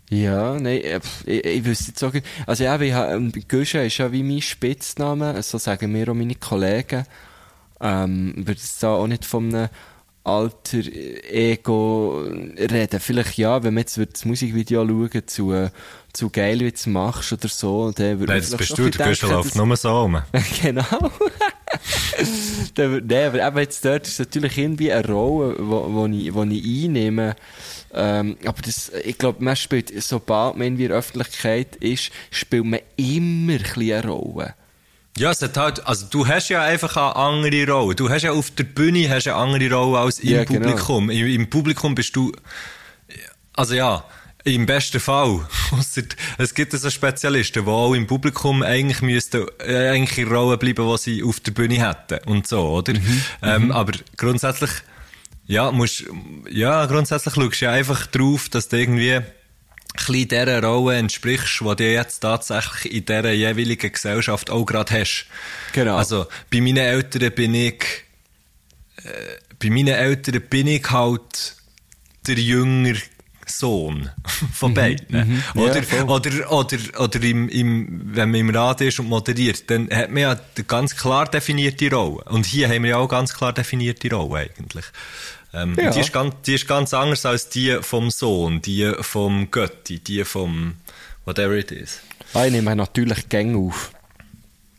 Ja, 0.09 0.53
nein, 0.59 0.81
äh, 0.81 0.99
ich, 1.25 1.45
ich 1.45 1.63
wüsste 1.65 1.89
jetzt 1.91 2.03
auch, 2.03 2.11
nicht- 2.11 2.25
also 2.45 2.63
ja, 2.63 2.75
ähm, 3.13 3.31
Guschen 3.47 3.81
ist 3.85 3.97
ja 3.97 4.11
wie 4.11 4.23
mein 4.23 4.41
Spitzname, 4.41 5.41
so 5.43 5.57
sagen 5.57 5.91
mir 5.91 6.09
auch 6.09 6.13
meine 6.15 6.35
Kollegen. 6.35 7.05
Ähm, 7.79 8.33
würde 8.35 8.59
da 8.81 8.89
auch 8.95 9.07
nicht 9.07 9.25
von 9.25 9.53
einem 9.55 9.69
alter 10.23 10.83
Ego 11.29 12.23
reden. 12.57 12.99
Vielleicht 12.99 13.37
ja, 13.37 13.63
wenn 13.63 13.73
man 13.73 13.81
jetzt 13.81 13.97
das 13.97 14.25
Musikvideo 14.25 14.85
schauen 14.87 15.27
zu, 15.27 15.69
zu 16.13 16.29
geil, 16.29 16.59
wie 16.59 16.69
du 16.69 16.75
es 16.75 16.85
machst 16.85 17.33
oder 17.33 17.47
so, 17.47 17.91
dann 17.91 18.19
würde 18.19 18.33
Nein, 18.33 18.41
das 18.41 18.55
bist 18.55 18.77
du, 18.77 18.89
der 18.89 19.07
denken, 19.07 19.29
läuft 19.29 19.55
nur 19.55 19.75
so 19.77 20.01
rum. 20.01 20.21
genau. 20.61 20.85
Dann 22.75 23.07
Nein, 23.07 23.27
aber 23.27 23.47
eben 23.47 23.57
jetzt 23.59 23.83
dort 23.85 24.07
ist 24.07 24.19
natürlich 24.19 24.57
irgendwie 24.57 24.91
eine 24.91 25.07
Rolle, 25.07 25.55
wo, 25.57 25.93
wo, 25.93 26.05
ich, 26.07 26.33
wo 26.33 26.43
ich 26.43 26.85
einnehme. 26.85 27.35
Ähm, 27.93 28.37
aber 28.45 28.61
das, 28.61 28.91
ich 29.03 29.17
glaube, 29.17 29.43
man 29.43 29.55
spielt, 29.55 29.91
sobald 30.03 30.57
man 30.57 30.67
in 30.67 30.77
der 30.77 30.91
Öffentlichkeit 30.91 31.77
ist, 31.77 32.11
spielt 32.29 32.65
man 32.65 32.81
immer 32.97 33.53
ein 33.53 33.93
eine 33.93 34.07
Rolle. 34.07 34.55
Ja, 35.17 35.31
es 35.31 35.41
hat 35.41 35.57
halt, 35.57 35.85
also 35.85 36.07
du 36.09 36.27
hast 36.27 36.49
ja 36.49 36.63
einfach 36.63 36.95
eine 36.95 37.15
andere 37.15 37.71
Rolle. 37.71 37.95
Du 37.95 38.09
hast 38.09 38.23
ja 38.23 38.31
auf 38.31 38.51
der 38.51 38.63
Bühne 38.63 39.09
hast 39.09 39.27
eine 39.27 39.35
andere 39.35 39.73
Rolle 39.73 39.99
als 39.99 40.19
im 40.19 40.29
Ja, 40.29 40.43
genau. 40.43 40.59
Publikum. 40.59 41.09
Im, 41.09 41.27
Im 41.27 41.49
Publikum 41.49 41.95
bist 41.95 42.15
du, 42.15 42.31
also 43.53 43.73
ja, 43.73 44.05
im 44.43 44.65
besten 44.65 44.99
Fall. 44.99 45.41
Es 46.37 46.53
gibt 46.53 46.71
so 46.71 46.89
Spezialisten, 46.89 47.65
die 47.65 47.71
auch 47.71 47.93
im 47.93 48.07
Publikum 48.07 48.63
eigentlich 48.63 49.01
müssten, 49.01 49.45
äh, 49.59 49.89
eigentlich 49.89 50.17
in 50.17 50.33
Rolle 50.33 50.57
bleiben, 50.57 50.87
die 50.87 50.97
sie 50.97 51.23
auf 51.23 51.39
der 51.41 51.51
Bühne 51.51 51.87
hätten. 51.87 52.27
Und 52.27 52.47
so, 52.47 52.69
oder? 52.69 52.93
Mhm. 52.93 53.23
Ähm, 53.43 53.71
aber 53.71 53.93
grundsätzlich, 54.17 54.71
ja, 55.45 55.71
musst, 55.71 56.05
ja, 56.49 56.85
grundsätzlich 56.85 57.35
schaust 57.35 57.61
du 57.61 57.65
ja 57.65 57.71
einfach 57.71 58.07
drauf, 58.07 58.49
dass 58.49 58.69
du 58.69 58.77
irgendwie, 58.77 59.19
bisschen 59.93 60.27
dieser 60.27 60.63
Rolle 60.63 60.97
entsprichst, 60.97 61.61
die 61.61 61.75
du 61.75 61.91
jetzt 61.91 62.19
tatsächlich 62.19 62.93
in 62.93 63.05
dieser 63.05 63.31
jeweiligen 63.31 63.91
Gesellschaft 63.91 64.49
auch 64.49 64.65
gerade 64.65 64.99
hast. 64.99 65.25
Genau. 65.73 65.97
Also, 65.97 66.27
bei 66.51 66.61
meinen 66.61 66.77
Eltern 66.77 67.31
bin 67.33 67.53
ich, 67.53 67.83
äh, 68.97 69.09
bei 69.59 69.69
meinen 69.69 69.89
Eltern 69.89 70.41
bin 70.49 70.67
ich 70.67 70.89
halt 70.89 71.55
der 72.27 72.35
jüngere 72.35 72.99
Sohn 73.45 74.09
von 74.53 74.73
beiden. 74.73 75.43
Ja, 75.55 75.61
Oder, 75.61 75.83
voll. 75.83 76.03
oder, 76.03 76.51
oder, 76.51 76.77
oder 76.99 77.21
im, 77.21 77.49
im, 77.49 78.15
wenn 78.15 78.31
man 78.31 78.39
im 78.39 78.49
Radio 78.49 78.87
ist 78.87 78.99
und 78.99 79.07
moderiert, 79.09 79.69
dann 79.69 79.89
hat 79.89 80.09
man 80.09 80.21
ja 80.21 80.31
eine 80.31 80.65
ganz 80.65 80.95
klar 80.95 81.25
definierte 81.29 81.89
Rolle. 81.91 82.23
Und 82.25 82.45
hier 82.45 82.69
haben 82.69 82.83
wir 82.83 82.91
ja 82.91 82.97
auch 82.97 83.07
ganz 83.07 83.33
klar 83.33 83.53
definierte 83.53 84.13
Rolle 84.13 84.49
eigentlich. 84.57 84.85
Ähm, 85.53 85.75
Ja. 85.79 85.91
die, 85.91 85.99
ist 85.99 86.13
ganz, 86.13 86.35
die 86.45 86.53
ist 86.55 86.67
ganz 86.67 86.93
anders 86.93 87.25
als 87.25 87.49
die 87.49 87.77
vom 87.81 88.09
Sohn, 88.09 88.61
die 88.61 88.91
vom 89.01 89.51
Götti, 89.51 89.99
die 89.99 90.23
vom 90.23 90.75
whatever 91.25 91.53
it 91.53 91.71
is. 91.71 91.99
Ah, 92.33 92.45
ich 92.45 92.51
nehme 92.51 92.75
natürlich 92.75 93.27
Gänge 93.29 93.57
auf. 93.57 93.91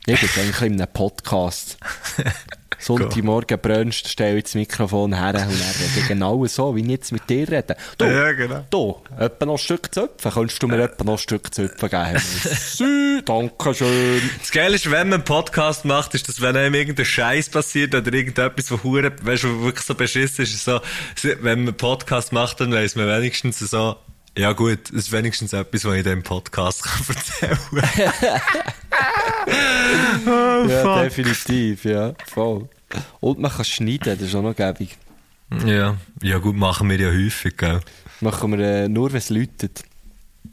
Ich 0.06 0.20
bin 0.20 0.30
eigentlich 0.44 0.62
in 0.62 0.80
einem 0.80 0.92
Podcast. 0.92 1.76
Sonntagmorgen 2.82 3.58
brennst, 3.60 4.08
stell 4.08 4.38
ich 4.38 4.44
das 4.44 4.54
Mikrofon 4.54 5.12
her 5.12 5.28
und 5.28 5.34
dann 5.34 5.48
rede 5.48 6.00
ich 6.00 6.08
genau 6.08 6.44
so, 6.46 6.74
wie 6.74 6.80
ich 6.82 6.88
jetzt 6.88 7.12
mit 7.12 7.28
dir 7.30 7.48
rede. 7.48 7.76
Du, 7.96 8.04
Ja, 8.04 8.32
genau. 8.32 8.64
du, 8.70 9.00
etwa 9.18 9.46
noch 9.46 9.54
ein 9.54 9.58
Stück 9.58 9.94
Zöpfen. 9.94 10.32
Könntest 10.32 10.62
du 10.62 10.68
mir 10.68 10.82
etwa 10.82 11.04
noch 11.04 11.12
ein 11.12 11.18
Stück 11.18 11.54
Zöpfen 11.54 11.88
geben? 11.88 12.18
Sü, 12.20 13.22
danke 13.24 13.74
schön. 13.74 14.22
Das 14.40 14.50
Geile 14.50 14.74
ist, 14.74 14.90
wenn 14.90 15.08
man 15.08 15.20
einen 15.20 15.24
Podcast 15.24 15.84
macht, 15.84 16.14
ist, 16.14 16.28
dass 16.28 16.40
wenn 16.40 16.56
einem 16.56 16.74
irgendein 16.74 17.06
Scheiß 17.06 17.50
passiert 17.50 17.94
oder 17.94 18.12
irgendetwas, 18.12 18.70
wo 18.70 18.82
hure, 18.82 19.12
weißt 19.22 19.44
du, 19.44 19.60
wo 19.60 19.64
wirklich 19.66 19.86
so 19.86 19.94
beschissen 19.94 20.42
ist, 20.42 20.54
ist 20.54 20.64
so, 20.64 20.80
wenn 21.22 21.38
man 21.42 21.68
einen 21.68 21.76
Podcast 21.76 22.32
macht, 22.32 22.60
dann 22.60 22.72
weiss 22.72 22.96
man 22.96 23.06
wenigstens 23.06 23.58
so, 23.60 23.96
ja 24.36 24.52
gut, 24.52 24.88
es 24.90 24.92
ist 25.06 25.12
wenigstens 25.12 25.52
etwas, 25.52 25.84
was 25.84 25.92
ich 25.92 25.98
in 25.98 26.04
diesem 26.04 26.22
Podcast 26.22 26.82
kann 26.84 27.16
erzählen 27.16 27.58
kann. 27.70 28.40
Ja, 30.68 31.02
definitiv, 31.02 31.84
ja, 31.84 32.14
voll. 32.26 32.68
Und 33.20 33.38
man 33.38 33.50
kann 33.50 33.64
schneiden, 33.64 34.18
das 34.18 34.20
ist 34.22 34.34
auch 34.34 34.42
noch 34.42 34.54
gäbig. 34.54 34.96
ja, 35.66 35.96
ja 36.22 36.38
gut, 36.38 36.56
machen 36.56 36.88
wir 36.90 36.98
ja 36.98 37.08
häufig, 37.08 37.56
gell. 37.56 37.80
Machen 38.20 38.56
wir 38.56 38.66
äh, 38.66 38.88
nur, 38.88 39.10
wenn 39.10 39.18
es 39.18 39.30
läutet. 39.30 39.84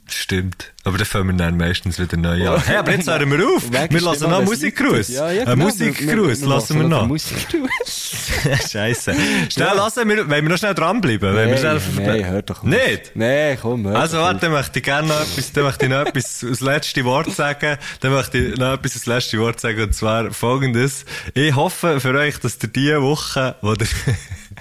Stimmt. 0.09 0.71
Aber 0.83 0.97
dann 0.97 1.05
fangen 1.05 1.37
wir 1.37 1.45
dann 1.45 1.57
meistens 1.57 1.99
wieder 1.99 2.17
neu 2.17 2.49
an. 2.49 2.61
Hey, 2.65 2.77
aber 2.77 2.91
jetzt 2.91 3.07
hören 3.07 3.29
wir 3.29 3.47
auf. 3.47 3.71
wir 3.89 4.01
lassen 4.01 4.29
noch 4.29 4.43
Musikgruß. 4.43 5.09
Ja, 5.09 5.31
ja, 5.31 5.43
Einen 5.43 5.53
genau. 5.53 5.65
Musikgruß 5.65 6.41
lassen 6.41 6.79
wir 6.79 6.87
noch. 6.87 7.07
Musikgruß. 7.07 7.69
Scheiße. 8.71 9.15
Schnell 9.49 9.75
lassen 9.75 10.09
wir, 10.09 10.29
wollen 10.29 10.29
wir 10.29 10.49
noch 10.49 10.57
schnell 10.57 10.73
dranbleiben? 10.73 11.35
Wir 11.35 11.57
schnell... 11.57 11.81
Nein, 11.97 12.25
hör 12.25 12.41
doch 12.41 12.59
auf. 12.59 12.63
Nicht? 12.63 13.11
Nee, 13.15 13.57
komm, 13.57 13.87
hör 13.87 13.95
Also 13.95 14.17
warte, 14.17 14.41
dann 14.41 14.51
möchte 14.51 14.79
ich 14.79 14.85
gerne 14.85 15.07
noch 15.07 15.21
etwas, 15.21 15.51
dann 15.51 15.63
möchte 15.63 15.85
ich 15.85 15.91
noch 15.91 16.05
etwas 16.05 16.43
als 16.43 16.59
letztes 16.61 17.03
Wort 17.03 17.31
sagen. 17.31 17.77
Dann 17.99 18.11
möchte 18.11 18.37
ich 18.37 18.57
noch 18.57 18.73
etwas 18.73 18.93
als 18.95 19.05
letztes 19.05 19.39
Wort 19.39 19.59
sagen, 19.59 19.83
und 19.83 19.93
zwar 19.93 20.31
folgendes. 20.31 21.05
Ich 21.33 21.55
hoffe 21.55 21.99
für 21.99 22.13
euch, 22.15 22.39
dass 22.39 22.57
ihr 22.61 22.69
diese 22.69 23.01
Woche, 23.01 23.55
wo 23.61 23.73
ihr, 23.73 23.87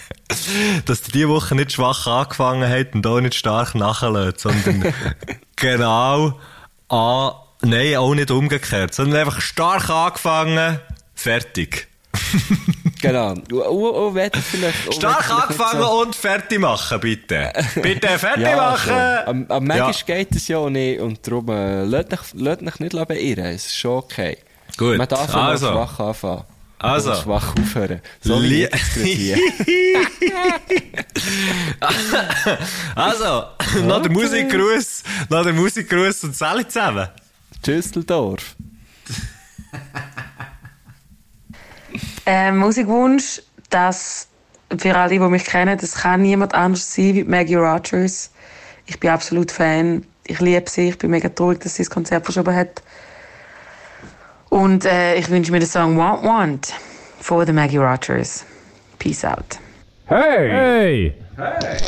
dass 0.84 1.06
ihr 1.08 1.12
diese 1.12 1.28
Woche 1.28 1.54
nicht 1.54 1.72
schwach 1.72 2.06
angefangen 2.06 2.70
habt 2.70 2.94
und 2.94 3.06
auch 3.06 3.20
nicht 3.20 3.34
stark 3.34 3.74
nachlässt, 3.74 4.40
sondern 4.40 4.92
genau 5.56 6.38
an, 6.88 7.32
nein, 7.62 7.96
auch 7.96 8.14
nicht 8.14 8.30
umgekehrt, 8.30 8.94
sondern 8.94 9.20
einfach 9.20 9.40
stark 9.40 9.88
angefangen, 9.90 10.78
fertig. 11.14 11.88
Genau. 13.00 13.34
Wenn 13.34 14.30
ihr 14.34 14.42
vielleicht... 14.42 14.92
Stark 14.94 15.18
ihr 15.18 15.22
vielleicht 15.22 15.42
angefangen 15.42 15.82
so- 15.82 16.02
und 16.02 16.16
fertig 16.16 16.58
machen, 16.58 16.98
bitte. 16.98 17.52
Bitte 17.80 18.18
fertig 18.18 18.42
Ja, 18.42 18.56
machen! 18.56 18.88
schon. 18.88 18.96
Am, 19.28 19.46
am 19.50 19.64
manchmal 19.66 19.92
Ja. 19.92 20.16
geht 20.16 20.34
es 20.34 20.48
ja 20.48 20.58
auch 20.58 20.68
nicht 20.68 21.00
und 21.00 21.24
darum 21.24 21.48
äh, 21.48 21.84
lasst 21.84 22.12
euch, 22.12 22.80
nicht 22.80 22.92
beirren. 23.06 23.44
Es 23.44 23.66
ist 23.66 23.76
schon 23.78 23.98
okay. 23.98 24.38
Gut, 24.76 24.96
Man 24.96 25.06
darf 25.06 25.32
also. 25.32 25.68
schwach 25.70 26.00
anfangen. 26.00 26.44
Also. 26.78 27.10
Und 27.10 27.18
schwach 27.18 27.54
aufhören. 27.56 28.00
So 28.20 28.42
wie 28.42 28.68
hier. 29.02 29.38
Also, 32.94 33.44
noch 33.84 34.02
der 34.02 34.10
Musikgruß, 34.10 35.02
noch 35.28 35.44
der 35.44 35.52
Musikgruß 35.52 36.24
und 36.24 36.36
Sally 36.36 36.66
zusammen. 36.66 37.08
Düsseldorf. 37.66 38.56
Ähm, 42.26 42.58
Musikwunsch, 42.58 43.42
das 43.70 44.28
für 44.76 44.94
alle, 44.96 45.10
die 45.10 45.18
mich 45.18 45.44
kennen, 45.44 45.78
das 45.78 45.94
kann 45.94 46.22
niemand 46.22 46.54
anders 46.54 46.94
sein 46.94 47.14
wie 47.14 47.24
Maggie 47.24 47.54
Rogers. 47.54 48.30
Ich 48.86 49.00
bin 49.00 49.10
absolut 49.10 49.50
Fan. 49.50 50.04
Ich 50.26 50.40
liebe 50.40 50.68
sie. 50.68 50.90
Ich 50.90 50.98
bin 50.98 51.10
mega 51.10 51.28
traurig, 51.28 51.60
dass 51.60 51.76
sie 51.76 51.84
das 51.84 51.90
Konzert 51.90 52.24
verschoben 52.24 52.54
hat. 52.54 52.82
Und 54.50 54.84
äh, 54.84 55.16
ich 55.16 55.28
wünsche 55.28 55.52
mir 55.52 55.60
den 55.60 55.68
Song 55.68 55.96
Want 55.98 56.24
Want 56.24 56.72
von 57.20 57.44
The 57.46 57.52
Maggie 57.52 57.78
Rogers. 57.78 58.44
Peace 58.98 59.24
out. 59.24 59.58
Hey! 60.06 60.48
Hey! 60.50 61.14
Hey! 61.36 61.78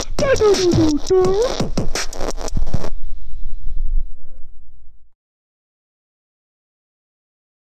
Do 0.16 0.26
do 0.36 0.54
do 0.54 0.70
do 0.70 0.98
do. 1.08 2.93